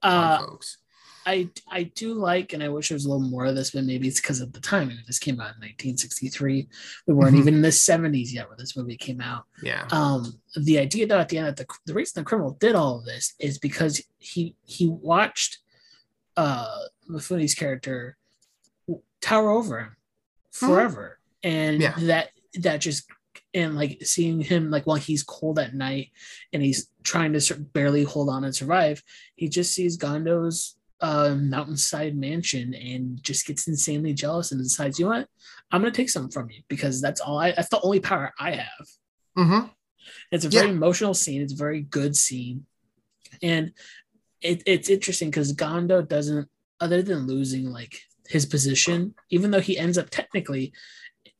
uh 0.02 0.38
folks 0.38 0.78
I 1.26 1.48
I 1.70 1.84
do 1.94 2.14
like, 2.14 2.52
and 2.52 2.62
I 2.62 2.68
wish 2.68 2.88
there 2.88 2.96
was 2.96 3.04
a 3.06 3.08
little 3.08 3.28
more 3.28 3.46
of 3.46 3.54
this, 3.56 3.70
but 3.70 3.84
maybe 3.84 4.08
it's 4.08 4.20
because 4.20 4.40
of 4.40 4.52
the 4.52 4.60
time. 4.60 4.88
I 4.88 4.94
mean, 4.94 4.98
this 5.06 5.18
came 5.18 5.40
out 5.40 5.54
in 5.54 5.60
1963. 5.60 6.68
We 7.06 7.14
weren't 7.14 7.34
Mhm. 7.36 7.38
even 7.38 7.54
in 7.54 7.62
the 7.62 7.68
70s 7.72 8.32
yet 8.32 8.48
when 8.48 8.58
this 8.58 8.76
movie 8.76 8.96
came 8.96 9.20
out. 9.20 9.44
yeah 9.62 9.86
Um, 9.90 10.40
the 10.56 10.78
idea 10.78 11.06
though 11.06 11.18
at 11.20 11.28
the 11.28 11.38
end 11.38 11.46
that 11.48 11.56
the 11.56 11.66
the 11.86 11.94
reason 11.94 12.20
the 12.20 12.24
criminal 12.28 12.56
did 12.60 12.74
all 12.74 12.98
of 12.98 13.04
this 13.04 13.34
is 13.38 13.58
because 13.58 14.02
he 14.18 14.54
he 14.64 14.88
watched 14.88 15.58
uh 16.36 16.78
Mifune's 17.08 17.54
character 17.54 18.16
tower 19.20 19.50
over 19.50 19.78
him 19.80 19.96
forever, 20.50 21.18
and 21.42 21.80
Yeah. 21.80 21.94
that 22.00 22.30
that 22.60 22.78
just 22.80 23.04
and 23.52 23.76
like 23.76 23.98
seeing 24.04 24.40
him 24.40 24.70
like 24.70 24.86
while 24.86 24.96
he's 24.96 25.22
cold 25.22 25.58
at 25.58 25.74
night 25.74 26.10
and 26.52 26.62
he's 26.62 26.88
trying 27.02 27.32
to 27.32 27.54
barely 27.56 28.04
hold 28.04 28.28
on 28.28 28.44
and 28.44 28.54
survive, 28.54 29.02
he 29.36 29.48
just 29.48 29.72
sees 29.72 29.96
Gondo's 29.96 30.76
uh, 31.04 31.34
mountainside 31.54 32.16
mansion 32.16 32.72
and 32.90 33.22
just 33.22 33.46
gets 33.46 33.68
insanely 33.68 34.14
jealous 34.14 34.50
and 34.52 34.62
decides, 34.62 34.98
you 34.98 35.04
know 35.04 35.12
what, 35.16 35.28
I'm 35.70 35.82
gonna 35.82 35.92
take 35.92 36.08
something 36.10 36.30
from 36.36 36.50
you 36.50 36.62
because 36.68 36.96
that's 37.04 37.20
all 37.20 37.38
I 37.38 37.52
that's 37.52 37.68
the 37.68 37.80
only 37.82 38.00
power 38.00 38.32
I 38.38 38.50
have. 38.52 38.86
Mm-hmm. 39.36 39.66
It's 40.32 40.46
a 40.46 40.48
very 40.48 40.68
Yeah. 40.68 40.74
emotional 40.80 41.14
scene. 41.22 41.42
It's 41.42 41.52
a 41.58 41.64
very 41.66 41.82
good 41.98 42.16
scene, 42.24 42.66
and 43.42 43.72
it, 44.40 44.62
it's 44.66 44.88
interesting 44.96 45.28
because 45.30 45.52
Gondo 45.52 46.02
doesn't, 46.02 46.48
other 46.80 47.02
than 47.02 47.26
losing 47.26 47.64
like 47.78 47.94
his 48.34 48.46
position, 48.46 49.14
even 49.30 49.50
though 49.50 49.60
he 49.68 49.78
ends 49.78 49.98
up 49.98 50.08
technically 50.10 50.72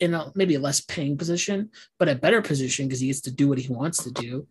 in 0.00 0.12
a 0.14 0.32
maybe 0.34 0.54
a 0.56 0.60
less 0.66 0.80
paying 0.80 1.16
position, 1.16 1.70
but 1.98 2.08
a 2.08 2.14
better 2.24 2.42
position 2.42 2.86
because 2.86 3.00
he 3.00 3.08
gets 3.08 3.20
to 3.22 3.30
do 3.40 3.48
what 3.48 3.58
he 3.64 3.72
wants 3.72 3.98
to 4.04 4.10
do. 4.10 4.46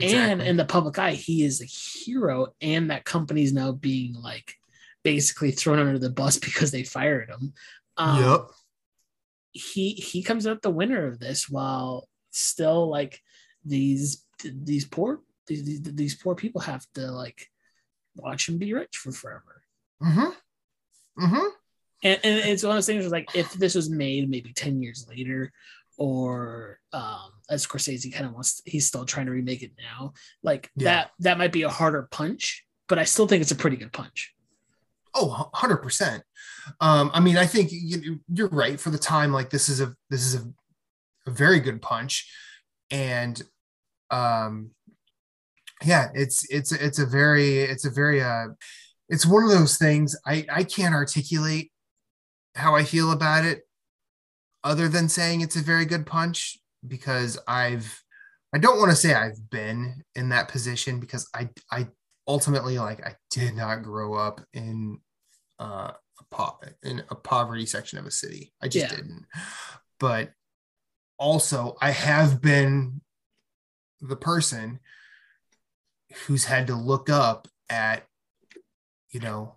And 0.00 0.42
in 0.42 0.56
the 0.56 0.64
public 0.64 0.98
eye, 0.98 1.12
he 1.12 1.44
is 1.44 1.60
a 1.62 1.66
hero, 1.66 2.48
and 2.60 2.90
that 2.90 3.04
company's 3.04 3.52
now 3.52 3.72
being 3.72 4.14
like 4.14 4.54
basically 5.04 5.52
thrown 5.52 5.78
under 5.78 5.98
the 5.98 6.10
bus 6.10 6.38
because 6.38 6.70
they 6.70 6.82
fired 6.82 7.30
him. 7.30 7.52
Um, 7.96 8.22
yep. 8.22 8.40
he 9.52 9.90
he 9.92 10.22
comes 10.22 10.46
out 10.46 10.62
the 10.62 10.70
winner 10.70 11.06
of 11.06 11.20
this 11.20 11.48
while 11.48 12.08
still 12.30 12.88
like 12.88 13.20
these 13.64 14.24
these 14.44 14.84
poor 14.84 15.20
these, 15.46 15.64
these, 15.64 15.82
these 15.82 16.14
poor 16.16 16.34
people 16.34 16.60
have 16.60 16.84
to 16.94 17.10
like 17.12 17.48
watch 18.16 18.48
him 18.48 18.58
be 18.58 18.72
rich 18.72 18.96
for 18.96 19.12
forever 19.12 19.62
Mm-hmm. 20.02 21.24
Mm-hmm. 21.24 21.46
and, 22.02 22.20
and 22.24 22.50
it's 22.50 22.62
one 22.62 22.72
of 22.72 22.76
those 22.76 22.86
things 22.86 23.04
where, 23.04 23.10
like 23.10 23.34
if 23.34 23.52
this 23.52 23.74
was 23.74 23.88
made 23.88 24.28
maybe 24.28 24.52
10 24.52 24.82
years 24.82 25.06
later 25.08 25.52
or 25.96 26.78
um 26.92 27.30
as 27.50 27.66
Scorsese 27.66 28.12
kind 28.12 28.26
of 28.26 28.32
wants 28.32 28.60
he's 28.64 28.86
still 28.86 29.04
trying 29.04 29.26
to 29.26 29.32
remake 29.32 29.62
it 29.62 29.72
now 29.78 30.12
like 30.42 30.70
Yeah. 30.76 30.84
that 30.84 31.10
that 31.20 31.38
might 31.38 31.52
be 31.52 31.62
a 31.62 31.68
harder 31.68 32.08
punch 32.10 32.64
but 32.88 32.98
I 32.98 33.04
still 33.04 33.26
think 33.26 33.42
it's 33.42 33.50
a 33.52 33.56
pretty 33.56 33.76
good 33.76 33.92
punch 33.92 34.34
Oh, 35.16 35.48
100%. 35.54 36.22
Um, 36.80 37.08
I 37.14 37.20
mean, 37.20 37.36
I 37.36 37.46
think 37.46 37.68
you, 37.70 38.18
you're 38.32 38.48
right 38.48 38.80
for 38.80 38.90
the 38.90 38.98
time. 38.98 39.32
Like 39.32 39.48
this 39.48 39.68
is 39.68 39.80
a, 39.80 39.94
this 40.10 40.22
is 40.26 40.34
a, 40.34 40.44
a 41.28 41.30
very 41.30 41.60
good 41.60 41.80
punch. 41.80 42.28
And, 42.90 43.40
um, 44.10 44.70
yeah, 45.84 46.08
it's, 46.14 46.44
it's, 46.50 46.72
it's 46.72 46.98
a 46.98 47.06
very, 47.06 47.58
it's 47.60 47.84
a 47.84 47.90
very, 47.90 48.22
uh, 48.22 48.46
it's 49.08 49.24
one 49.24 49.44
of 49.44 49.50
those 49.50 49.76
things 49.78 50.16
I, 50.26 50.46
I 50.52 50.64
can't 50.64 50.96
articulate 50.96 51.70
how 52.56 52.74
I 52.74 52.82
feel 52.82 53.12
about 53.12 53.44
it 53.44 53.62
other 54.64 54.88
than 54.88 55.08
saying 55.08 55.42
it's 55.42 55.56
a 55.56 55.62
very 55.62 55.84
good 55.84 56.06
punch 56.06 56.58
because 56.86 57.38
I've, 57.46 58.02
I 58.54 58.58
don't 58.58 58.78
want 58.78 58.90
to 58.90 58.96
say 58.96 59.14
I've 59.14 59.50
been 59.50 60.02
in 60.14 60.30
that 60.30 60.48
position 60.48 60.98
because 61.00 61.28
I, 61.34 61.50
I 61.70 61.88
ultimately 62.26 62.78
like 62.78 63.04
I 63.06 63.14
did 63.30 63.54
not 63.54 63.82
grow 63.82 64.14
up 64.14 64.40
in 64.54 64.98
uh, 65.60 65.92
a 66.18 66.24
po- 66.30 66.58
in 66.82 67.02
a 67.10 67.14
poverty 67.14 67.66
section 67.66 67.98
of 67.98 68.06
a 68.06 68.10
city. 68.10 68.52
I 68.62 68.68
just 68.68 68.90
Yeah. 68.90 68.96
didn't. 68.96 69.26
But 70.00 70.32
also, 71.18 71.76
I 71.80 71.90
have 71.90 72.40
been 72.40 73.00
the 74.00 74.16
person 74.16 74.80
who's 76.26 76.44
had 76.44 76.66
to 76.68 76.74
look 76.74 77.08
up 77.10 77.48
at, 77.68 78.04
you 79.10 79.20
know, 79.20 79.56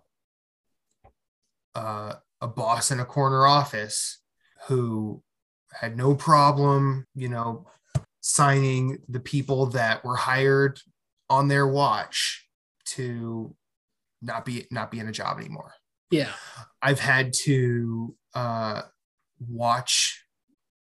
uh, 1.74 2.14
a 2.40 2.48
boss 2.48 2.90
in 2.90 3.00
a 3.00 3.04
corner 3.04 3.46
office 3.46 4.20
who 4.68 5.22
had 5.72 5.96
no 5.96 6.14
problem, 6.14 7.06
you 7.14 7.28
know, 7.28 7.66
signing 8.20 8.98
the 9.08 9.20
people 9.20 9.66
that 9.66 10.04
were 10.04 10.16
hired 10.16 10.78
on 11.30 11.48
their 11.48 11.66
watch 11.66 12.46
to 12.84 13.54
not 14.22 14.44
be 14.44 14.66
not 14.70 14.90
be 14.90 14.98
in 14.98 15.08
a 15.08 15.12
job 15.12 15.38
anymore. 15.38 15.72
yeah 16.10 16.32
I've 16.82 17.00
had 17.00 17.32
to 17.44 18.14
uh, 18.34 18.82
watch, 19.40 20.24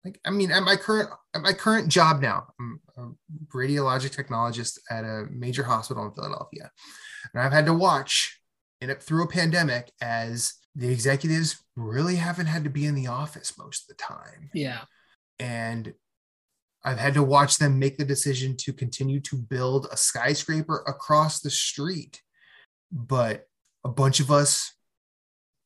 like, 0.04 0.20
I 0.24 0.30
mean, 0.30 0.50
at 0.50 0.62
my 0.62 0.76
current 0.76 1.10
at 1.34 1.42
my 1.42 1.52
current 1.52 1.88
job 1.88 2.20
now, 2.20 2.46
I'm 2.58 2.80
a 2.96 3.08
radiologic 3.54 4.14
technologist 4.16 4.78
at 4.90 5.04
a 5.04 5.26
major 5.30 5.62
hospital 5.62 6.06
in 6.06 6.12
Philadelphia, 6.12 6.70
and 7.32 7.42
I've 7.42 7.52
had 7.52 7.66
to 7.66 7.74
watch 7.74 8.40
in 8.80 8.90
it 8.90 9.02
through 9.02 9.24
a 9.24 9.28
pandemic 9.28 9.92
as 10.00 10.54
the 10.78 10.90
executives 10.90 11.62
really 11.76 12.16
haven't 12.16 12.46
had 12.46 12.64
to 12.64 12.70
be 12.70 12.86
in 12.86 12.94
the 12.94 13.08
office 13.08 13.58
most 13.58 13.82
of 13.82 13.96
the 13.96 14.02
time, 14.02 14.50
yeah 14.54 14.80
and 15.38 15.92
I've 16.84 16.98
had 16.98 17.14
to 17.14 17.22
watch 17.22 17.58
them 17.58 17.78
make 17.78 17.98
the 17.98 18.04
decision 18.04 18.56
to 18.58 18.72
continue 18.72 19.20
to 19.20 19.36
build 19.36 19.88
a 19.90 19.96
skyscraper 19.96 20.84
across 20.86 21.40
the 21.40 21.50
street, 21.50 22.22
but 22.92 23.46
a 23.84 23.88
bunch 23.88 24.20
of 24.20 24.30
us 24.30 24.72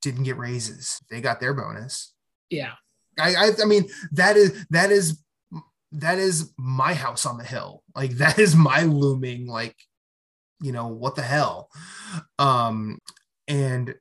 didn't 0.00 0.24
get 0.24 0.38
raises. 0.38 1.00
They 1.10 1.20
got 1.20 1.40
their 1.40 1.54
bonus. 1.54 2.14
yeah 2.50 2.72
I, 3.18 3.34
I, 3.34 3.50
I 3.62 3.64
mean, 3.66 3.88
that 4.12 4.36
is 4.36 4.64
that 4.70 4.90
is 4.90 5.22
that 5.92 6.18
is 6.18 6.52
my 6.56 6.94
house 6.94 7.26
on 7.26 7.38
the 7.38 7.44
hill. 7.44 7.82
Like 7.94 8.10
that 8.16 8.38
is 8.38 8.56
my 8.56 8.82
looming. 8.82 9.46
Like, 9.46 9.76
you 10.60 10.72
know, 10.72 10.88
what 10.88 11.14
the 11.14 11.22
hell? 11.22 11.68
Um, 12.38 12.98
and 13.48 13.94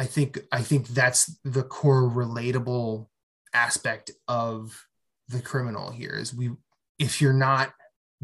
I 0.00 0.06
think 0.06 0.38
I 0.50 0.62
think 0.62 0.88
that's 0.88 1.36
the 1.44 1.62
core 1.62 2.08
relatable 2.08 3.06
aspect 3.52 4.10
of 4.28 4.86
the 5.28 5.42
criminal 5.42 5.90
here 5.90 6.16
is 6.16 6.34
we 6.34 6.52
if 6.98 7.20
you're 7.20 7.34
not 7.34 7.74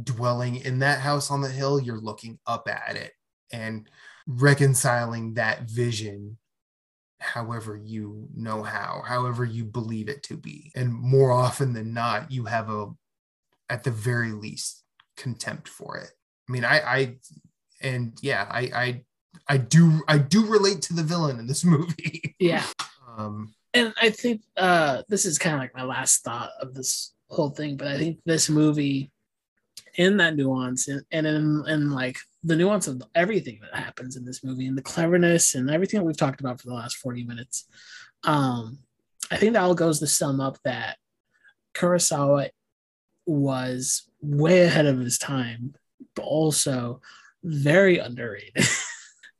dwelling 0.02 0.56
in 0.56 0.78
that 0.78 1.00
house 1.00 1.30
on 1.30 1.42
the 1.42 1.50
hill, 1.50 1.78
you're 1.78 2.00
looking 2.00 2.38
up 2.46 2.66
at 2.66 2.96
it 2.96 3.12
and 3.52 3.90
reconciling 4.26 5.34
that 5.34 5.68
vision 5.68 6.38
however 7.18 7.76
you 7.76 8.26
know 8.34 8.62
how, 8.62 9.02
however 9.04 9.44
you 9.44 9.64
believe 9.64 10.08
it 10.08 10.22
to 10.22 10.36
be. 10.36 10.72
And 10.74 10.92
more 10.92 11.30
often 11.30 11.74
than 11.74 11.92
not, 11.92 12.30
you 12.30 12.44
have 12.44 12.70
a, 12.70 12.88
at 13.68 13.84
the 13.84 13.90
very 13.90 14.32
least, 14.32 14.82
contempt 15.16 15.68
for 15.68 15.98
it. 15.98 16.10
I 16.48 16.52
mean, 16.52 16.64
I, 16.64 16.80
I, 16.80 17.16
and 17.82 18.18
yeah, 18.22 18.46
I, 18.50 18.60
I, 18.60 19.04
I 19.48 19.58
do, 19.58 20.02
I 20.08 20.18
do 20.18 20.46
relate 20.46 20.82
to 20.82 20.94
the 20.94 21.02
villain 21.02 21.38
in 21.38 21.46
this 21.46 21.64
movie. 21.64 22.34
yeah 22.38 22.66
um, 23.16 23.54
and 23.74 23.92
I 24.00 24.10
think 24.10 24.42
uh, 24.56 25.02
this 25.08 25.24
is 25.24 25.38
kind 25.38 25.54
of 25.54 25.60
like 25.60 25.74
my 25.74 25.84
last 25.84 26.24
thought 26.24 26.50
of 26.60 26.74
this 26.74 27.14
whole 27.28 27.50
thing, 27.50 27.76
but 27.76 27.88
I 27.88 27.98
think 27.98 28.20
this 28.24 28.48
movie, 28.48 29.10
in 29.96 30.16
that 30.18 30.36
nuance, 30.36 30.88
and, 30.88 31.02
and 31.10 31.26
in, 31.26 31.64
in 31.68 31.90
like 31.90 32.18
the 32.42 32.56
nuance 32.56 32.86
of 32.86 33.02
everything 33.14 33.60
that 33.60 33.78
happens 33.78 34.16
in 34.16 34.24
this 34.24 34.42
movie, 34.44 34.66
and 34.66 34.76
the 34.76 34.82
cleverness 34.82 35.54
and 35.54 35.70
everything 35.70 36.00
that 36.00 36.06
we've 36.06 36.16
talked 36.16 36.40
about 36.40 36.60
for 36.60 36.68
the 36.68 36.74
last 36.74 36.96
forty 36.96 37.24
minutes, 37.24 37.66
um, 38.24 38.78
I 39.30 39.36
think 39.36 39.52
that 39.52 39.62
all 39.62 39.74
goes 39.74 40.00
to 40.00 40.06
sum 40.06 40.40
up 40.40 40.58
that 40.64 40.96
Kurosawa 41.74 42.50
was 43.26 44.08
way 44.20 44.62
ahead 44.62 44.86
of 44.86 44.98
his 44.98 45.18
time, 45.18 45.74
but 46.14 46.22
also 46.22 47.00
very 47.42 47.98
underrated. 47.98 48.64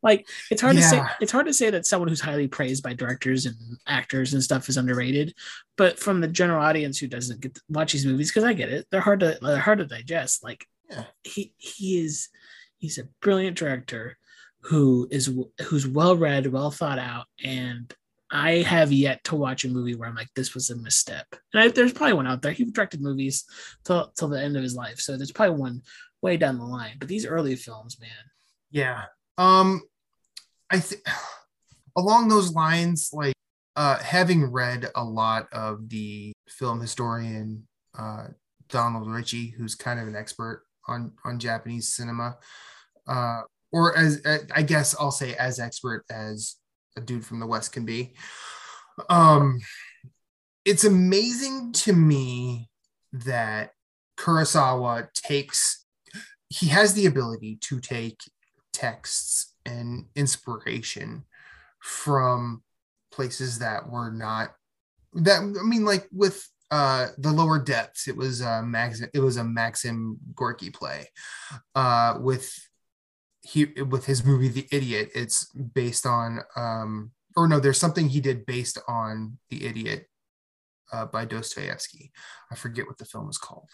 like 0.06 0.26
it's 0.50 0.62
hard 0.62 0.76
to 0.76 0.82
say 0.82 1.02
it's 1.20 1.32
hard 1.32 1.46
to 1.46 1.52
say 1.52 1.68
that 1.70 1.84
someone 1.84 2.08
who's 2.08 2.20
highly 2.28 2.48
praised 2.48 2.82
by 2.82 2.94
directors 2.94 3.44
and 3.44 3.56
actors 3.86 4.32
and 4.32 4.42
stuff 4.42 4.68
is 4.70 4.76
underrated 4.78 5.34
but 5.76 5.98
from 5.98 6.20
the 6.20 6.28
general 6.28 6.62
audience 6.62 6.96
who 6.98 7.06
doesn't 7.08 7.40
get 7.40 7.54
to 7.54 7.60
watch 7.68 7.92
these 7.92 8.06
movies 8.06 8.30
because 8.30 8.44
i 8.44 8.52
get 8.54 8.70
it 8.70 8.86
they're 8.90 9.00
hard 9.08 9.20
to 9.20 9.36
they're 9.42 9.58
hard 9.68 9.78
to 9.80 9.86
digest 9.86 10.42
like 10.42 10.64
Yeah. 10.90 11.04
he 11.24 11.52
he 11.58 12.00
is 12.00 12.28
he's 12.78 12.98
a 12.98 13.08
brilliant 13.20 13.56
director 13.58 14.16
who 14.60 15.06
is 15.10 15.24
who's 15.66 15.86
well 15.86 16.16
read 16.16 16.46
well 16.46 16.70
thought 16.70 16.98
out 16.98 17.26
and 17.44 17.92
i 18.30 18.50
have 18.74 18.90
yet 18.92 19.22
to 19.24 19.36
watch 19.36 19.64
a 19.64 19.68
movie 19.68 19.94
where 19.94 20.08
i'm 20.08 20.14
like 20.14 20.32
this 20.34 20.54
was 20.54 20.70
a 20.70 20.76
misstep 20.76 21.26
and 21.52 21.62
I, 21.62 21.68
there's 21.68 21.92
probably 21.92 22.14
one 22.14 22.26
out 22.26 22.42
there 22.42 22.52
he 22.52 22.64
directed 22.64 23.00
movies 23.00 23.44
till, 23.84 24.12
till 24.16 24.28
the 24.28 24.40
end 24.42 24.56
of 24.56 24.62
his 24.62 24.74
life 24.74 24.98
so 24.98 25.16
there's 25.16 25.32
probably 25.32 25.56
one 25.60 25.82
way 26.22 26.36
down 26.36 26.58
the 26.58 26.64
line 26.64 26.96
but 26.98 27.08
these 27.08 27.26
early 27.26 27.56
films 27.56 27.98
man 28.00 28.24
Yeah. 28.70 29.02
Um 29.38 29.82
I 30.70 30.80
think 30.80 31.02
along 31.96 32.28
those 32.28 32.52
lines, 32.52 33.10
like 33.12 33.34
uh 33.76 33.98
having 33.98 34.50
read 34.50 34.90
a 34.94 35.04
lot 35.04 35.48
of 35.52 35.88
the 35.88 36.32
film 36.48 36.80
historian 36.80 37.66
uh 37.98 38.28
Donald 38.68 39.08
Richie, 39.10 39.50
who's 39.50 39.74
kind 39.74 40.00
of 40.00 40.08
an 40.08 40.16
expert 40.16 40.64
on 40.88 41.12
on 41.24 41.38
Japanese 41.38 41.88
cinema, 41.88 42.36
uh 43.06 43.42
or 43.72 43.96
as 43.96 44.22
I 44.54 44.62
guess 44.62 44.94
I'll 44.98 45.10
say 45.10 45.34
as 45.34 45.58
expert 45.60 46.04
as 46.10 46.56
a 46.96 47.00
dude 47.00 47.26
from 47.26 47.40
the 47.40 47.46
West 47.46 47.72
can 47.72 47.84
be. 47.84 48.14
Um 49.08 49.60
it's 50.64 50.84
amazing 50.84 51.72
to 51.72 51.92
me 51.92 52.68
that 53.12 53.70
Kurosawa 54.18 55.12
takes 55.12 55.84
he 56.48 56.68
has 56.68 56.94
the 56.94 57.06
ability 57.06 57.58
to 57.60 57.80
take 57.80 58.18
texts 58.72 59.55
and 59.66 60.06
inspiration 60.14 61.24
from 61.80 62.62
places 63.12 63.58
that 63.58 63.88
were 63.88 64.10
not 64.10 64.54
that 65.12 65.40
I 65.40 65.62
mean 65.66 65.84
like 65.84 66.08
with 66.12 66.48
uh 66.70 67.08
the 67.18 67.30
lower 67.30 67.58
depths 67.58 68.08
it 68.08 68.16
was 68.16 68.40
a 68.40 68.62
max 68.62 69.00
it 69.00 69.20
was 69.20 69.36
a 69.36 69.44
maxim 69.44 70.18
gorky 70.34 70.70
play 70.70 71.08
uh 71.74 72.18
with 72.20 72.52
he 73.46 73.66
with 73.82 74.06
his 74.06 74.24
movie 74.24 74.48
the 74.48 74.66
idiot. 74.72 75.10
It's 75.14 75.46
based 75.52 76.04
on 76.04 76.40
um 76.56 77.12
or 77.36 77.46
no 77.46 77.60
there's 77.60 77.78
something 77.78 78.08
he 78.08 78.20
did 78.20 78.44
based 78.44 78.78
on 78.88 79.38
the 79.50 79.66
idiot 79.66 80.06
uh 80.92 81.06
by 81.06 81.24
dostoevsky. 81.24 82.10
I 82.50 82.56
forget 82.56 82.86
what 82.86 82.98
the 82.98 83.04
film 83.04 83.28
is 83.28 83.38
called. 83.38 83.70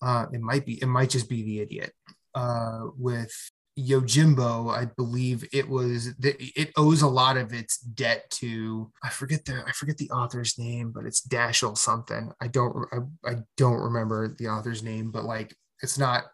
Uh 0.00 0.26
it 0.32 0.40
might 0.40 0.64
be 0.64 0.80
it 0.80 0.86
might 0.86 1.10
just 1.10 1.28
be 1.28 1.42
the 1.42 1.60
idiot 1.60 1.92
uh 2.34 2.86
with 2.96 3.34
Yojimbo, 3.78 4.70
I 4.70 4.84
believe 4.96 5.48
it 5.52 5.66
was 5.66 6.14
it 6.20 6.72
owes 6.76 7.00
a 7.00 7.08
lot 7.08 7.38
of 7.38 7.54
its 7.54 7.78
debt 7.78 8.30
to 8.32 8.92
I 9.02 9.08
forget 9.08 9.46
the 9.46 9.64
I 9.66 9.72
forget 9.72 9.96
the 9.96 10.10
author's 10.10 10.58
name, 10.58 10.92
but 10.92 11.06
it's 11.06 11.26
Dashiell 11.26 11.76
something. 11.78 12.32
I 12.40 12.48
don't 12.48 12.86
I, 12.92 13.30
I 13.30 13.34
don't 13.56 13.80
remember 13.80 14.28
the 14.28 14.48
author's 14.48 14.82
name, 14.82 15.10
but 15.10 15.24
like 15.24 15.54
it's 15.82 15.96
not 15.96 16.24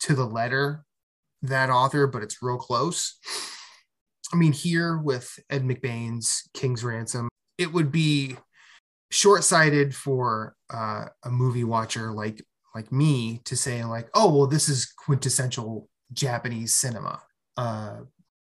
to 0.00 0.14
the 0.14 0.26
letter 0.26 0.84
that 1.42 1.70
author, 1.70 2.06
but 2.06 2.22
it's 2.22 2.42
real 2.42 2.58
close. 2.58 3.18
I 4.32 4.36
mean, 4.36 4.52
here 4.52 4.98
with 4.98 5.38
Ed 5.50 5.64
McBain's 5.64 6.48
King's 6.54 6.84
Ransom, 6.84 7.28
it 7.58 7.72
would 7.72 7.90
be 7.90 8.36
short-sighted 9.10 9.94
for 9.94 10.54
uh, 10.72 11.04
a 11.22 11.30
movie 11.30 11.64
watcher 11.64 12.12
like 12.12 12.42
like 12.74 12.90
me 12.90 13.40
to 13.44 13.56
say 13.56 13.84
like, 13.84 14.08
oh 14.14 14.34
well, 14.34 14.46
this 14.46 14.68
is 14.68 14.92
quintessential 14.92 15.88
Japanese 16.12 16.74
cinema. 16.74 17.20
Uh, 17.56 18.00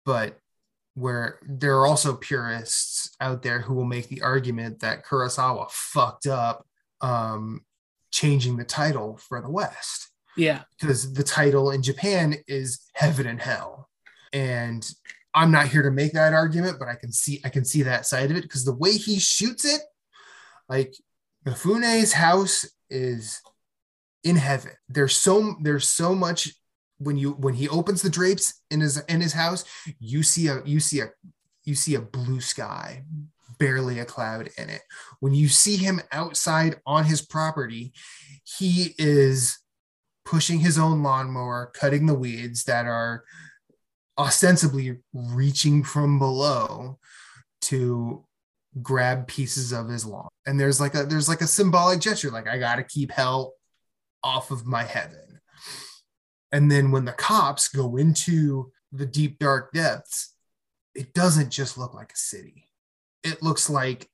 but 0.04 0.38
where 0.94 1.38
there 1.42 1.78
are 1.78 1.86
also 1.86 2.16
purists 2.16 3.10
out 3.20 3.42
there 3.42 3.60
who 3.60 3.74
will 3.74 3.84
make 3.84 4.08
the 4.08 4.22
argument 4.22 4.80
that 4.80 5.04
Kurosawa 5.04 5.70
fucked 5.70 6.26
up 6.26 6.66
um, 7.00 7.62
changing 8.10 8.56
the 8.56 8.64
title 8.64 9.16
for 9.16 9.40
the 9.40 9.50
West. 9.50 10.10
Yeah. 10.36 10.62
Because 10.78 11.12
the 11.12 11.22
title 11.22 11.70
in 11.70 11.82
Japan 11.82 12.36
is 12.46 12.80
Heaven 12.94 13.26
and 13.26 13.40
Hell. 13.40 13.88
And 14.32 14.88
I'm 15.34 15.50
not 15.50 15.68
here 15.68 15.82
to 15.82 15.90
make 15.90 16.12
that 16.12 16.34
argument, 16.34 16.78
but 16.78 16.88
I 16.88 16.94
can 16.94 17.12
see 17.12 17.40
I 17.44 17.48
can 17.48 17.64
see 17.64 17.82
that 17.82 18.06
side 18.06 18.30
of 18.30 18.36
it 18.36 18.42
because 18.42 18.64
the 18.64 18.74
way 18.74 18.92
he 18.92 19.18
shoots 19.18 19.64
it, 19.64 19.80
like 20.68 20.94
Mifune's 21.46 22.12
house 22.12 22.66
is 22.90 23.40
in 24.24 24.36
heaven. 24.36 24.72
There's 24.88 25.16
so 25.16 25.56
there's 25.62 25.88
so 25.88 26.14
much 26.14 26.52
when 27.02 27.16
you 27.16 27.32
when 27.32 27.54
he 27.54 27.68
opens 27.68 28.02
the 28.02 28.10
drapes 28.10 28.60
in 28.70 28.80
his 28.80 28.98
in 29.08 29.20
his 29.20 29.32
house, 29.32 29.64
you 29.98 30.22
see 30.22 30.48
a 30.48 30.62
you 30.64 30.80
see 30.80 31.00
a 31.00 31.10
you 31.64 31.74
see 31.74 31.94
a 31.94 32.00
blue 32.00 32.40
sky, 32.40 33.04
barely 33.58 33.98
a 33.98 34.04
cloud 34.04 34.50
in 34.58 34.68
it. 34.68 34.82
When 35.20 35.34
you 35.34 35.48
see 35.48 35.76
him 35.76 36.00
outside 36.10 36.80
on 36.86 37.04
his 37.04 37.22
property, 37.22 37.92
he 38.44 38.94
is 38.98 39.58
pushing 40.24 40.60
his 40.60 40.78
own 40.78 41.02
lawnmower, 41.02 41.70
cutting 41.74 42.06
the 42.06 42.14
weeds 42.14 42.64
that 42.64 42.86
are 42.86 43.24
ostensibly 44.18 44.98
reaching 45.12 45.82
from 45.82 46.18
below 46.18 46.98
to 47.62 48.24
grab 48.80 49.26
pieces 49.26 49.72
of 49.72 49.88
his 49.88 50.06
lawn. 50.06 50.28
And 50.46 50.58
there's 50.58 50.80
like 50.80 50.94
a 50.94 51.04
there's 51.04 51.28
like 51.28 51.40
a 51.40 51.46
symbolic 51.46 52.00
gesture 52.00 52.30
like 52.30 52.48
I 52.48 52.58
got 52.58 52.76
to 52.76 52.84
keep 52.84 53.10
hell 53.10 53.54
off 54.24 54.50
of 54.50 54.66
my 54.66 54.84
heaven 54.84 55.31
and 56.52 56.70
then 56.70 56.90
when 56.90 57.04
the 57.06 57.12
cops 57.12 57.68
go 57.68 57.96
into 57.96 58.70
the 58.92 59.06
deep, 59.06 59.38
dark 59.38 59.72
depths, 59.72 60.34
it 60.94 61.14
doesn't 61.14 61.50
just 61.50 61.78
look 61.78 61.94
like 61.94 62.12
a 62.12 62.16
city. 62.16 62.68
It 63.24 63.42
looks 63.42 63.70
like 63.70 64.08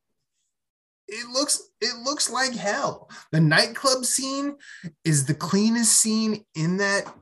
it 1.09 1.29
looks 1.31 1.61
it 1.81 1.97
looks 2.05 2.31
like 2.31 2.55
hell. 2.55 3.11
The 3.33 3.41
nightclub 3.41 4.05
scene 4.05 4.57
is 5.05 5.27
the 5.27 5.35
cleanest 5.35 5.99
scene 5.99 6.45
in 6.55 6.77
that 6.77 7.13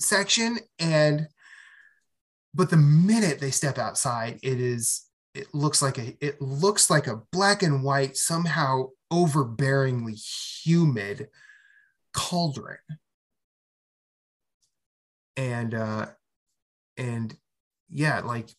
section 0.00 0.58
and 0.78 1.28
but 2.54 2.70
the 2.70 2.76
minute 2.76 3.40
they 3.40 3.50
step 3.50 3.78
outside 3.78 4.38
it 4.42 4.60
is 4.60 5.04
it 5.34 5.52
looks 5.52 5.82
like 5.82 5.98
a 5.98 6.16
it 6.24 6.40
looks 6.40 6.88
like 6.88 7.06
a 7.06 7.20
black 7.32 7.62
and 7.62 7.82
white 7.82 8.16
somehow 8.16 8.88
overbearingly 9.12 10.16
humid 10.64 11.28
cauldron 12.14 12.78
and 15.38 15.72
uh 15.72 16.06
and 16.98 17.34
yeah 17.88 18.20
like 18.20 18.50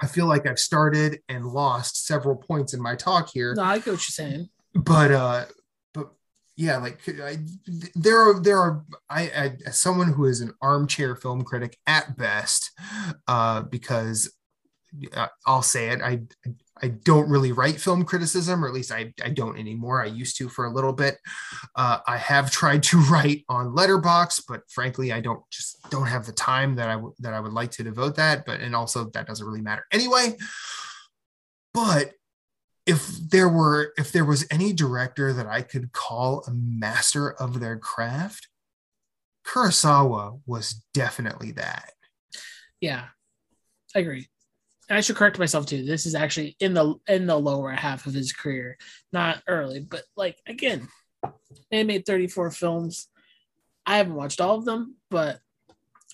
i 0.00 0.06
feel 0.06 0.26
like 0.26 0.46
i've 0.46 0.58
started 0.58 1.20
and 1.28 1.46
lost 1.46 2.06
several 2.06 2.34
points 2.34 2.74
in 2.74 2.82
my 2.82 2.96
talk 2.96 3.28
here 3.32 3.54
no 3.54 3.62
i 3.62 3.76
get 3.76 3.86
what 3.86 3.92
you're 3.92 3.98
saying 3.98 4.48
but 4.74 5.12
uh 5.12 5.44
but 5.92 6.10
yeah 6.56 6.78
like 6.78 7.00
I, 7.06 7.38
there 7.94 8.18
are 8.18 8.40
there 8.40 8.58
are 8.58 8.84
I, 9.08 9.22
I 9.22 9.56
as 9.66 9.78
someone 9.78 10.08
who 10.08 10.24
is 10.24 10.40
an 10.40 10.54
armchair 10.62 11.14
film 11.14 11.42
critic 11.42 11.78
at 11.86 12.16
best 12.16 12.70
uh 13.28 13.62
because 13.62 14.32
uh, 15.14 15.28
I'll 15.46 15.62
say 15.62 15.88
it. 15.88 16.02
I 16.02 16.20
I 16.82 16.88
don't 16.88 17.28
really 17.28 17.52
write 17.52 17.80
film 17.80 18.04
criticism, 18.04 18.64
or 18.64 18.68
at 18.68 18.74
least 18.74 18.90
I, 18.90 19.14
I 19.24 19.28
don't 19.28 19.58
anymore. 19.58 20.02
I 20.02 20.06
used 20.06 20.36
to 20.38 20.48
for 20.48 20.64
a 20.64 20.72
little 20.72 20.92
bit. 20.92 21.16
Uh, 21.76 21.98
I 22.06 22.16
have 22.16 22.50
tried 22.50 22.82
to 22.84 22.98
write 23.10 23.44
on 23.48 23.74
Letterboxd, 23.74 24.42
but 24.48 24.62
frankly, 24.68 25.12
I 25.12 25.20
don't 25.20 25.42
just 25.50 25.78
don't 25.90 26.06
have 26.06 26.26
the 26.26 26.32
time 26.32 26.74
that 26.76 26.88
I 26.88 26.94
w- 26.94 27.14
that 27.20 27.34
I 27.34 27.40
would 27.40 27.52
like 27.52 27.70
to 27.72 27.84
devote 27.84 28.16
that. 28.16 28.44
But 28.44 28.60
and 28.60 28.74
also 28.74 29.10
that 29.10 29.26
doesn't 29.26 29.46
really 29.46 29.60
matter 29.60 29.86
anyway. 29.92 30.36
But 31.72 32.14
if 32.84 33.06
there 33.06 33.48
were 33.48 33.92
if 33.96 34.10
there 34.10 34.24
was 34.24 34.46
any 34.50 34.72
director 34.72 35.32
that 35.32 35.46
I 35.46 35.62
could 35.62 35.92
call 35.92 36.42
a 36.46 36.52
master 36.52 37.32
of 37.32 37.60
their 37.60 37.78
craft, 37.78 38.48
Kurosawa 39.46 40.40
was 40.46 40.82
definitely 40.94 41.52
that. 41.52 41.92
Yeah, 42.80 43.04
I 43.94 44.00
agree. 44.00 44.28
I 44.92 45.00
should 45.00 45.16
correct 45.16 45.38
myself 45.38 45.66
too. 45.66 45.84
This 45.84 46.06
is 46.06 46.14
actually 46.14 46.56
in 46.60 46.74
the 46.74 46.94
in 47.08 47.26
the 47.26 47.38
lower 47.38 47.70
half 47.70 48.06
of 48.06 48.14
his 48.14 48.32
career, 48.32 48.76
not 49.12 49.42
early. 49.46 49.80
But 49.80 50.02
like 50.16 50.38
again, 50.46 50.88
they 51.70 51.84
made 51.84 52.04
34 52.06 52.50
films. 52.50 53.08
I 53.86 53.96
haven't 53.96 54.14
watched 54.14 54.40
all 54.40 54.56
of 54.56 54.64
them, 54.64 54.96
but 55.10 55.38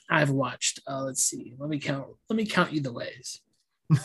I've 0.09 0.31
watched. 0.31 0.81
Uh, 0.87 1.03
let's 1.03 1.23
see. 1.23 1.55
Let 1.59 1.69
me 1.69 1.79
count. 1.79 2.07
Let 2.29 2.37
me 2.37 2.47
count 2.47 2.73
you 2.73 2.81
the 2.81 2.93
ways. 2.93 3.41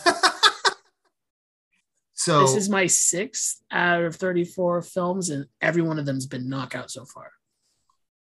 so 2.14 2.40
this 2.40 2.56
is 2.56 2.68
my 2.68 2.86
sixth 2.86 3.62
out 3.70 4.02
of 4.02 4.16
34 4.16 4.82
films, 4.82 5.30
and 5.30 5.46
every 5.60 5.82
one 5.82 5.98
of 5.98 6.06
them's 6.06 6.26
been 6.26 6.48
knockout 6.48 6.90
so 6.90 7.04
far. 7.04 7.30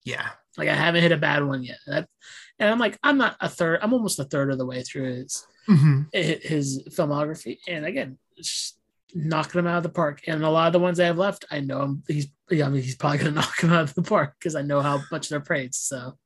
Yeah. 0.04 0.28
Like 0.56 0.68
I 0.68 0.74
haven't 0.74 1.02
hit 1.02 1.12
a 1.12 1.16
bad 1.16 1.44
one 1.44 1.64
yet. 1.64 1.78
That, 1.86 2.08
and 2.58 2.70
I'm 2.70 2.78
like, 2.78 2.98
I'm 3.02 3.18
not 3.18 3.36
a 3.40 3.48
third. 3.48 3.80
I'm 3.82 3.92
almost 3.92 4.18
a 4.18 4.24
third 4.24 4.52
of 4.52 4.58
the 4.58 4.66
way 4.66 4.82
through 4.82 5.14
his 5.14 5.46
mm-hmm. 5.68 6.02
his 6.12 6.82
filmography, 6.90 7.58
and 7.68 7.84
again, 7.84 8.18
knocking 9.14 9.60
him 9.60 9.66
out 9.66 9.78
of 9.78 9.82
the 9.82 9.88
park. 9.88 10.22
And 10.26 10.44
a 10.44 10.50
lot 10.50 10.66
of 10.66 10.72
the 10.72 10.80
ones 10.80 10.98
I 10.98 11.06
have 11.06 11.18
left, 11.18 11.44
I 11.50 11.60
know 11.60 11.82
him, 11.82 12.02
he's 12.08 12.28
yeah, 12.50 12.66
I 12.66 12.68
mean, 12.68 12.82
he's 12.82 12.96
probably 12.96 13.18
gonna 13.18 13.30
knock 13.32 13.60
him 13.60 13.72
out 13.72 13.82
of 13.82 13.94
the 13.94 14.02
park 14.02 14.34
because 14.38 14.54
I 14.54 14.62
know 14.62 14.80
how 14.80 15.02
much 15.10 15.28
they're 15.28 15.40
praised. 15.40 15.76
So, 15.76 16.18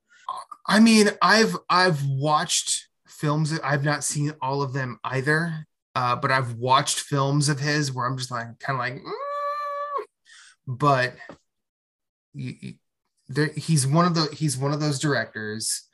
I 0.67 0.79
mean, 0.79 1.09
I've 1.21 1.55
I've 1.69 2.03
watched 2.05 2.87
films. 3.07 3.51
that 3.51 3.61
I've 3.63 3.83
not 3.83 4.03
seen 4.03 4.33
all 4.41 4.61
of 4.61 4.73
them 4.73 4.99
either, 5.03 5.67
uh, 5.95 6.15
but 6.15 6.31
I've 6.31 6.53
watched 6.55 6.99
films 6.99 7.49
of 7.49 7.59
his 7.59 7.93
where 7.93 8.05
I'm 8.05 8.17
just 8.17 8.31
like 8.31 8.59
kind 8.59 8.75
of 8.75 8.79
like, 8.79 8.95
mm. 8.95 10.03
but. 10.67 11.15
You, 12.35 12.53
you, 12.61 12.73
there, 13.27 13.51
he's 13.55 13.85
one 13.85 14.05
of 14.05 14.15
the 14.15 14.27
he's 14.35 14.57
one 14.57 14.73
of 14.73 14.79
those 14.79 14.99
directors 14.99 15.87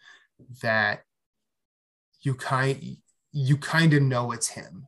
that 0.62 1.04
you 2.22 2.34
kind 2.34 2.98
you 3.36 3.58
kind 3.58 3.94
of 3.94 4.02
know 4.02 4.32
it's 4.32 4.48
him. 4.48 4.88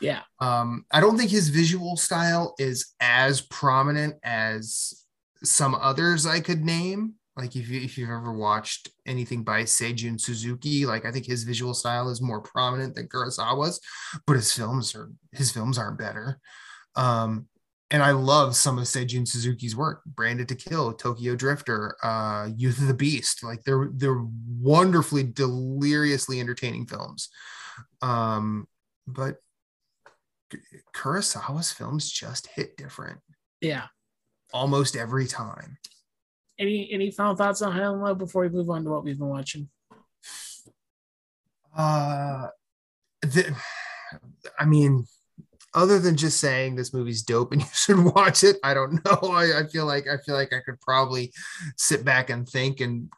Yeah. 0.00 0.22
Um, 0.40 0.86
I 0.90 1.00
don't 1.00 1.18
think 1.18 1.30
his 1.30 1.50
visual 1.50 1.96
style 1.96 2.54
is 2.58 2.94
as 2.98 3.42
prominent 3.42 4.16
as 4.24 5.04
some 5.42 5.74
others 5.74 6.24
I 6.24 6.40
could 6.40 6.64
name. 6.64 7.14
Like 7.36 7.56
if 7.56 7.68
you 7.68 7.80
if 7.80 7.98
you've 7.98 8.10
ever 8.10 8.32
watched 8.32 8.88
anything 9.06 9.42
by 9.42 9.64
Seijun 9.64 10.18
Suzuki, 10.18 10.86
like 10.86 11.04
I 11.04 11.10
think 11.10 11.26
his 11.26 11.44
visual 11.44 11.74
style 11.74 12.08
is 12.08 12.22
more 12.22 12.40
prominent 12.40 12.94
than 12.94 13.08
Kurosawa's, 13.08 13.80
but 14.26 14.36
his 14.36 14.52
films 14.52 14.94
are 14.94 15.10
his 15.32 15.50
films 15.50 15.76
aren't 15.76 15.98
better. 15.98 16.40
Um, 16.96 17.48
and 17.90 18.02
I 18.02 18.12
love 18.12 18.56
some 18.56 18.78
of 18.78 18.84
Seijun 18.84 19.28
Suzuki's 19.28 19.76
work, 19.76 20.02
Branded 20.06 20.48
to 20.48 20.54
Kill, 20.54 20.94
Tokyo 20.94 21.34
Drifter, 21.34 21.96
uh, 22.02 22.48
Youth 22.56 22.80
of 22.80 22.86
the 22.86 22.94
Beast. 22.94 23.44
Like 23.44 23.62
they're 23.64 23.90
they're 23.92 24.24
wonderfully, 24.60 25.24
deliriously 25.24 26.40
entertaining 26.40 26.86
films. 26.86 27.28
Um, 28.02 28.66
but 29.06 29.36
Kurosawa's 30.94 31.72
films 31.72 32.10
just 32.10 32.48
hit 32.48 32.76
different. 32.76 33.20
Yeah. 33.60 33.86
Almost 34.52 34.96
every 34.96 35.26
time. 35.26 35.78
Any 36.58 36.88
any 36.92 37.10
final 37.10 37.34
thoughts 37.34 37.62
on 37.62 37.72
High 37.72 37.82
and 37.82 38.00
Low 38.00 38.14
before 38.14 38.42
we 38.42 38.48
move 38.48 38.70
on 38.70 38.84
to 38.84 38.90
what 38.90 39.04
we've 39.04 39.18
been 39.18 39.28
watching? 39.28 39.68
Uh 41.76 42.48
the, 43.22 43.56
I 44.58 44.64
mean, 44.64 45.06
other 45.72 45.98
than 45.98 46.16
just 46.16 46.38
saying 46.38 46.76
this 46.76 46.94
movie's 46.94 47.22
dope 47.22 47.52
and 47.52 47.62
you 47.62 47.68
should 47.72 47.98
watch 47.98 48.44
it, 48.44 48.56
I 48.62 48.74
don't 48.74 49.04
know. 49.04 49.30
I, 49.30 49.60
I 49.60 49.66
feel 49.66 49.86
like 49.86 50.06
I 50.06 50.18
feel 50.18 50.36
like 50.36 50.52
I 50.52 50.60
could 50.60 50.80
probably 50.80 51.32
sit 51.76 52.04
back 52.04 52.30
and 52.30 52.48
think 52.48 52.80
and 52.80 53.08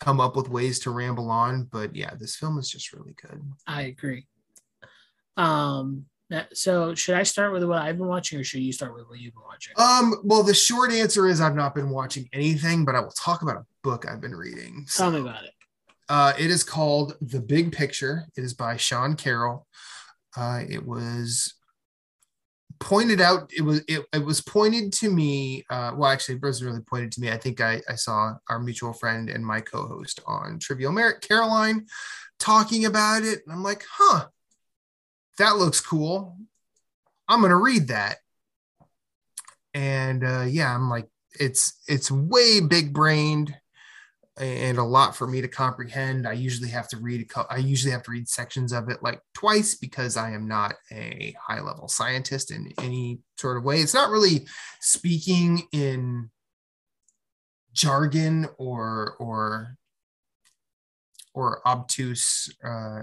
come 0.00 0.20
up 0.20 0.34
with 0.34 0.48
ways 0.48 0.78
to 0.80 0.90
ramble 0.90 1.30
on. 1.30 1.64
But 1.64 1.94
yeah, 1.94 2.14
this 2.18 2.36
film 2.36 2.58
is 2.58 2.68
just 2.68 2.92
really 2.92 3.14
good. 3.20 3.40
I 3.66 3.82
agree. 3.82 4.26
Um, 5.36 6.06
so 6.52 6.94
should 6.94 7.16
I 7.16 7.22
start 7.22 7.52
with 7.52 7.64
what 7.64 7.82
I've 7.82 7.98
been 7.98 8.06
watching, 8.06 8.38
or 8.38 8.44
should 8.44 8.60
you 8.60 8.72
start 8.72 8.94
with 8.94 9.08
what 9.08 9.18
you've 9.18 9.34
been 9.34 9.42
watching? 9.42 9.74
Um, 9.76 10.14
well, 10.24 10.42
the 10.42 10.54
short 10.54 10.92
answer 10.92 11.26
is 11.26 11.40
I've 11.40 11.56
not 11.56 11.74
been 11.74 11.90
watching 11.90 12.28
anything, 12.32 12.84
but 12.84 12.94
I 12.94 13.00
will 13.00 13.10
talk 13.10 13.42
about 13.42 13.56
a 13.56 13.66
book 13.82 14.06
I've 14.08 14.20
been 14.20 14.34
reading. 14.34 14.84
So, 14.86 15.04
Tell 15.04 15.12
me 15.12 15.20
about 15.20 15.44
it. 15.44 15.52
Uh, 16.08 16.32
it 16.38 16.50
is 16.50 16.64
called 16.64 17.16
The 17.20 17.40
Big 17.40 17.72
Picture. 17.72 18.26
It 18.36 18.44
is 18.44 18.54
by 18.54 18.76
Sean 18.76 19.16
Carroll. 19.16 19.66
Uh, 20.36 20.62
it 20.68 20.84
was 20.84 21.54
pointed 22.80 23.20
out 23.20 23.50
it 23.56 23.60
was 23.60 23.82
it, 23.86 24.04
it 24.12 24.24
was 24.24 24.40
pointed 24.40 24.92
to 24.92 25.10
me 25.10 25.64
uh, 25.70 25.92
well 25.94 26.10
actually 26.10 26.36
it 26.36 26.42
wasn't 26.42 26.70
really 26.70 26.82
pointed 26.82 27.12
to 27.12 27.20
me. 27.20 27.30
I 27.30 27.36
think 27.36 27.60
I, 27.60 27.80
I 27.88 27.94
saw 27.94 28.34
our 28.48 28.58
mutual 28.58 28.92
friend 28.92 29.28
and 29.28 29.44
my 29.44 29.60
co-host 29.60 30.20
on 30.26 30.58
trivial 30.58 30.90
merit 30.90 31.20
caroline 31.20 31.86
talking 32.38 32.86
about 32.86 33.22
it. 33.22 33.40
And 33.44 33.52
i'm 33.52 33.62
like 33.62 33.84
huh 33.90 34.26
that 35.38 35.56
looks 35.56 35.80
cool. 35.80 36.36
I'm 37.28 37.40
gonna 37.40 37.56
read 37.56 37.88
that. 37.88 38.18
And 39.72 40.24
uh, 40.24 40.46
yeah 40.48 40.74
i'm 40.74 40.88
like 40.90 41.08
it's 41.38 41.74
it's 41.86 42.10
way 42.10 42.60
big 42.60 42.92
brained 42.92 43.54
and 44.38 44.78
a 44.78 44.82
lot 44.82 45.16
for 45.16 45.26
me 45.26 45.40
to 45.40 45.48
comprehend. 45.48 46.26
I 46.26 46.32
usually 46.32 46.70
have 46.70 46.88
to 46.88 46.96
read 46.96 47.30
I 47.48 47.56
usually 47.58 47.92
have 47.92 48.02
to 48.04 48.10
read 48.10 48.28
sections 48.28 48.72
of 48.72 48.88
it 48.88 49.02
like 49.02 49.20
twice 49.34 49.74
because 49.74 50.16
I 50.16 50.32
am 50.32 50.46
not 50.46 50.74
a 50.92 51.34
high 51.40 51.60
level 51.60 51.88
scientist 51.88 52.50
in 52.50 52.72
any 52.78 53.20
sort 53.36 53.56
of 53.56 53.64
way. 53.64 53.80
It's 53.80 53.94
not 53.94 54.10
really 54.10 54.46
speaking 54.80 55.64
in 55.72 56.30
jargon 57.72 58.48
or 58.58 59.16
or 59.18 59.76
or 61.34 61.66
obtuse 61.66 62.52
uh, 62.64 63.02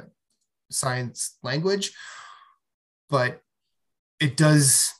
science 0.69 1.37
language, 1.43 1.91
but 3.09 3.41
it 4.19 4.35
does 4.35 4.91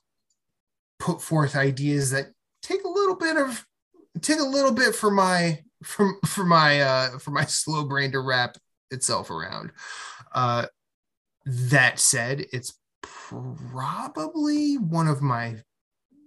put 0.99 1.21
forth 1.21 1.55
ideas 1.55 2.11
that 2.11 2.27
take 2.61 2.83
a 2.83 2.89
little 2.89 3.15
bit 3.15 3.37
of 3.37 3.65
take 4.21 4.39
a 4.39 4.43
little 4.43 4.73
bit 4.73 4.95
for 4.95 5.11
my 5.11 5.59
for 5.83 6.13
for 6.25 6.43
my 6.43 6.81
uh 6.81 7.19
for 7.19 7.31
my 7.31 7.45
slow 7.45 7.85
brain 7.85 8.11
to 8.11 8.19
wrap 8.19 8.57
itself 8.91 9.29
around. 9.29 9.71
Uh 10.33 10.67
that 11.45 11.99
said, 11.99 12.45
it's 12.51 12.77
probably 13.01 14.75
one 14.75 15.07
of 15.07 15.21
my 15.21 15.55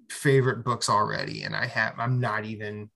favorite 0.09 0.65
books 0.65 0.89
already, 0.89 1.43
and 1.43 1.55
I 1.55 1.67
have 1.67 1.95
I'm 1.99 2.21
not 2.21 2.45
even 2.45 2.91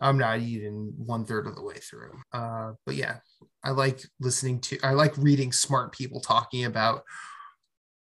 I'm 0.00 0.18
not 0.18 0.40
even 0.40 0.92
one 0.96 1.24
third 1.24 1.46
of 1.46 1.54
the 1.54 1.62
way 1.62 1.76
through. 1.76 2.12
Uh, 2.32 2.72
but 2.84 2.96
yeah, 2.96 3.16
I 3.64 3.70
like 3.70 4.00
listening 4.20 4.60
to 4.60 4.78
I 4.82 4.90
like 4.90 5.16
reading 5.16 5.52
smart 5.52 5.92
people 5.92 6.20
talking 6.20 6.64
about 6.64 7.02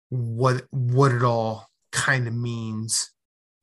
what 0.09 0.65
what 0.71 1.11
it 1.11 1.23
all 1.23 1.67
kind 1.91 2.27
of 2.27 2.33
means 2.33 3.11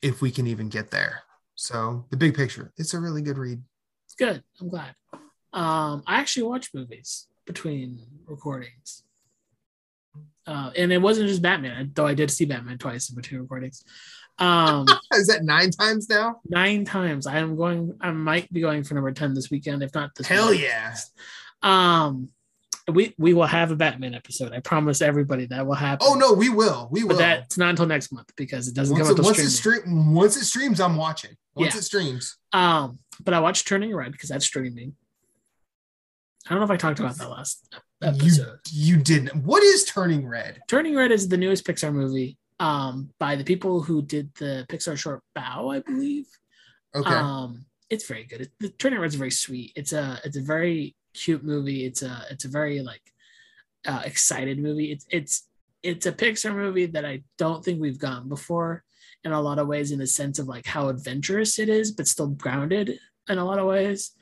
if 0.03 0.23
we 0.23 0.31
can 0.31 0.47
even 0.47 0.69
get 0.69 0.91
there. 0.91 1.23
So 1.55 2.07
the 2.11 2.17
big 2.17 2.35
picture, 2.35 2.73
it's 2.77 2.95
a 2.95 3.01
really 3.01 3.23
good 3.23 3.39
read 3.39 3.63
good. 4.19 4.43
I'm 4.61 4.69
glad. 4.69 4.95
Um, 5.53 6.03
I 6.07 6.21
actually 6.21 6.45
watch 6.45 6.71
movies 6.75 7.29
between 7.47 8.01
recordings. 8.27 9.05
Uh, 10.47 10.71
and 10.77 10.93
it 10.93 10.99
wasn't 10.99 11.29
just 11.29 11.43
Batman, 11.43 11.91
though 11.95 12.07
I 12.07 12.15
did 12.15 12.31
see 12.31 12.45
Batman 12.45 12.79
twice 12.79 13.09
in 13.09 13.17
between 13.17 13.41
recordings. 13.41 13.83
Um, 14.39 14.87
Is 15.15 15.27
that 15.29 15.45
nine 15.45 15.71
times 15.71 16.09
now? 16.09 16.41
Nine 16.49 16.85
times. 16.85 17.27
I 17.27 17.39
am 17.39 17.57
going. 17.57 17.97
I 18.01 18.11
might 18.11 18.53
be 18.53 18.61
going 18.61 18.85
for 18.85 18.95
number 18.95 19.13
ten 19.13 19.35
this 19.35 19.51
weekend, 19.51 19.83
if 19.83 19.95
not 19.95 20.15
this. 20.15 20.27
Hell 20.27 20.51
weekend. 20.51 20.71
yeah! 20.71 20.95
Um, 21.63 22.29
we 22.93 23.15
we 23.19 23.35
will 23.35 23.47
have 23.47 23.71
a 23.71 23.77
Batman 23.77 24.15
episode. 24.15 24.53
I 24.53 24.61
promise 24.61 25.01
everybody 25.01 25.47
that 25.47 25.67
will 25.67 25.75
happen. 25.75 26.07
Oh 26.09 26.15
no, 26.15 26.33
we 26.33 26.49
will. 26.49 26.89
We 26.91 27.03
will. 27.03 27.11
But 27.11 27.19
that's 27.19 27.59
not 27.59 27.71
until 27.71 27.87
next 27.87 28.13
month 28.13 28.31
because 28.37 28.69
it 28.69 28.75
doesn't 28.75 28.97
once 28.97 29.09
come 29.09 29.19
it, 29.19 29.25
once 29.25 29.39
it 29.39 29.51
stream. 29.51 30.15
Once 30.15 30.37
it 30.37 30.45
streams, 30.45 30.81
I'm 30.81 30.97
watching. 30.97 31.37
Once 31.57 31.75
yeah. 31.75 31.79
it 31.79 31.83
streams. 31.83 32.37
Um, 32.53 32.99
but 33.25 33.35
I 33.35 33.41
watched 33.41 33.67
Turning 33.67 33.95
Red 33.95 34.13
because 34.13 34.29
that's 34.29 34.45
streaming. 34.45 34.95
I 36.47 36.51
don't 36.51 36.61
know 36.61 36.65
if 36.65 36.71
I 36.71 36.77
talked 36.77 37.01
about 37.01 37.17
that 37.17 37.31
last 37.31 37.75
episode. 38.03 38.61
You, 38.71 38.97
you 38.97 39.03
didn't. 39.03 39.43
What 39.43 39.63
is 39.63 39.85
Turning 39.85 40.29
Red? 40.29 40.61
Turning 40.69 40.95
Red 40.95 41.11
is 41.11 41.29
the 41.29 41.37
newest 41.37 41.67
Pixar 41.67 41.93
movie 41.93 42.37
um, 42.61 43.11
by 43.19 43.37
the 43.37 43.45
people 43.45 43.81
who 43.83 44.03
did 44.03 44.31
the 44.39 44.67
Pixar 44.69 44.97
short 44.97 45.23
Bao, 45.37 45.75
I 45.75 45.81
believe. 45.81 46.27
Okay. 46.95 47.11
Um, 47.11 47.65
it's 47.91 48.07
very 48.07 48.25
good. 48.25 48.43
It, 48.43 48.51
the 48.61 48.69
Turning 48.69 49.01
Red 49.01 49.09
is 49.09 49.15
very 49.15 49.31
sweet. 49.31 49.73
It's 49.75 49.93
a 49.93 50.21
it's 50.25 50.37
a 50.37 50.43
very 50.43 50.95
cute 51.15 51.43
movie. 51.43 51.87
It's 51.87 52.03
a 52.03 52.25
it's 52.31 52.45
a 52.45 52.49
very 52.49 52.81
like 52.81 53.03
uh, 53.87 54.03
excited 54.05 54.59
movie. 54.59 54.93
It's 54.93 55.07
it's 55.11 55.49
it's 55.83 56.07
a 56.07 56.13
Pixar 56.13 56.55
movie 56.55 56.87
that 56.87 57.05
I 57.05 57.23
don't 57.39 57.65
think 57.65 57.81
we've 57.81 57.99
gotten 57.99 58.29
before 58.29 58.85
in 59.25 59.33
a 59.33 59.41
lot 59.41 59.59
of 59.59 59.67
ways 59.67 59.91
in 59.93 59.99
the 59.99 60.07
sense 60.07 60.39
of 60.39 60.49
like 60.49 60.67
how 60.67 60.89
adventurous 60.89 61.59
it 61.59 61.69
is, 61.69 61.93
but 61.93 62.07
still 62.07 62.29
grounded 62.29 62.99
in 63.29 63.39
a 63.39 63.45
lot 63.45 63.59
of 63.59 63.67
ways. 63.67 64.13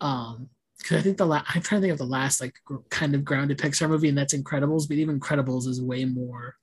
Um, 0.00 0.48
because 0.78 0.98
I 0.98 1.00
think 1.00 1.16
the 1.16 1.26
last 1.26 1.46
I'm 1.48 1.62
trying 1.62 1.80
to 1.80 1.86
think 1.86 1.92
of 1.92 1.98
the 1.98 2.12
last 2.12 2.40
like 2.42 2.54
gr- 2.64 2.76
kind 2.90 3.14
of 3.14 3.24
grounded 3.24 3.58
Pixar 3.58 3.88
movie, 3.88 4.08
and 4.08 4.18
that's 4.18 4.34
Incredibles. 4.34 4.86
But 4.86 4.98
even 4.98 5.18
Incredibles 5.18 5.66
is 5.66 5.80
way 5.80 6.04
more 6.04 6.56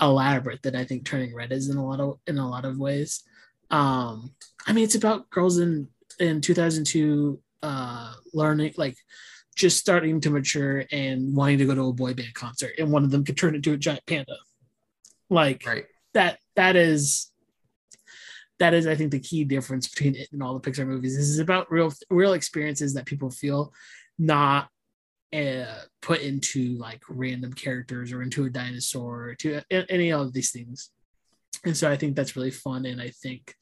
elaborate 0.00 0.62
than 0.62 0.76
I 0.76 0.84
think 0.84 1.04
Turning 1.04 1.34
Red 1.34 1.52
is 1.52 1.70
in 1.70 1.78
a 1.78 1.86
lot 1.86 2.00
of 2.00 2.18
in 2.26 2.38
a 2.38 2.48
lot 2.48 2.66
of 2.66 2.78
ways. 2.78 3.22
Um, 3.70 4.32
I 4.66 4.72
mean, 4.72 4.84
it's 4.84 4.96
about 4.96 5.30
girls 5.30 5.58
in 5.58 5.88
in 6.20 6.40
2002 6.40 7.40
uh, 7.62 8.12
learning 8.34 8.74
like 8.76 8.96
just 9.54 9.78
starting 9.78 10.20
to 10.20 10.30
mature 10.30 10.84
and 10.90 11.34
wanting 11.34 11.58
to 11.58 11.66
go 11.66 11.74
to 11.74 11.88
a 11.88 11.92
boy 11.92 12.14
band 12.14 12.34
concert, 12.34 12.72
and 12.78 12.90
one 12.90 13.04
of 13.04 13.10
them 13.10 13.24
could 13.24 13.36
turn 13.36 13.54
into 13.54 13.72
a 13.72 13.76
giant 13.76 14.04
panda. 14.06 14.36
Like 15.30 15.64
right. 15.66 15.84
that 16.12 16.38
that 16.56 16.76
is 16.76 17.30
that 18.58 18.74
is, 18.74 18.86
I 18.86 18.94
think, 18.94 19.10
the 19.10 19.20
key 19.20 19.44
difference 19.44 19.88
between 19.88 20.14
it 20.14 20.28
and 20.32 20.42
all 20.42 20.58
the 20.58 20.70
Pixar 20.70 20.86
movies. 20.86 21.16
This 21.16 21.28
is 21.28 21.38
about 21.38 21.70
real, 21.70 21.92
real 22.10 22.34
experiences 22.34 22.94
that 22.94 23.06
people 23.06 23.30
feel, 23.30 23.72
not 24.18 24.68
uh, 25.34 25.64
put 26.00 26.20
into 26.20 26.76
like 26.78 27.02
random 27.08 27.52
characters 27.52 28.12
or 28.12 28.22
into 28.22 28.44
a 28.44 28.50
dinosaur 28.50 29.30
or 29.30 29.34
to 29.34 29.56
uh, 29.56 29.82
any 29.88 30.12
of 30.12 30.32
these 30.32 30.52
things. 30.52 30.90
And 31.64 31.76
so 31.76 31.90
I 31.90 31.96
think 31.96 32.14
that's 32.14 32.36
really 32.36 32.50
fun, 32.50 32.84
and 32.84 33.00
I 33.00 33.10
think 33.10 33.54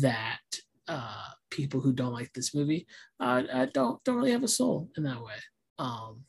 that 0.00 0.40
uh, 0.88 1.24
people 1.50 1.80
who 1.80 1.92
don't 1.92 2.12
like 2.12 2.32
this 2.32 2.54
movie 2.54 2.86
uh, 3.20 3.42
uh 3.52 3.66
don't 3.72 4.02
don't 4.04 4.16
really 4.16 4.32
have 4.32 4.42
a 4.42 4.48
soul 4.48 4.90
in 4.96 5.04
that 5.04 5.22
way. 5.22 5.34
Um, 5.78 6.24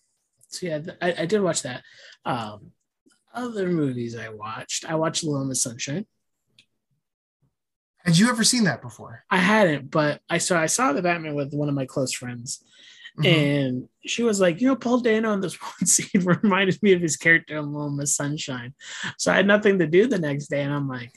so 0.50 0.66
yeah, 0.68 0.80
I, 1.02 1.14
I 1.20 1.26
did 1.26 1.42
watch 1.42 1.64
that. 1.64 1.84
Um, 2.26 2.72
other 3.34 3.68
movies 3.68 4.16
I 4.16 4.30
watched, 4.30 4.90
I 4.90 4.96
watched 4.96 5.24
Little 5.24 5.46
Miss 5.46 5.62
Sunshine. 5.62 6.06
Had 8.04 8.18
you 8.18 8.30
ever 8.30 8.44
seen 8.44 8.64
that 8.64 8.82
before? 8.82 9.24
I 9.30 9.38
hadn't, 9.38 9.92
but 9.92 10.22
I 10.30 10.40
saw 10.40 10.60
I 10.60 10.66
saw 10.68 10.94
the 10.94 11.02
Batman 11.02 11.36
with 11.36 11.54
one 11.54 11.70
of 11.70 11.76
my 11.76 11.86
close 11.86 12.14
friends, 12.14 12.64
mm-hmm. 13.20 13.26
and 13.28 13.90
she 14.06 14.24
was 14.24 14.40
like, 14.40 14.62
you 14.62 14.68
know, 14.68 14.76
Paul 14.76 15.02
Dano 15.02 15.34
in 15.34 15.42
this 15.42 15.56
one 15.62 15.86
scene 15.86 16.24
reminded 16.24 16.82
me 16.82 16.94
of 16.94 17.02
his 17.02 17.18
character 17.18 17.58
in 17.58 17.72
Little 17.72 17.92
Miss 17.92 18.16
Sunshine. 18.16 18.74
So 19.18 19.32
I 19.32 19.36
had 19.36 19.48
nothing 19.48 19.80
to 19.80 19.88
do 19.88 20.08
the 20.08 20.18
next 20.18 20.48
day, 20.48 20.62
and 20.62 20.74
I'm 20.74 20.88
like, 20.88 21.12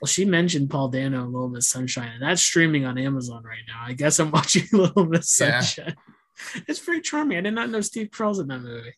well, 0.00 0.06
she 0.06 0.24
mentioned 0.24 0.70
Paul 0.70 0.88
Dano 0.88 1.24
in 1.24 1.32
Little 1.32 1.48
Miss 1.48 1.68
Sunshine, 1.68 2.12
and 2.12 2.22
that's 2.22 2.42
streaming 2.42 2.84
on 2.84 2.98
Amazon 2.98 3.42
right 3.44 3.62
now. 3.66 3.82
I 3.84 3.92
guess 3.92 4.18
I'm 4.18 4.30
watching 4.32 4.64
Little 4.72 5.06
Miss 5.06 5.30
Sunshine. 5.30 5.94
Yeah. 5.96 6.62
It's 6.68 6.80
very 6.80 7.00
charming. 7.00 7.38
I 7.38 7.40
did 7.40 7.54
not 7.54 7.70
know 7.70 7.80
Steve 7.80 8.10
Carell's 8.10 8.38
in 8.38 8.48
that 8.48 8.60
movie. 8.60 8.92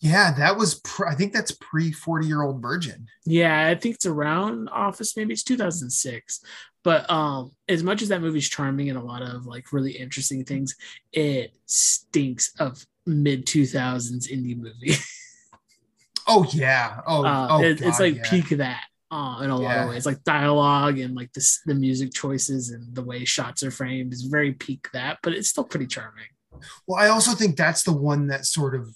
Yeah, 0.00 0.32
that 0.32 0.56
was. 0.56 0.80
Pre- 0.80 1.08
I 1.08 1.14
think 1.14 1.32
that's 1.32 1.52
pre 1.52 1.92
forty 1.92 2.26
year 2.26 2.42
old 2.42 2.60
virgin. 2.60 3.06
Yeah, 3.24 3.68
I 3.68 3.76
think 3.76 3.94
it's 3.94 4.06
around 4.06 4.68
Office. 4.68 5.16
Maybe 5.16 5.32
it's 5.32 5.44
two 5.44 5.56
thousand 5.56 5.90
six. 5.90 6.40
But 6.84 7.08
um, 7.08 7.52
as 7.68 7.84
much 7.84 8.02
as 8.02 8.08
that 8.08 8.20
movie's 8.20 8.48
charming 8.48 8.88
and 8.88 8.98
a 8.98 9.02
lot 9.02 9.22
of 9.22 9.46
like 9.46 9.72
really 9.72 9.92
interesting 9.92 10.44
things, 10.44 10.74
it 11.12 11.56
stinks 11.66 12.52
of 12.58 12.84
mid 13.06 13.46
two 13.46 13.64
thousands 13.64 14.28
indie 14.28 14.58
movie. 14.58 14.96
oh 16.26 16.44
yeah. 16.52 17.00
Oh, 17.06 17.24
uh, 17.24 17.48
oh 17.50 17.62
it, 17.62 17.78
God, 17.78 17.88
it's 17.88 18.00
like 18.00 18.16
yeah. 18.16 18.30
peak 18.30 18.48
that. 18.58 18.84
Uh, 19.12 19.42
in 19.42 19.50
a 19.50 19.60
yeah. 19.60 19.66
lot 19.66 19.78
of 19.78 19.88
ways, 19.90 20.06
like 20.06 20.24
dialogue 20.24 20.98
and 20.98 21.14
like 21.14 21.30
this, 21.34 21.60
the 21.66 21.74
music 21.74 22.14
choices 22.14 22.70
and 22.70 22.94
the 22.94 23.02
way 23.02 23.26
shots 23.26 23.62
are 23.62 23.70
framed 23.70 24.10
is 24.10 24.22
very 24.22 24.52
peak 24.52 24.88
that, 24.94 25.18
but 25.22 25.34
it's 25.34 25.50
still 25.50 25.64
pretty 25.64 25.86
charming. 25.86 26.24
Well, 26.86 26.98
I 26.98 27.08
also 27.08 27.32
think 27.32 27.58
that's 27.58 27.82
the 27.82 27.92
one 27.92 28.28
that 28.28 28.46
sort 28.46 28.74
of 28.74 28.88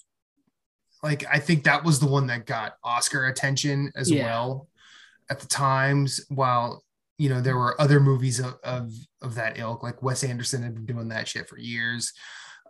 like 1.03 1.23
I 1.31 1.37
think 1.37 1.65
that 1.65 1.83
was 1.83 1.99
the 1.99 2.07
one 2.07 2.25
that 2.27 2.47
got 2.47 2.77
Oscar 2.83 3.27
attention 3.27 3.91
as 3.95 4.09
yeah. 4.09 4.23
well 4.25 4.67
at 5.29 5.39
the 5.39 5.45
times. 5.45 6.25
While 6.29 6.83
you 7.19 7.29
know 7.29 7.39
there 7.39 7.55
were 7.55 7.79
other 7.79 7.99
movies 7.99 8.39
of, 8.39 8.55
of, 8.63 8.91
of 9.21 9.35
that 9.35 9.59
ilk, 9.59 9.83
like 9.83 10.01
Wes 10.01 10.23
Anderson 10.23 10.63
had 10.63 10.73
been 10.73 10.87
doing 10.87 11.09
that 11.09 11.27
shit 11.27 11.47
for 11.47 11.59
years. 11.59 12.11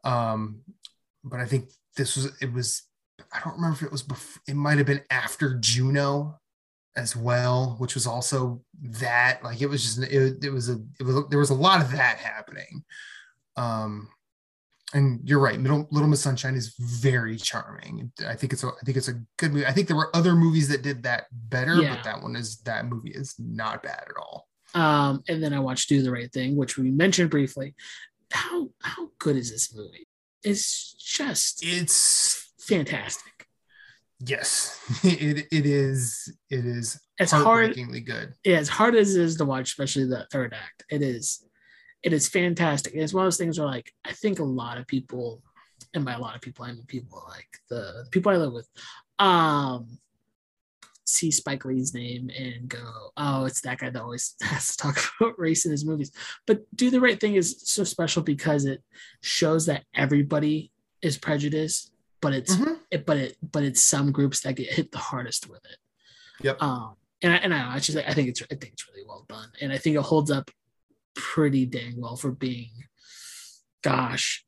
Um, 0.04 0.60
but 1.24 1.39
I 1.39 1.45
think 1.45 1.70
this 1.95 2.18
was 2.18 2.36
it 2.41 2.52
was 2.52 2.84
I 3.32 3.39
don't 3.39 3.56
remember 3.56 3.78
if 3.78 3.84
it 3.84 3.91
was 3.91 4.04
before, 4.04 4.41
it 4.50 4.56
might 4.56 4.80
have 4.80 4.88
been 4.88 5.04
after 5.10 5.58
Juno 5.60 6.39
as 6.98 7.16
well, 7.16 7.76
which 7.78 7.93
was 7.93 8.06
also 8.08 8.62
that 8.82 9.41
like 9.43 9.62
it 9.62 9.68
was 9.68 9.84
just 9.84 10.12
it, 10.12 10.43
it 10.43 10.50
was 10.50 10.70
a 10.70 10.78
it 11.00 11.04
was 11.04 11.16
there 11.30 11.39
was 11.39 11.52
a 11.52 11.54
lot 11.56 11.82
of 11.82 11.91
that 11.91 12.18
happening. 12.18 12.84
Um 13.56 14.10
and 14.93 15.20
you're 15.28 15.39
right, 15.39 15.60
Little, 15.60 15.86
Little 15.91 16.08
Miss 16.08 16.22
Sunshine 16.22 16.56
is 16.56 16.74
very 16.80 17.36
charming. 17.36 18.10
I 18.26 18.36
think 18.36 18.54
it's 18.54 18.64
a 18.64 18.68
I 18.68 18.86
think 18.86 18.98
it's 18.98 19.10
a 19.10 19.22
good 19.38 19.54
movie. 19.54 19.66
I 19.66 19.72
think 19.74 19.88
there 19.88 19.98
were 19.98 20.16
other 20.16 20.34
movies 20.36 20.70
that 20.70 20.82
did 20.82 21.04
that 21.04 21.26
better, 21.32 21.76
Yeah. 21.76 21.95
but 21.95 22.04
that 22.06 22.22
one 22.22 22.36
is 22.36 22.58
that 22.62 22.86
movie 22.86 23.12
is 23.12 23.36
not 23.38 23.84
bad 23.84 24.06
at 24.10 24.16
all. 24.18 24.48
Um, 24.74 25.24
and 25.28 25.41
then 25.43 25.54
I 25.54 25.60
watched 25.60 25.89
Do 25.89 26.02
the 26.02 26.12
Right 26.12 26.32
Thing, 26.32 26.56
which 26.56 26.78
we 26.78 26.89
mentioned 26.91 27.30
briefly. 27.30 27.76
How 28.32 28.70
how 28.82 29.10
good 29.20 29.36
is 29.36 29.52
this 29.52 29.74
movie? 29.76 30.08
It's 30.43 30.93
just 30.93 31.60
It's 31.66 32.52
fantastic. 32.60 33.37
Yes, 34.20 34.80
it 35.03 35.47
it 35.51 35.65
is 35.65 36.32
it 36.49 36.65
is 36.65 36.99
It's 37.20 37.32
hard. 37.32 37.45
heartbreakingly 37.45 38.01
good. 38.01 38.34
Yeah, 38.43 38.57
as 38.57 38.70
hard 38.70 38.95
as 38.95 39.15
it 39.15 39.22
is 39.22 39.36
to 39.38 39.45
watch, 39.45 39.70
especially 39.70 40.05
the 40.05 40.28
third 40.32 40.53
act, 40.53 40.84
it 40.89 41.01
is. 41.01 41.43
It 42.03 42.13
is 42.13 42.30
fantastic. 42.30 42.93
It's 42.95 43.13
one 43.13 43.26
of 43.26 43.28
those 43.28 43.38
things 43.38 43.57
where, 43.59 43.68
like, 43.68 43.91
I 44.05 44.13
think 44.13 44.39
a 44.39 44.43
lot 44.43 44.78
of 44.78 44.86
people, 44.88 45.41
and 45.93 46.05
by 46.05 46.13
a 46.13 46.20
lot 46.20 46.36
of 46.36 46.41
people, 46.41 46.63
I 46.63 46.72
mean 46.72 46.86
people 46.88 47.24
like 47.28 47.47
the 47.70 48.05
people 48.11 48.32
I 48.32 48.36
live 48.38 48.53
with, 48.53 48.70
um, 49.20 49.97
see 51.05 51.32
Spike 51.32 51.65
Lee's 51.65 51.93
name 51.93 52.30
and 52.38 52.70
go, 52.70 53.11
"Oh, 53.18 53.45
it's 53.45 53.61
that 53.61 53.80
guy 53.80 53.89
that 53.89 54.01
always 54.01 54.36
has 54.41 54.76
to 54.76 54.78
talk 54.78 54.99
about 55.20 55.39
race 55.39 55.65
in 55.65 55.72
his 55.72 55.86
movies." 55.86 56.11
But 56.45 56.63
"Do 56.76 56.89
the 56.91 57.01
Right 57.01 57.20
Thing" 57.20 57.36
is 57.36 57.61
so 57.65 57.84
special 57.84 58.22
because 58.22 58.65
it 58.65 58.84
shows 59.22 59.65
that 59.65 59.84
everybody 59.95 60.72
is 61.01 61.18
prejudiced, 61.18 61.91
but 62.22 62.34
it's 62.34 62.55
Mhm. 62.55 62.80
it, 62.91 63.05
but 63.05 63.18
it 63.18 63.38
but 63.41 63.63
it's 63.63 63.82
some 63.82 64.11
groups 64.11 64.41
that 64.41 64.55
get 64.55 64.74
hit 64.74 64.91
the 64.91 64.97
hardest 64.97 65.49
with 65.49 65.63
it. 65.65 65.78
Yep. 66.43 66.61
Um, 66.61 66.95
and 67.22 67.34
I, 67.34 67.36
and 67.38 67.53
I, 67.53 67.76
I 67.76 67.80
just 67.80 67.97
I 67.97 68.13
think 68.13 68.30
it's 68.30 68.41
I 68.43 68.55
think 68.55 68.74
it's 68.74 68.88
really 68.89 69.05
well 69.07 69.26
done, 69.28 69.49
and 69.61 69.72
I 69.74 69.78
think 69.78 69.95
it 69.95 70.01
holds 70.01 70.30
up 70.32 70.51
pretty 71.15 71.65
dang 71.65 71.99
well 71.99 72.15
for 72.15 72.32
being, 72.32 72.72
gosh, 73.84 74.45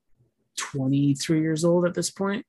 twenty 0.58 1.14
three 1.16 1.42
years 1.42 1.64
old 1.64 1.86
at 1.86 1.94
this 1.94 2.12
point. 2.12 2.46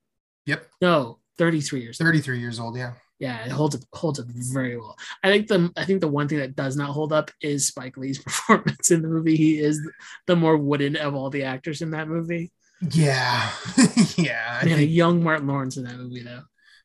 Yep. 0.46 0.66
No, 0.80 1.18
thirty 1.38 1.60
three 1.60 1.80
years. 1.82 2.00
old. 2.00 2.06
33 2.08 2.40
years 2.40 2.58
old, 2.60 2.76
yeah. 2.76 2.94
Yeah, 3.18 3.44
it 3.44 3.50
holds 3.50 3.74
up 3.76 3.82
holds 3.92 4.18
up 4.18 4.26
very 4.30 4.78
well. 4.78 4.96
I 5.22 5.28
think 5.30 5.46
the 5.46 5.70
I 5.76 5.84
think 5.84 6.00
the 6.00 6.08
one 6.08 6.26
thing 6.26 6.38
that 6.38 6.56
does 6.56 6.76
not 6.76 6.90
hold 6.90 7.12
up 7.12 7.30
is 7.42 7.66
Spike 7.66 7.98
Lee's 7.98 8.18
performance 8.22 8.90
in 8.90 9.02
the 9.02 9.08
movie. 9.08 9.36
He 9.36 9.58
is 9.58 9.78
the 10.26 10.36
more 10.36 10.56
wooden 10.56 10.96
of 10.96 11.14
all 11.14 11.28
the 11.28 11.42
actors 11.44 11.82
in 11.82 11.90
that 11.90 12.08
movie. 12.08 12.50
Yeah. 12.91 13.51
yeah. 14.16 14.59
I 14.61 14.64
Man, 14.64 14.74
a 14.74 14.76
think 14.78 14.91
young 14.91 15.22
Martin 15.22 15.47
Lawrence 15.47 15.76
in 15.76 15.85
that 15.85 15.97
movie 15.97 16.22
though. 16.22 16.43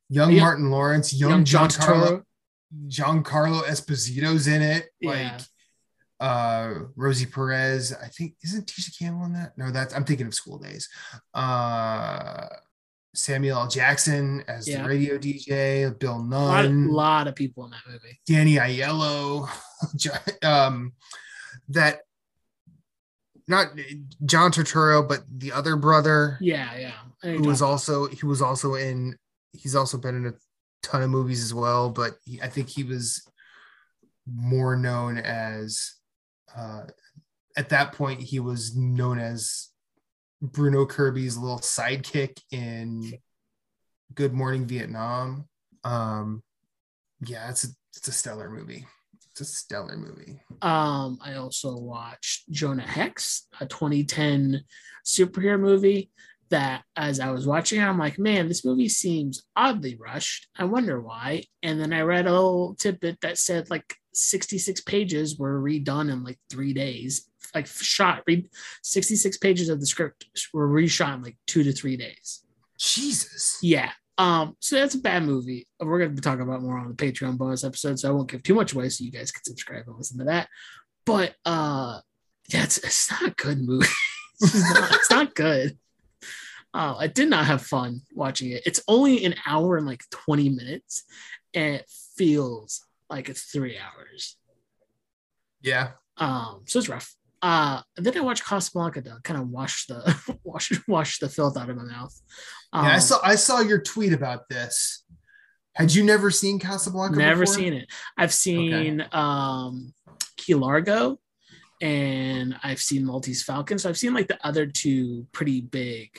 young 0.10 0.32
Yeah. 0.34 0.42
Martin 0.42 0.70
Lawrence, 0.70 1.14
young, 1.14 1.30
Young 1.32 1.46
John 1.46 1.70
Giancarlo, 1.70 2.08
Turturro. 2.08 2.24
Giancarlo 2.88 3.62
Esposito's 3.64 4.48
in 4.48 4.62
it. 4.62 4.90
Yeah. 5.00 5.10
Like 5.10 5.42
uh 6.20 6.74
Rosie 6.96 7.26
Perez. 7.26 7.94
I 7.94 8.08
think 8.08 8.36
isn't 8.44 8.68
Tisha 8.68 8.98
Campbell 8.98 9.26
in 9.26 9.34
that? 9.34 9.58
No, 9.58 9.72
that's 9.72 9.94
I'm 9.94 10.06
thinking 10.06 10.28
of 10.28 10.34
School 10.34 10.58
Daze. 10.60 10.90
Uh 11.34 12.48
Samuel 13.14 13.60
L. 13.60 13.68
Jackson 13.68 14.44
as 14.48 14.68
Yeah. 14.68 14.84
the 14.84 14.90
radio 14.90 15.18
DJ, 15.18 15.98
Bill 15.98 16.22
Nunn. 16.22 16.42
A 16.42 16.46
lot, 16.46 16.66
Nunn, 16.66 16.88
lot 16.90 17.28
of 17.28 17.36
people 17.36 17.64
in 17.66 17.72
that 17.72 17.80
movie. 17.88 18.20
Danny 18.28 18.56
Aiello, 18.56 19.48
um, 20.44 20.92
that 21.70 22.02
not 23.48 23.68
John 24.26 24.52
Turturro, 24.52 25.08
but 25.08 25.24
the 25.30 25.52
other 25.52 25.76
brother 25.76 26.38
Yeah, 26.42 26.76
yeah. 26.78 26.92
Who 27.22 27.44
was 27.44 27.62
also 27.62 28.08
he 28.08 28.26
was 28.26 28.42
also 28.42 28.76
in 28.76 29.16
he's 29.54 29.76
also 29.76 29.98
been 29.98 30.16
in 30.16 30.28
a 30.28 30.34
ton 30.84 31.02
of 31.02 31.10
movies 31.10 31.44
as 31.44 31.54
well 31.54 31.90
but 31.90 32.14
he, 32.26 32.40
i 32.42 32.48
think 32.48 32.70
he 32.70 32.84
was 32.84 33.28
more 34.32 34.76
known 34.76 35.18
as 35.18 35.96
uh 36.56 36.84
at 37.58 37.70
that 37.70 37.94
point 37.94 38.22
he 38.22 38.40
was 38.40 38.76
known 38.76 39.18
as 39.18 39.70
bruno 40.42 40.86
kirby's 40.86 41.38
little 41.38 41.60
sidekick 41.60 42.40
in 42.52 43.14
good 44.14 44.34
morning 44.34 44.66
vietnam. 44.68 45.48
Um 45.84 46.44
yeah 47.26 47.50
it's 47.50 47.64
a 47.64 47.68
it's 47.96 48.08
a 48.08 48.12
stellar 48.12 48.50
movie 48.50 48.86
it's 49.36 49.42
a 49.42 49.46
stellar 49.46 49.98
movie 49.98 50.40
Um, 50.62 51.18
I 51.22 51.34
also 51.34 51.76
watched 51.78 52.50
Jonah 52.50 52.88
Hex, 52.88 53.48
a 53.60 53.66
2010 53.66 54.64
superhero 55.06 55.60
movie 55.60 56.10
that 56.52 56.84
as 56.96 57.20
I 57.20 57.32
was 57.32 57.46
watching, 57.46 57.82
it, 57.82 57.84
I'm 57.84 57.98
like, 57.98 58.18
man, 58.18 58.48
this 58.48 58.64
movie 58.64 58.88
seems 58.88 59.44
oddly 59.56 59.98
rushed. 60.00 60.48
I 60.58 60.64
wonder 60.64 61.02
why. 61.02 61.44
And 61.64 61.82
then 61.82 61.92
I 61.92 62.02
read 62.02 62.28
a 62.28 62.32
little 62.32 62.76
tidbit 62.76 63.20
that 63.22 63.38
said 63.38 63.70
like 63.70 63.96
66 64.14 64.82
pages 64.82 65.38
were 65.38 65.62
redone 65.62 66.10
in 66.12 66.24
like 66.24 66.40
three 66.50 66.72
days, 66.72 67.30
like 67.54 67.68
shot, 67.68 68.24
read 68.28 68.48
66 68.84 69.38
pages 69.40 69.68
of 69.68 69.82
the 69.82 69.86
script 69.86 70.28
were 70.54 70.70
reshot 70.70 71.16
in 71.16 71.24
like 71.24 71.38
two 71.46 71.64
to 71.64 71.74
three 71.74 71.98
days. 71.98 72.46
jesus 72.78 73.58
Yeah. 73.62 73.92
Um, 74.18 74.56
so 74.60 74.78
that's 74.78 74.96
a 74.96 75.00
bad 75.00 75.24
movie. 75.24 75.68
We're 75.80 76.00
gonna 76.00 76.12
be 76.12 76.22
talking 76.22 76.44
about 76.44 76.62
more 76.62 76.78
on 76.78 76.88
the 76.88 76.96
Patreon 76.96 77.38
bonus 77.38 77.64
episode, 77.64 78.00
so 78.00 78.10
I 78.10 78.12
won't 78.12 78.30
give 78.30 78.44
too 78.44 78.56
much 78.56 78.74
away 78.74 78.90
so 78.90 79.04
you 79.04 79.12
guys 79.12 79.32
can 79.32 79.44
subscribe 79.44 79.84
and 79.88 79.98
listen 79.98 80.20
to 80.20 80.26
that. 80.26 80.48
But 81.06 81.36
uh 81.46 82.00
yeah, 82.50 82.64
it's, 82.64 82.78
it's 82.78 83.12
not 83.12 83.32
a 83.32 83.34
good 83.36 83.60
movie. 83.60 83.88
it's, 84.42 84.74
not, 84.74 84.92
it's 84.92 85.12
not 85.12 85.36
good. 85.36 85.78
Uh, 86.74 86.96
I 87.00 87.08
did 87.08 87.30
not 87.30 87.46
have 87.46 87.62
fun 87.62 88.02
watching 88.14 88.52
it. 88.52 88.64
It's 88.66 88.82
only 88.88 89.24
an 89.26 89.36
hour 89.48 89.78
and 89.78 89.86
like 89.86 90.04
20 90.12 90.50
minutes, 90.50 91.06
and 91.54 91.76
it 91.76 91.90
feels 92.18 92.86
like 93.10 93.30
it's 93.30 93.44
three 93.44 93.78
hours. 93.78 94.36
yeah 95.62 95.92
Um, 96.18 96.64
so 96.66 96.80
it's 96.80 96.90
rough. 96.90 97.16
Uh, 97.46 97.82
then 97.98 98.18
I 98.18 98.22
watched 98.22 98.44
Casablanca 98.44 99.02
to 99.04 99.20
kind 99.24 99.40
of 99.40 99.50
wash 99.50 99.86
the 99.86 100.00
wash 100.44 100.72
wash 100.88 101.20
the 101.20 101.30
filth 101.30 101.58
out 101.58 101.70
of 101.70 101.78
my 101.78 101.84
mouth. 101.84 102.14
Um, 102.74 102.86
yeah 102.86 102.96
i 102.96 103.00
saw 103.00 103.20
i 103.24 103.36
saw 103.36 103.60
your 103.62 103.80
tweet 103.80 104.14
about 104.14 104.50
this 104.50 105.04
had 105.76 105.94
you 105.94 106.04
never 106.04 106.32
seen 106.32 106.58
casablanca 106.60 107.18
Never 107.18 107.42
before? 107.42 107.56
seen 107.56 107.74
it. 107.74 107.88
I've 108.18 108.34
seen 108.34 109.06
um 109.12 109.94
Key 110.38 110.56
Largo 110.56 111.20
and 111.82 112.58
I've 112.64 112.80
seen 112.82 113.06
Maltese 113.06 113.44
Falcon. 113.44 113.78
So 113.78 113.90
I've 113.90 113.98
seen 113.98 114.14
like 114.14 114.28
the 114.28 114.40
other 114.48 114.66
two 114.66 115.28
pretty 115.34 115.62
big 115.62 116.10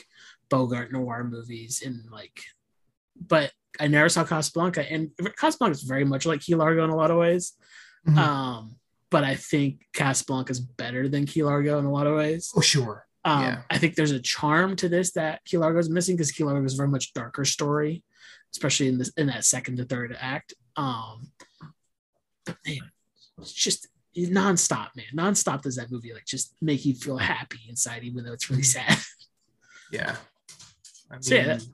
Bogart 0.49 0.91
noir 0.93 1.23
movies 1.23 1.81
in 1.81 2.03
like 2.11 2.39
but 3.19 3.51
I 3.79 3.87
never 3.87 4.09
saw 4.09 4.23
Casablanca 4.23 4.89
and 4.89 5.11
Casablanca 5.35 5.75
is 5.75 5.83
very 5.83 6.05
much 6.05 6.25
like 6.25 6.41
Key 6.41 6.55
Largo 6.55 6.83
in 6.85 6.89
a 6.91 6.95
lot 6.95 7.11
of 7.11 7.17
ways. 7.17 7.53
Mhm. 8.07 8.17
Um 8.17 8.76
but 9.09 9.23
I 9.23 9.35
think 9.35 9.85
Casablanca 9.93 10.51
is 10.51 10.59
better 10.59 11.07
than 11.07 11.25
Key 11.25 11.43
Largo 11.43 11.79
in 11.79 11.85
a 11.85 11.91
lot 11.91 12.07
of 12.07 12.15
ways. 12.15 12.51
oh 12.55 12.61
sure 12.61 13.05
Um, 13.25 13.41
Yeah. 13.43 13.61
I 13.69 13.77
think 13.77 13.95
there's 13.95 14.11
a 14.11 14.19
charm 14.19 14.75
to 14.77 14.89
this 14.89 15.11
that 15.13 15.43
Key 15.45 15.57
Largo 15.57 15.79
is 15.79 15.89
missing 15.89 16.15
because 16.15 16.31
Key 16.31 16.43
Largo 16.43 16.65
is 16.65 16.73
a 16.73 16.77
very 16.77 16.89
much 16.89 17.13
darker 17.13 17.45
story, 17.45 18.03
especially 18.53 18.87
in 18.89 18.97
this 18.97 19.09
in 19.17 19.27
that 19.27 19.45
second 19.45 19.77
to 19.77 19.85
third 19.85 20.15
act. 20.19 20.53
Um, 20.75 21.31
but 22.45 22.57
man, 22.65 22.91
it's 23.39 23.51
just 23.53 23.87
nonstop, 24.15 24.89
man. 24.95 25.05
Nonstop 25.15 25.61
does 25.61 25.75
that 25.75 25.91
movie 25.91 26.13
like 26.13 26.25
just 26.25 26.53
make 26.61 26.85
you 26.85 26.93
feel 26.95 27.17
happy 27.17 27.59
inside, 27.69 28.03
even 28.03 28.23
though 28.23 28.33
it's 28.33 28.49
really 28.49 28.63
sad. 28.63 28.97
Yeah. 29.91 30.17
I 31.09 31.13
mean, 31.13 31.21
So, 31.21 31.35
yeah, 31.35 31.45
that- 31.45 31.65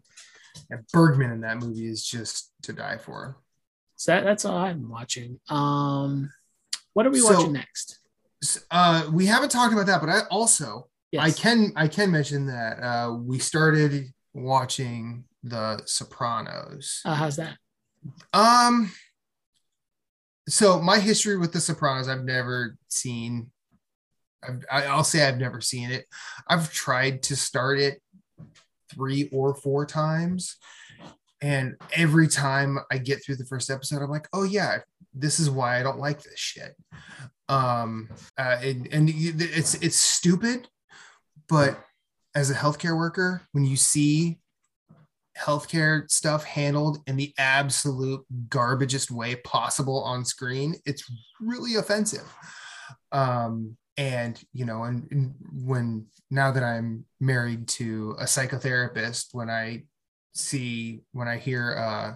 yeah, 0.70 0.78
Bergman 0.94 1.32
in 1.32 1.42
that 1.42 1.58
movie 1.58 1.88
is 1.88 2.06
just 2.06 2.52
to 2.62 2.72
die 2.74 2.98
for. 3.00 3.38
so 3.96 4.12
that, 4.12 4.24
that's 4.24 4.46
all 4.46 4.56
I'm 4.58 4.88
watching. 4.88 5.40
Um, 5.50 6.30
what 6.94 7.06
are 7.06 7.10
we 7.12 7.20
So- 7.20 7.34
watching 7.34 7.54
next? 7.54 8.00
Uh, 8.72 9.10
we 9.14 9.26
haven't 9.26 9.50
talked 9.50 9.72
about 9.74 9.86
that, 9.86 10.02
but 10.02 10.10
I 10.10 10.22
also 10.30 10.90
I 11.18 11.32
can 11.32 11.72
I 11.76 11.88
can 11.88 12.12
mention 12.12 12.48
that 12.48 12.80
uh, 12.84 13.14
we 13.14 13.40
started 13.40 14.08
watching 14.34 15.24
The 15.44 15.82
Sopranos. 15.86 17.02
Uh, 17.06 17.14
how's 17.16 17.38
that? 17.38 17.58
Um, 18.34 18.92
so 20.50 20.82
my 20.82 21.00
history 21.00 21.38
with 21.38 21.54
The 21.54 21.62
Sopranos, 21.62 22.10
I've 22.10 22.26
never 22.26 22.76
seen. 22.90 23.50
I've, 24.46 24.66
I- 24.70 24.86
I'll 24.88 25.06
say 25.06 25.26
I've 25.26 25.38
never 25.38 25.62
seen 25.62 25.90
it. 25.92 26.06
I've 26.48 26.72
tried 26.74 27.24
to 27.24 27.36
start 27.38 27.80
it 27.80 28.02
three 28.94 29.30
or 29.32 29.56
four 29.56 29.86
times, 29.86 30.58
and 31.42 31.76
every 31.94 32.28
time 32.28 32.78
I 32.92 32.98
get 32.98 33.24
through 33.24 33.38
the 33.38 33.46
first 33.46 33.70
episode, 33.70 34.02
I'm 34.02 34.10
like, 34.12 34.28
"Oh 34.34 34.44
yeah, 34.44 34.80
this 35.14 35.40
is 35.40 35.50
why 35.50 35.80
I 35.80 35.84
don't 35.84 36.00
like 36.00 36.22
this 36.22 36.40
shit." 36.40 36.76
Um, 37.50 38.10
uh, 38.38 38.58
and, 38.62 38.88
and 38.92 39.10
it's 39.10 39.76
it's 39.76 39.98
stupid, 39.98 40.68
but 41.48 41.80
as 42.36 42.50
a 42.50 42.56
healthcare 42.56 42.98
worker, 42.98 43.42
when 43.52 43.66
you 43.66 43.76
see 43.76 44.40
healthcare 45.38 46.10
stuff 46.10 46.44
handled 46.44 47.00
in 47.08 47.16
the 47.16 47.34
absolute 47.38 48.24
garbagest 48.50 49.12
way 49.12 49.36
possible 49.38 50.04
on 50.04 50.26
screen, 50.26 50.76
it's 50.86 51.04
really 51.42 51.76
offensive. 51.76 52.36
Um, 53.12 53.78
and 53.98 54.42
you 54.54 54.66
know, 54.66 54.84
and, 54.84 55.08
and 55.12 55.36
when 55.52 56.08
now 56.32 56.52
that 56.52 56.64
I'm 56.64 57.06
married 57.20 57.68
to 57.70 58.16
a 58.20 58.24
psychotherapist, 58.24 59.28
when 59.34 59.50
I 59.50 59.84
see 60.34 61.04
when 61.12 61.28
I 61.28 61.38
hear 61.38 61.76
uh, 61.78 62.14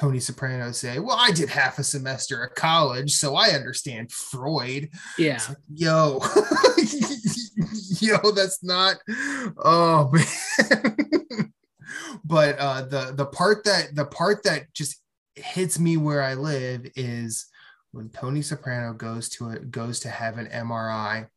Tony 0.00 0.18
Soprano 0.18 0.72
say, 0.72 0.98
"Well, 0.98 1.18
I 1.20 1.30
did 1.30 1.50
half 1.50 1.78
a 1.78 1.84
semester 1.84 2.42
at 2.42 2.54
college, 2.54 3.12
so 3.12 3.34
I 3.34 3.50
understand 3.50 4.10
Freud." 4.10 4.88
Yeah. 5.18 5.38
Like, 5.46 5.58
yo, 5.74 6.20
yo, 8.00 8.30
that's 8.30 8.64
not. 8.64 8.96
Oh 9.58 10.10
man. 10.12 11.52
but 12.24 12.58
uh, 12.58 12.82
the 12.82 13.12
the 13.14 13.26
part 13.26 13.64
that 13.64 13.94
the 13.94 14.06
part 14.06 14.42
that 14.44 14.72
just 14.72 15.02
hits 15.34 15.78
me 15.78 15.98
where 15.98 16.22
I 16.22 16.32
live 16.32 16.86
is 16.96 17.50
when 17.92 18.08
Tony 18.08 18.40
Soprano 18.40 18.94
goes 18.94 19.28
to 19.30 19.50
it 19.50 19.70
goes 19.70 20.00
to 20.00 20.08
have 20.08 20.38
an 20.38 20.46
MRI, 20.46 21.28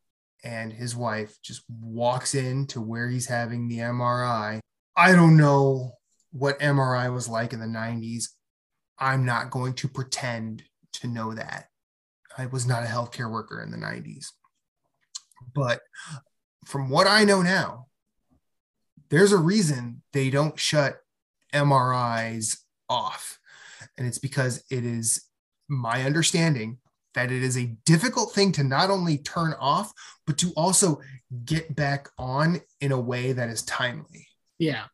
and 0.42 0.72
his 0.72 0.96
wife 0.96 1.36
just 1.42 1.64
walks 1.68 2.34
in 2.34 2.66
to 2.68 2.80
where 2.80 3.10
he's 3.10 3.26
having 3.26 3.68
the 3.68 3.80
MRI. 3.80 4.60
I 4.96 5.12
don't 5.12 5.36
know 5.36 5.92
what 6.32 6.60
MRI 6.60 7.12
was 7.12 7.28
like 7.28 7.52
in 7.52 7.60
the 7.60 7.66
90s. 7.66 8.28
I'm 8.98 9.24
not 9.24 9.50
going 9.50 9.74
to 9.74 9.88
pretend 9.88 10.64
to 10.94 11.08
know 11.08 11.34
that. 11.34 11.68
I 12.36 12.46
was 12.46 12.66
not 12.66 12.82
a 12.82 12.86
healthcare 12.86 13.30
worker 13.30 13.62
in 13.62 13.70
the 13.70 13.76
90s. 13.76 14.28
But 15.54 15.80
from 16.64 16.88
what 16.90 17.06
I 17.06 17.24
know 17.24 17.42
now, 17.42 17.86
there's 19.10 19.32
a 19.32 19.38
reason 19.38 20.02
they 20.12 20.30
don't 20.30 20.58
shut 20.58 21.00
MRIs 21.52 22.58
off. 22.88 23.38
And 23.96 24.06
it's 24.06 24.18
because 24.18 24.64
it 24.70 24.84
is 24.84 25.24
my 25.68 26.02
understanding 26.02 26.78
that 27.14 27.30
it 27.30 27.42
is 27.42 27.56
a 27.56 27.76
difficult 27.86 28.32
thing 28.32 28.50
to 28.52 28.64
not 28.64 28.90
only 28.90 29.18
turn 29.18 29.54
off, 29.60 29.92
but 30.26 30.36
to 30.38 30.52
also 30.56 31.00
get 31.44 31.76
back 31.76 32.08
on 32.18 32.60
in 32.80 32.90
a 32.90 33.00
way 33.00 33.32
that 33.32 33.48
is 33.48 33.62
timely. 33.62 34.26
Yeah. 34.58 34.84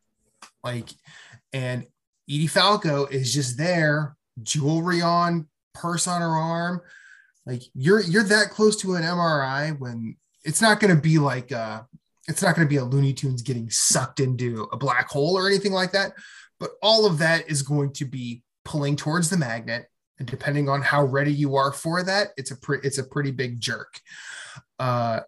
Like, 0.63 0.89
and 1.51 1.87
Edie 2.29 2.47
Falco 2.47 3.05
is 3.05 3.33
just 3.33 3.57
there, 3.57 4.15
jewelry 4.41 5.01
on, 5.01 5.47
purse 5.73 6.07
on 6.07 6.21
her 6.21 6.27
arm. 6.27 6.81
Like 7.45 7.63
you're 7.73 8.01
you're 8.01 8.23
that 8.23 8.49
close 8.49 8.75
to 8.77 8.95
an 8.95 9.03
MRI 9.03 9.77
when 9.79 10.15
it's 10.43 10.61
not 10.61 10.79
going 10.79 10.95
to 10.95 11.01
be 11.01 11.17
like 11.17 11.51
uh 11.51 11.81
it's 12.27 12.41
not 12.41 12.55
going 12.55 12.67
to 12.67 12.69
be 12.69 12.77
a 12.77 12.85
Looney 12.85 13.13
Tunes 13.13 13.41
getting 13.41 13.69
sucked 13.69 14.19
into 14.19 14.67
a 14.71 14.77
black 14.77 15.09
hole 15.09 15.37
or 15.37 15.47
anything 15.47 15.71
like 15.71 15.91
that. 15.91 16.13
But 16.59 16.71
all 16.81 17.05
of 17.05 17.17
that 17.17 17.49
is 17.49 17.63
going 17.63 17.93
to 17.93 18.05
be 18.05 18.43
pulling 18.63 18.95
towards 18.95 19.29
the 19.29 19.37
magnet, 19.37 19.87
and 20.19 20.27
depending 20.27 20.69
on 20.69 20.83
how 20.83 21.03
ready 21.03 21.33
you 21.33 21.55
are 21.55 21.71
for 21.71 22.03
that, 22.03 22.29
it's 22.37 22.51
a 22.51 22.55
pre- 22.55 22.79
it's 22.83 22.99
a 22.99 23.03
pretty 23.03 23.31
big 23.31 23.59
jerk. 23.59 23.99
Uh, 24.77 25.21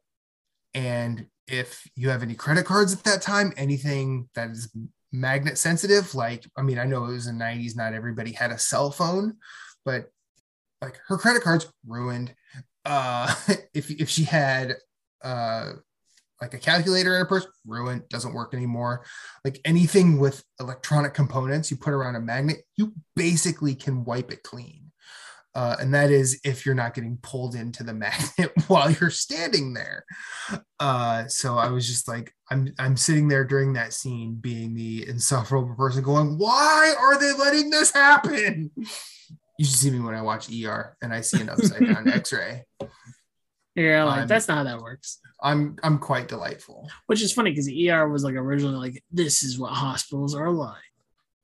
and 0.75 1.25
if 1.47 1.87
you 1.95 2.09
have 2.09 2.23
any 2.23 2.35
credit 2.35 2.65
cards 2.65 2.93
at 2.93 3.03
that 3.03 3.21
time, 3.21 3.53
anything 3.57 4.29
that 4.35 4.51
is 4.51 4.71
magnet 5.14 5.57
sensitive, 5.57 6.14
like 6.16 6.45
I 6.57 6.64
mean, 6.64 6.80
I 6.80 6.86
know 6.86 7.05
it 7.05 7.14
was 7.14 7.28
in 7.28 7.38
the 7.38 7.45
90s, 7.45 7.78
not 7.78 7.93
everybody 7.93 8.32
had 8.32 8.51
a 8.51 8.57
cell 8.57 8.91
phone, 8.91 9.38
but 9.86 10.09
like 10.82 10.99
her 11.07 11.18
credit 11.18 11.43
cards 11.43 11.72
ruined. 11.88 12.34
Uh, 12.84 13.34
if 13.74 13.89
if 13.91 14.09
she 14.09 14.24
had 14.24 14.76
uh 15.24 15.74
like 16.41 16.53
a 16.53 16.59
calculator 16.59 17.14
in 17.14 17.20
her 17.20 17.26
purse, 17.26 17.47
ruined, 17.66 18.09
doesn't 18.09 18.34
work 18.34 18.53
anymore. 18.53 19.05
Like 19.45 19.61
anything 19.64 20.20
with 20.20 20.43
electronic 20.59 21.14
components 21.14 21.72
you 21.72 21.78
put 21.78 21.93
around 21.93 22.16
a 22.16 22.20
magnet, 22.20 22.57
you 22.76 22.93
basically 23.16 23.76
can 23.76 24.03
wipe 24.03 24.30
it 24.30 24.43
clean. 24.43 24.91
Uh, 25.55 25.76
and 25.80 25.93
that 25.93 26.09
is 26.09 26.41
if 26.43 26.66
you're 26.66 26.76
not 26.76 26.95
getting 26.95 27.18
pulled 27.22 27.55
into 27.55 27.84
the 27.84 27.93
magnet 27.93 28.51
while 28.68 28.91
you're 28.91 29.09
standing 29.09 29.74
there. 29.74 30.03
Uh, 30.80 31.28
so 31.28 31.57
I 31.57 31.70
was 31.70 31.88
just 31.88 32.09
like, 32.09 32.34
I'm 32.53 32.73
I'm 32.77 32.95
sitting 32.95 33.27
there 33.27 33.43
during 33.43 33.73
that 33.73 33.93
scene, 33.93 34.35
being 34.35 34.75
the 34.75 35.07
insufferable 35.09 35.73
person, 35.75 36.03
going, 36.03 36.37
"Why 36.37 36.93
are 36.97 37.19
they 37.19 37.33
letting 37.33 37.71
this 37.71 37.91
happen?" 37.91 38.69
You 39.57 39.65
should 39.65 39.75
see 39.75 39.89
me 39.89 39.99
when 39.99 40.13
I 40.13 40.21
watch 40.21 40.49
ER 40.51 40.95
and 41.01 41.13
I 41.13 41.21
see 41.21 41.41
an 41.41 41.49
upside 41.49 41.85
down 41.85 42.07
X-ray. 42.13 42.65
You're 43.75 44.05
like, 44.05 44.27
that's 44.27 44.47
not 44.47 44.57
how 44.57 44.63
that 44.63 44.81
works. 44.81 45.19
I'm 45.41 45.77
I'm 45.81 45.97
quite 45.97 46.27
delightful. 46.27 46.89
Which 47.07 47.23
is 47.23 47.33
funny 47.33 47.51
because 47.51 47.67
ER 47.67 48.07
was 48.07 48.23
like 48.23 48.35
originally 48.35 48.75
like, 48.75 49.03
this 49.11 49.41
is 49.41 49.57
what 49.57 49.71
hospitals 49.71 50.35
are 50.35 50.51
like. 50.51 50.77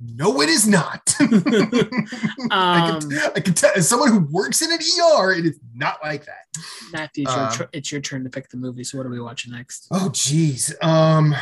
No, 0.01 0.39
it 0.41 0.47
is 0.49 0.65
not. 0.67 1.13
I, 1.19 2.91
Um, 3.01 3.01
can, 3.09 3.19
I 3.35 3.39
can 3.41 3.53
tell 3.53 3.71
as 3.75 3.87
someone 3.89 4.09
who 4.11 4.19
works 4.31 4.61
in 4.61 4.71
an 4.71 4.79
ER, 4.79 5.33
it 5.33 5.45
is 5.45 5.59
not 5.73 5.97
like 6.01 6.25
that. 6.25 6.45
Matthew, 6.93 7.23
it's, 7.25 7.35
your 7.35 7.45
Um, 7.45 7.51
tr- 7.51 7.63
it's 7.73 7.91
your 7.91 8.01
turn 8.01 8.23
to 8.23 8.29
pick 8.29 8.49
the 8.49 8.57
movie. 8.57 8.83
So 8.85 8.97
what 8.97 9.05
are 9.05 9.09
we 9.09 9.19
watching 9.19 9.51
next? 9.51 9.87
Oh 9.91 10.09
geez. 10.13 10.73
Um 10.81 11.35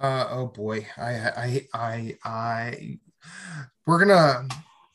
uh 0.00 0.26
oh 0.30 0.46
boy. 0.46 0.86
I 0.96 1.10
I 1.12 1.68
I 1.74 2.16
I 2.24 2.98
we're 3.86 3.98
gonna 3.98 4.46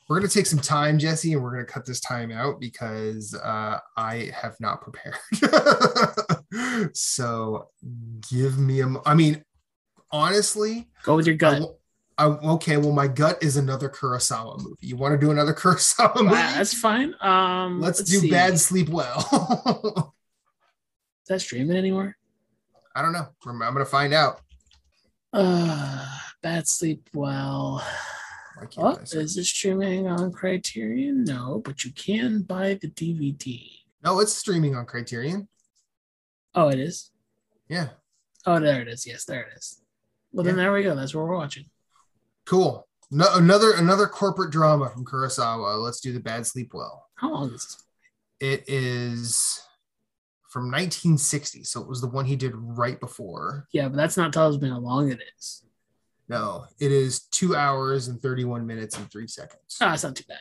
we're 0.07 0.17
gonna 0.19 0.29
take 0.29 0.45
some 0.45 0.59
time, 0.59 0.97
Jesse, 0.97 1.33
and 1.33 1.43
we're 1.43 1.51
gonna 1.51 1.65
cut 1.65 1.85
this 1.85 1.99
time 1.99 2.31
out 2.31 2.59
because 2.61 3.33
uh 3.35 3.79
I 3.97 4.31
have 4.33 4.55
not 4.61 4.81
prepared. 4.81 5.17
so 6.93 7.69
give 8.31 8.57
me 8.57 8.81
a 8.81 8.87
I 9.05 9.15
mean 9.15 9.43
honestly, 10.11 10.87
Go 11.03 11.15
with 11.17 11.27
your 11.27 11.35
gut. 11.35 11.61
I, 12.17 12.25
okay, 12.25 12.77
well, 12.77 12.91
my 12.93 13.07
gut 13.07 13.43
is 13.43 13.57
another 13.57 13.89
Kurosawa 13.89 14.57
movie. 14.59 14.75
You 14.87 14.95
want 14.95 15.13
to 15.13 15.17
do 15.17 15.31
another 15.31 15.53
Kurosawa 15.55 16.15
movie? 16.15 16.27
Wow, 16.35 16.53
that's 16.55 16.73
fine. 16.73 17.13
Um, 17.19 17.81
let's, 17.81 18.01
do 18.03 18.19
see. 18.19 18.29
Bad 18.31 18.59
Sleep 18.59 18.89
Well. 18.89 20.13
Is 21.23 21.27
that 21.29 21.39
streaming 21.39 21.75
anymore? 21.75 22.15
I 22.95 23.01
don't 23.01 23.11
know. 23.11 23.27
I'm, 23.47 23.61
I'm 23.61 23.73
gonna 23.73 23.83
find 23.83 24.13
out. 24.13 24.41
Uh, 25.33 26.05
Bad 26.43 26.67
Sleep 26.67 27.09
Well. 27.13 27.83
Oh, 28.77 28.95
is 29.01 29.37
it 29.37 29.43
streaming 29.43 30.07
on 30.07 30.31
Criterion? 30.31 31.25
No, 31.25 31.61
but 31.65 31.83
you 31.83 31.91
can 31.91 32.43
buy 32.43 32.75
the 32.79 32.87
DVD. 32.87 33.69
No, 34.03 34.19
it's 34.21 34.31
streaming 34.31 34.75
on 34.75 34.85
Criterion. 34.85 35.49
Oh, 36.53 36.69
it 36.69 36.79
is. 36.79 37.11
Yeah, 37.67 37.89
Oh, 38.45 38.59
there 38.59 38.81
it 38.81 38.87
is. 38.87 39.07
Yes, 39.07 39.25
there 39.25 39.41
it 39.41 39.57
is. 39.57 39.81
Well, 40.31 40.43
then 40.43 40.55
there 40.55 40.71
we 40.71 40.83
go. 40.83 40.95
That's 40.95 41.15
what 41.15 41.25
we're 41.25 41.35
watching. 41.35 41.65
Cool. 42.45 42.87
No, 43.11 43.25
another 43.33 43.73
another 43.73 44.07
corporate 44.07 44.51
drama 44.51 44.89
from 44.89 45.05
Kurosawa. 45.05 45.81
Let's 45.81 46.01
do 46.01 46.11
the 46.11 46.19
Bad 46.19 46.45
Sleep 46.45 46.73
Well. 46.73 47.07
How 47.15 47.31
long 47.31 47.47
is 47.47 47.51
this? 47.51 47.83
It 48.39 48.63
is 48.67 49.61
from 50.49 50.65
1960, 50.65 51.63
so 51.63 51.81
it 51.81 51.87
was 51.87 52.01
the 52.01 52.07
one 52.07 52.25
he 52.25 52.35
did 52.35 52.53
right 52.55 52.99
before. 52.99 53.67
Yeah, 53.71 53.89
but 53.89 53.97
that's 53.97 54.17
not 54.17 54.33
telling 54.33 54.59
me 54.59 54.69
how 54.69 54.79
long 54.79 55.11
it 55.11 55.19
is. 55.37 55.63
No, 56.27 56.65
it 56.79 56.91
is 56.91 57.21
two 57.31 57.55
hours 57.55 58.07
and 58.07 58.21
31 58.21 58.65
minutes 58.65 58.97
and 58.97 59.09
three 59.11 59.27
seconds. 59.27 59.77
Oh, 59.81 59.89
that's 59.89 60.03
not 60.03 60.15
too 60.15 60.23
bad. 60.27 60.39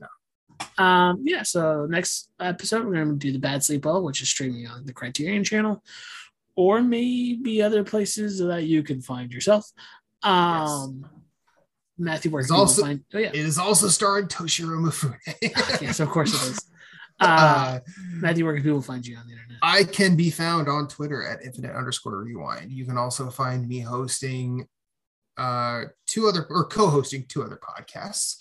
No. 0.00 0.84
Um, 0.84 1.22
yeah, 1.24 1.42
so 1.42 1.86
next 1.88 2.30
episode 2.40 2.86
we're 2.86 2.94
gonna 2.94 3.14
do 3.14 3.32
the 3.32 3.38
Bad 3.38 3.62
Sleep 3.62 3.84
Well, 3.84 4.02
which 4.02 4.22
is 4.22 4.30
streaming 4.30 4.66
on 4.66 4.86
the 4.86 4.92
Criterion 4.92 5.44
channel, 5.44 5.84
or 6.56 6.80
maybe 6.80 7.62
other 7.62 7.84
places 7.84 8.38
that 8.38 8.64
you 8.64 8.82
can 8.82 9.02
find 9.02 9.32
yourself. 9.32 9.70
Um 10.22 11.04
Matthew, 11.98 12.36
It's 12.38 12.50
also- 12.50 12.82
find 12.82 13.00
oh 13.14 13.18
yeah. 13.18 13.28
It 13.28 13.36
is 13.36 13.58
also 13.58 13.88
starring 13.88 14.26
Toshiro 14.28 14.78
Mifune. 14.80 15.16
yes, 15.82 16.00
of 16.00 16.08
course 16.08 16.30
it 16.34 16.50
is. 16.52 16.60
Uh, 17.20 17.24
Uh, 17.24 17.80
Matthew, 18.14 18.44
where 18.44 18.54
can 18.54 18.64
people 18.64 18.82
find 18.82 19.06
you 19.06 19.16
on 19.16 19.24
the 19.26 19.32
internet? 19.34 19.58
I 19.62 19.84
can 19.84 20.16
be 20.16 20.30
found 20.30 20.66
on 20.66 20.88
Twitter 20.88 21.22
at 21.22 21.44
infinite 21.44 21.76
underscore 21.76 22.16
rewind. 22.20 22.72
You 22.72 22.84
can 22.84 22.96
also 22.98 23.30
find 23.30 23.68
me 23.68 23.78
hosting 23.80 24.66
uh, 25.36 25.82
two 26.08 26.26
other 26.26 26.46
or 26.50 26.64
co-hosting 26.66 27.26
two 27.28 27.44
other 27.44 27.60
podcasts. 27.62 28.38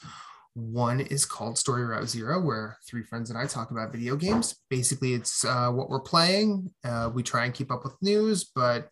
One 0.55 0.99
is 0.99 1.25
called 1.25 1.57
Story 1.59 1.83
Route 1.83 2.09
Zero, 2.09 2.41
where 2.41 2.77
three 2.87 3.03
friends 3.03 3.29
and 3.29 3.37
I 3.37 3.45
talk 3.45 3.69
about 3.71 3.91
video 3.91 4.15
games. 4.15 4.55
Basically, 4.69 5.13
it's 5.13 5.45
uh, 5.45 5.69
what 5.69 5.89
we're 5.89 5.99
playing. 5.99 6.73
Uh, 6.83 7.11
we 7.13 7.21
try 7.23 7.45
and 7.45 7.53
keep 7.53 7.71
up 7.71 7.83
with 7.83 8.01
news, 8.01 8.45
but 8.55 8.89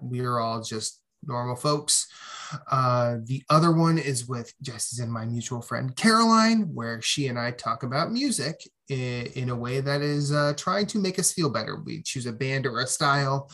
we 0.00 0.20
are 0.20 0.38
all 0.40 0.62
just 0.62 1.02
normal 1.26 1.56
folks. 1.56 2.06
Uh, 2.70 3.16
the 3.24 3.42
other 3.50 3.72
one 3.72 3.98
is 3.98 4.28
with 4.28 4.52
Jesse's 4.62 4.98
and 4.98 5.12
my 5.12 5.24
mutual 5.24 5.60
friend 5.60 5.94
Caroline, 5.96 6.74
where 6.74 7.02
she 7.02 7.26
and 7.28 7.38
I 7.38 7.50
talk 7.50 7.82
about 7.82 8.12
music 8.12 8.68
in, 8.88 9.26
in 9.34 9.50
a 9.50 9.56
way 9.56 9.80
that 9.80 10.00
is 10.00 10.32
uh, 10.32 10.54
trying 10.56 10.86
to 10.86 10.98
make 10.98 11.18
us 11.18 11.32
feel 11.32 11.50
better. 11.50 11.82
We 11.84 12.02
choose 12.02 12.26
a 12.26 12.32
band 12.32 12.66
or 12.66 12.80
a 12.80 12.86
style, 12.86 13.50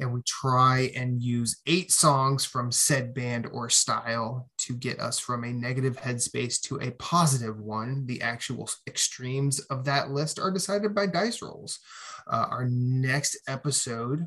and 0.00 0.12
we 0.12 0.22
try 0.26 0.90
and 0.96 1.22
use 1.22 1.60
eight 1.66 1.92
songs 1.92 2.44
from 2.44 2.72
said 2.72 3.14
band 3.14 3.46
or 3.52 3.68
style 3.68 4.48
to 4.58 4.74
get 4.74 5.00
us 5.00 5.18
from 5.18 5.44
a 5.44 5.52
negative 5.52 5.96
headspace 5.96 6.60
to 6.62 6.80
a 6.80 6.90
positive 6.92 7.60
one. 7.60 8.06
The 8.06 8.22
actual 8.22 8.68
extremes 8.86 9.60
of 9.60 9.84
that 9.84 10.10
list 10.10 10.38
are 10.38 10.50
decided 10.50 10.94
by 10.94 11.06
dice 11.06 11.42
rolls. 11.42 11.78
Uh, 12.26 12.46
our 12.50 12.66
next 12.68 13.36
episode 13.46 14.26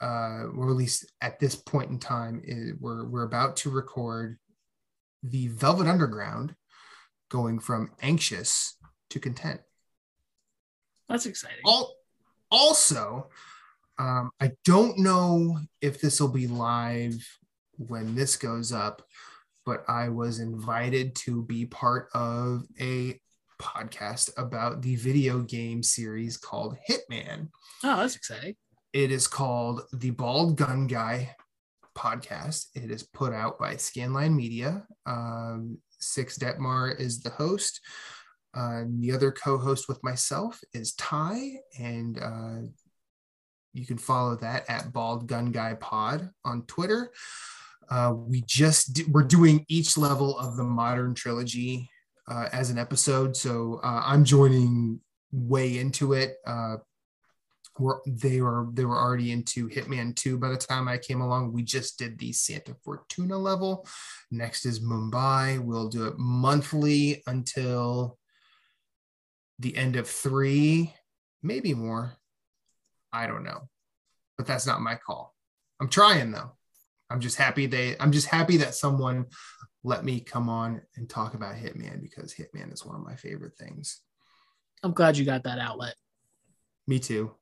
uh, 0.00 0.46
or 0.56 0.70
at 0.70 0.76
least 0.76 1.12
at 1.20 1.38
this 1.38 1.54
point 1.54 1.90
in 1.90 1.98
time, 1.98 2.40
is 2.44 2.74
we're 2.80 3.06
we're 3.06 3.24
about 3.24 3.56
to 3.56 3.70
record 3.70 4.38
the 5.22 5.48
Velvet 5.48 5.86
Underground, 5.86 6.54
going 7.28 7.58
from 7.58 7.90
anxious 8.00 8.76
to 9.10 9.20
content. 9.20 9.60
That's 11.08 11.26
exciting. 11.26 11.58
All, 11.64 11.94
also, 12.50 13.28
um, 13.98 14.30
I 14.40 14.52
don't 14.64 14.98
know 14.98 15.58
if 15.80 16.00
this 16.00 16.20
will 16.20 16.28
be 16.28 16.46
live 16.46 17.26
when 17.76 18.14
this 18.14 18.36
goes 18.36 18.72
up, 18.72 19.02
but 19.66 19.84
I 19.88 20.08
was 20.08 20.38
invited 20.38 21.14
to 21.16 21.42
be 21.42 21.66
part 21.66 22.08
of 22.14 22.64
a 22.80 23.20
podcast 23.60 24.30
about 24.38 24.80
the 24.80 24.96
video 24.96 25.40
game 25.40 25.82
series 25.82 26.36
called 26.36 26.76
Hitman. 26.88 27.48
Oh, 27.84 27.96
that's 27.96 28.16
exciting. 28.16 28.56
It 28.92 29.12
is 29.12 29.28
called 29.28 29.82
the 29.92 30.10
Bald 30.10 30.56
Gun 30.56 30.88
Guy 30.88 31.36
podcast. 31.96 32.66
It 32.74 32.90
is 32.90 33.04
put 33.04 33.32
out 33.32 33.58
by 33.58 33.74
Scanline 33.74 34.34
Media. 34.34 34.84
Um, 35.06 35.78
Six 36.00 36.38
Detmar 36.38 36.98
is 36.98 37.20
the 37.20 37.30
host. 37.30 37.80
Uh, 38.52 38.82
the 38.98 39.12
other 39.12 39.30
co-host 39.30 39.88
with 39.88 40.02
myself 40.02 40.60
is 40.72 40.94
Ty, 40.94 41.58
and 41.78 42.18
uh, 42.18 42.66
you 43.74 43.86
can 43.86 43.98
follow 43.98 44.34
that 44.36 44.68
at 44.68 44.92
Bald 44.92 45.28
Gun 45.28 45.52
Guy 45.52 45.74
Pod 45.74 46.30
on 46.44 46.62
Twitter. 46.62 47.12
Uh, 47.88 48.14
we 48.16 48.42
just 48.46 49.06
we're 49.08 49.22
doing 49.22 49.64
each 49.68 49.96
level 49.96 50.36
of 50.36 50.56
the 50.56 50.64
modern 50.64 51.14
trilogy 51.14 51.88
uh, 52.28 52.48
as 52.52 52.70
an 52.70 52.78
episode, 52.78 53.36
so 53.36 53.78
uh, 53.84 54.02
I'm 54.04 54.24
joining 54.24 55.00
way 55.30 55.78
into 55.78 56.14
it. 56.14 56.36
Were 57.80 58.02
they 58.06 58.42
were 58.42 58.68
they 58.74 58.84
were 58.84 58.98
already 58.98 59.32
into 59.32 59.68
Hitman 59.68 60.14
2 60.14 60.38
by 60.38 60.50
the 60.50 60.56
time 60.56 60.86
I 60.86 60.98
came 60.98 61.22
along. 61.22 61.52
We 61.52 61.62
just 61.62 61.98
did 61.98 62.18
the 62.18 62.32
Santa 62.32 62.74
Fortuna 62.84 63.38
level. 63.38 63.86
Next 64.30 64.66
is 64.66 64.80
Mumbai. 64.80 65.58
We'll 65.58 65.88
do 65.88 66.06
it 66.06 66.18
monthly 66.18 67.22
until 67.26 68.18
the 69.58 69.74
end 69.76 69.96
of 69.96 70.08
three, 70.08 70.94
maybe 71.42 71.72
more. 71.72 72.12
I 73.12 73.26
don't 73.26 73.44
know. 73.44 73.68
But 74.36 74.46
that's 74.46 74.66
not 74.66 74.82
my 74.82 74.94
call. 74.94 75.34
I'm 75.80 75.88
trying 75.88 76.32
though. 76.32 76.52
I'm 77.08 77.20
just 77.20 77.38
happy 77.38 77.66
they 77.66 77.96
I'm 77.98 78.12
just 78.12 78.26
happy 78.26 78.58
that 78.58 78.74
someone 78.74 79.26
let 79.82 80.04
me 80.04 80.20
come 80.20 80.50
on 80.50 80.82
and 80.96 81.08
talk 81.08 81.32
about 81.32 81.56
Hitman 81.56 82.02
because 82.02 82.34
Hitman 82.34 82.72
is 82.72 82.84
one 82.84 82.94
of 82.94 83.02
my 83.02 83.16
favorite 83.16 83.56
things. 83.58 84.00
I'm 84.82 84.92
glad 84.92 85.16
you 85.16 85.24
got 85.24 85.44
that 85.44 85.58
outlet. 85.58 85.94
Me 86.86 86.98
too. 86.98 87.34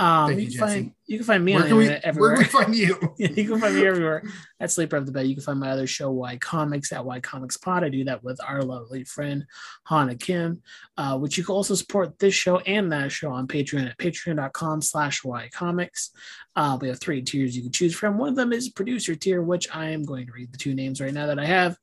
Um, 0.00 0.32
you, 0.32 0.38
you, 0.38 0.48
can 0.48 0.58
find 0.58 0.92
you 1.06 1.18
can 1.18 1.26
find 1.26 1.44
me 1.44 1.54
Where 1.54 1.64
on 1.64 1.76
we, 1.76 1.82
internet 1.84 2.16
where 2.16 2.32
everywhere. 2.32 2.36
can 2.36 2.40
we 2.40 2.64
find 2.64 2.74
you? 2.74 3.14
You 3.18 3.46
can 3.46 3.60
find 3.60 3.74
me 3.74 3.86
everywhere 3.86 4.22
at 4.58 4.70
Sleeper 4.70 4.96
of 4.96 5.04
the 5.04 5.12
Bed. 5.12 5.26
You 5.26 5.34
can 5.34 5.44
find 5.44 5.60
my 5.60 5.70
other 5.70 5.86
show, 5.86 6.10
Why 6.10 6.38
Comics, 6.38 6.90
at 6.90 7.04
Why 7.04 7.20
Comics 7.20 7.58
Pod. 7.58 7.84
I 7.84 7.90
do 7.90 8.04
that 8.04 8.24
with 8.24 8.40
our 8.42 8.62
lovely 8.62 9.04
friend 9.04 9.44
Hannah 9.86 10.14
Kim, 10.14 10.62
uh, 10.96 11.18
which 11.18 11.36
you 11.36 11.44
can 11.44 11.54
also 11.54 11.74
support 11.74 12.18
this 12.18 12.32
show 12.32 12.60
and 12.60 12.90
that 12.92 13.12
show 13.12 13.30
on 13.30 13.46
Patreon 13.46 13.90
at 13.90 13.98
patreon.com 13.98 14.80
slash 14.80 15.22
Why 15.22 15.50
Comics. 15.52 16.12
Uh, 16.56 16.78
we 16.80 16.88
have 16.88 16.98
three 16.98 17.20
tiers 17.20 17.54
you 17.54 17.62
can 17.62 17.72
choose 17.72 17.94
from. 17.94 18.16
One 18.16 18.30
of 18.30 18.36
them 18.36 18.54
is 18.54 18.70
producer 18.70 19.14
tier, 19.14 19.42
which 19.42 19.68
I 19.74 19.90
am 19.90 20.04
going 20.04 20.26
to 20.26 20.32
read 20.32 20.50
the 20.50 20.58
two 20.58 20.74
names 20.74 21.02
right 21.02 21.12
now 21.12 21.26
that 21.26 21.38
I 21.38 21.44
have. 21.44 21.76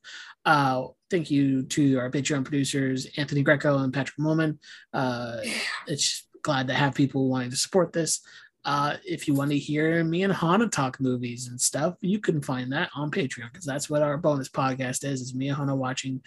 Uh, 0.44 0.88
thank 1.10 1.30
you 1.30 1.62
to 1.62 1.98
our 1.98 2.10
Patreon 2.10 2.44
producers, 2.44 3.06
Anthony 3.16 3.42
Greco 3.42 3.78
and 3.78 3.92
Patrick 3.92 4.18
Mulman. 4.18 4.58
Uh, 4.92 5.38
it's 5.86 6.26
glad 6.48 6.66
to 6.66 6.72
have 6.72 6.94
people 6.94 7.28
wanting 7.28 7.50
to 7.50 7.56
support 7.56 7.92
this. 7.92 8.20
Uh, 8.64 8.96
if 9.04 9.28
you 9.28 9.34
want 9.34 9.50
to 9.50 9.58
hear 9.58 10.02
me 10.02 10.22
and 10.22 10.32
Hana 10.32 10.66
talk 10.66 10.98
movies 10.98 11.48
and 11.48 11.60
stuff, 11.60 11.96
you 12.00 12.20
can 12.20 12.40
find 12.40 12.72
that 12.72 12.88
on 12.96 13.10
Patreon 13.10 13.52
because 13.52 13.66
that's 13.66 13.90
what 13.90 14.00
our 14.00 14.16
bonus 14.16 14.48
podcast 14.48 15.04
is: 15.04 15.20
is 15.20 15.34
me 15.34 15.48
and 15.48 15.58
Hana 15.58 15.76
watching 15.76 16.22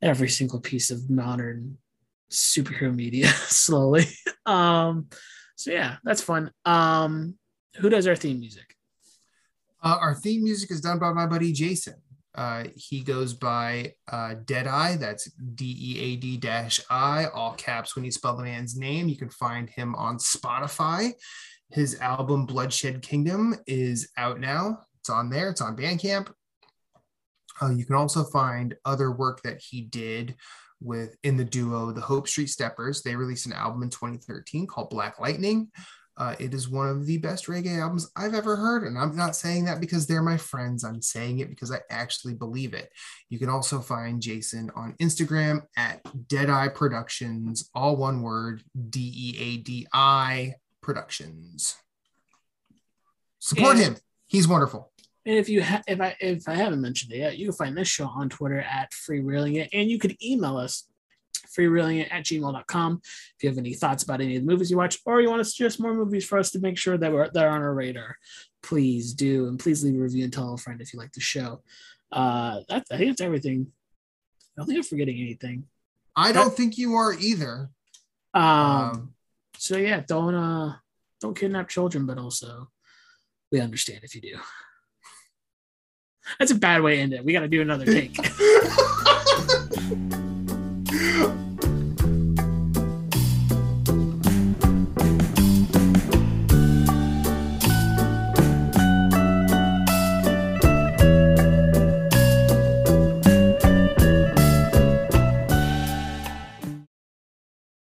every 0.00 0.28
single 0.28 0.60
piece 0.60 0.92
of 0.92 1.10
modern 1.10 1.78
superhero 2.30 2.94
media 2.94 3.26
slowly. 3.48 4.06
Um, 4.46 5.08
so 5.56 5.72
yeah, 5.72 5.96
that's 6.04 6.22
fun. 6.22 6.52
Um, 6.64 7.34
who 7.80 7.90
does 7.90 8.06
our 8.06 8.14
theme 8.14 8.38
music? 8.38 8.76
Uh, 9.82 9.98
our 10.00 10.14
theme 10.14 10.44
music 10.44 10.70
is 10.70 10.80
done 10.80 11.00
by 11.00 11.12
my 11.12 11.26
buddy 11.26 11.52
Jason. 11.52 11.94
Uh, 12.34 12.64
he 12.76 13.02
goes 13.02 13.34
by 13.34 13.94
uh, 14.10 14.34
Deadeye. 14.44 14.96
That's 14.96 15.30
D 15.32 15.76
E 15.78 16.00
A 16.00 16.16
D 16.16 16.36
dash 16.36 16.80
I, 16.88 17.26
all 17.26 17.54
caps 17.54 17.96
when 17.96 18.04
you 18.04 18.10
spell 18.10 18.36
the 18.36 18.44
man's 18.44 18.76
name. 18.76 19.08
You 19.08 19.16
can 19.16 19.30
find 19.30 19.68
him 19.68 19.94
on 19.94 20.18
Spotify. 20.18 21.12
His 21.70 22.00
album 22.00 22.46
Bloodshed 22.46 23.02
Kingdom 23.02 23.56
is 23.66 24.10
out 24.16 24.40
now. 24.40 24.80
It's 25.00 25.10
on 25.10 25.30
there. 25.30 25.50
It's 25.50 25.60
on 25.60 25.76
Bandcamp. 25.76 26.32
Uh, 27.62 27.70
you 27.70 27.84
can 27.84 27.96
also 27.96 28.24
find 28.24 28.76
other 28.84 29.10
work 29.10 29.42
that 29.42 29.60
he 29.60 29.82
did 29.82 30.36
with 30.80 31.16
in 31.22 31.36
the 31.36 31.44
duo 31.44 31.92
the 31.92 32.00
Hope 32.00 32.26
Street 32.26 32.48
Steppers. 32.48 33.02
They 33.02 33.16
released 33.16 33.46
an 33.46 33.52
album 33.52 33.82
in 33.82 33.90
2013 33.90 34.66
called 34.66 34.90
Black 34.90 35.20
Lightning. 35.20 35.70
Uh, 36.20 36.36
it 36.38 36.52
is 36.52 36.68
one 36.68 36.86
of 36.86 37.06
the 37.06 37.16
best 37.16 37.46
reggae 37.46 37.80
albums 37.80 38.10
I've 38.14 38.34
ever 38.34 38.54
heard. 38.54 38.84
And 38.84 38.98
I'm 38.98 39.16
not 39.16 39.34
saying 39.34 39.64
that 39.64 39.80
because 39.80 40.06
they're 40.06 40.20
my 40.22 40.36
friends. 40.36 40.84
I'm 40.84 41.00
saying 41.00 41.38
it 41.38 41.48
because 41.48 41.72
I 41.72 41.80
actually 41.88 42.34
believe 42.34 42.74
it. 42.74 42.92
You 43.30 43.38
can 43.38 43.48
also 43.48 43.80
find 43.80 44.20
Jason 44.20 44.70
on 44.76 44.92
Instagram 45.00 45.62
at 45.78 46.02
Deadeye 46.28 46.68
Productions, 46.68 47.70
all 47.74 47.96
one 47.96 48.20
word, 48.20 48.62
D 48.90 49.00
E 49.00 49.38
A 49.40 49.56
D 49.62 49.86
I 49.94 50.56
Productions. 50.82 51.76
Support 53.38 53.76
And- 53.76 53.80
him. 53.80 53.96
He's 54.26 54.46
wonderful. 54.46 54.92
And 55.24 55.36
if 55.36 55.48
you 55.48 55.62
ha- 55.62 55.82
if 55.88 56.00
I 56.02 56.16
if 56.20 56.48
I 56.48 56.54
haven't 56.54 56.82
mentioned 56.82 57.12
it 57.12 57.18
yet, 57.18 57.38
you 57.38 57.46
can 57.46 57.54
find 57.56 57.76
this 57.76 57.88
show 57.88 58.06
on 58.06 58.28
Twitter 58.28 58.60
at 58.60 58.90
freereeling 58.92 59.56
it, 59.56 59.70
and 59.72 59.90
you 59.90 59.98
could 59.98 60.16
email 60.22 60.58
us 60.58 60.84
freereeling 61.56 62.06
at 62.10 62.24
gmail.com 62.24 63.00
if 63.02 63.42
you 63.42 63.48
have 63.48 63.58
any 63.58 63.74
thoughts 63.74 64.02
about 64.02 64.20
any 64.20 64.36
of 64.36 64.42
the 64.42 64.50
movies 64.50 64.70
you 64.70 64.76
watch, 64.76 64.98
or 65.04 65.20
you 65.20 65.28
want 65.28 65.40
to 65.40 65.44
suggest 65.44 65.80
more 65.80 65.94
movies 65.94 66.24
for 66.24 66.38
us 66.38 66.50
to 66.52 66.60
make 66.60 66.78
sure 66.78 66.96
that 66.96 67.12
we're 67.12 67.28
they're 67.30 67.50
on 67.50 67.62
our 67.62 67.74
radar. 67.74 68.16
Please 68.62 69.14
do, 69.14 69.48
and 69.48 69.58
please 69.58 69.82
leave 69.82 69.94
a 69.94 69.98
review 69.98 70.24
and 70.24 70.32
tell 70.32 70.54
a 70.54 70.58
friend 70.58 70.80
if 70.80 70.92
you 70.92 70.98
like 70.98 71.12
the 71.12 71.20
show. 71.20 71.62
Uh, 72.12 72.60
that, 72.68 72.86
I 72.90 72.96
think 72.96 73.10
that's 73.10 73.20
everything. 73.20 73.66
I 74.56 74.60
don't 74.60 74.66
think 74.66 74.78
I'm 74.78 74.84
forgetting 74.84 75.18
anything. 75.18 75.64
I 76.14 76.32
don't 76.32 76.54
think 76.54 76.76
you 76.76 76.94
are 76.94 77.14
either. 77.14 77.70
Um, 78.34 78.42
Um, 78.44 79.14
so 79.56 79.76
yeah, 79.76 80.00
don't 80.06 80.34
uh 80.34 80.76
don't 81.20 81.36
kidnap 81.36 81.68
children, 81.68 82.06
but 82.06 82.18
also 82.18 82.70
we 83.52 83.60
understand 83.60 84.00
if 84.02 84.14
you 84.14 84.20
do. 84.20 84.38
That's 86.38 86.52
a 86.52 86.54
bad 86.54 86.82
way 86.82 86.96
to 86.96 87.02
end 87.02 87.12
it. 87.12 87.24
We 87.24 87.32
got 87.32 87.40
to 87.40 87.48
do 87.48 87.60
another 87.60 87.84
take. 87.84 88.16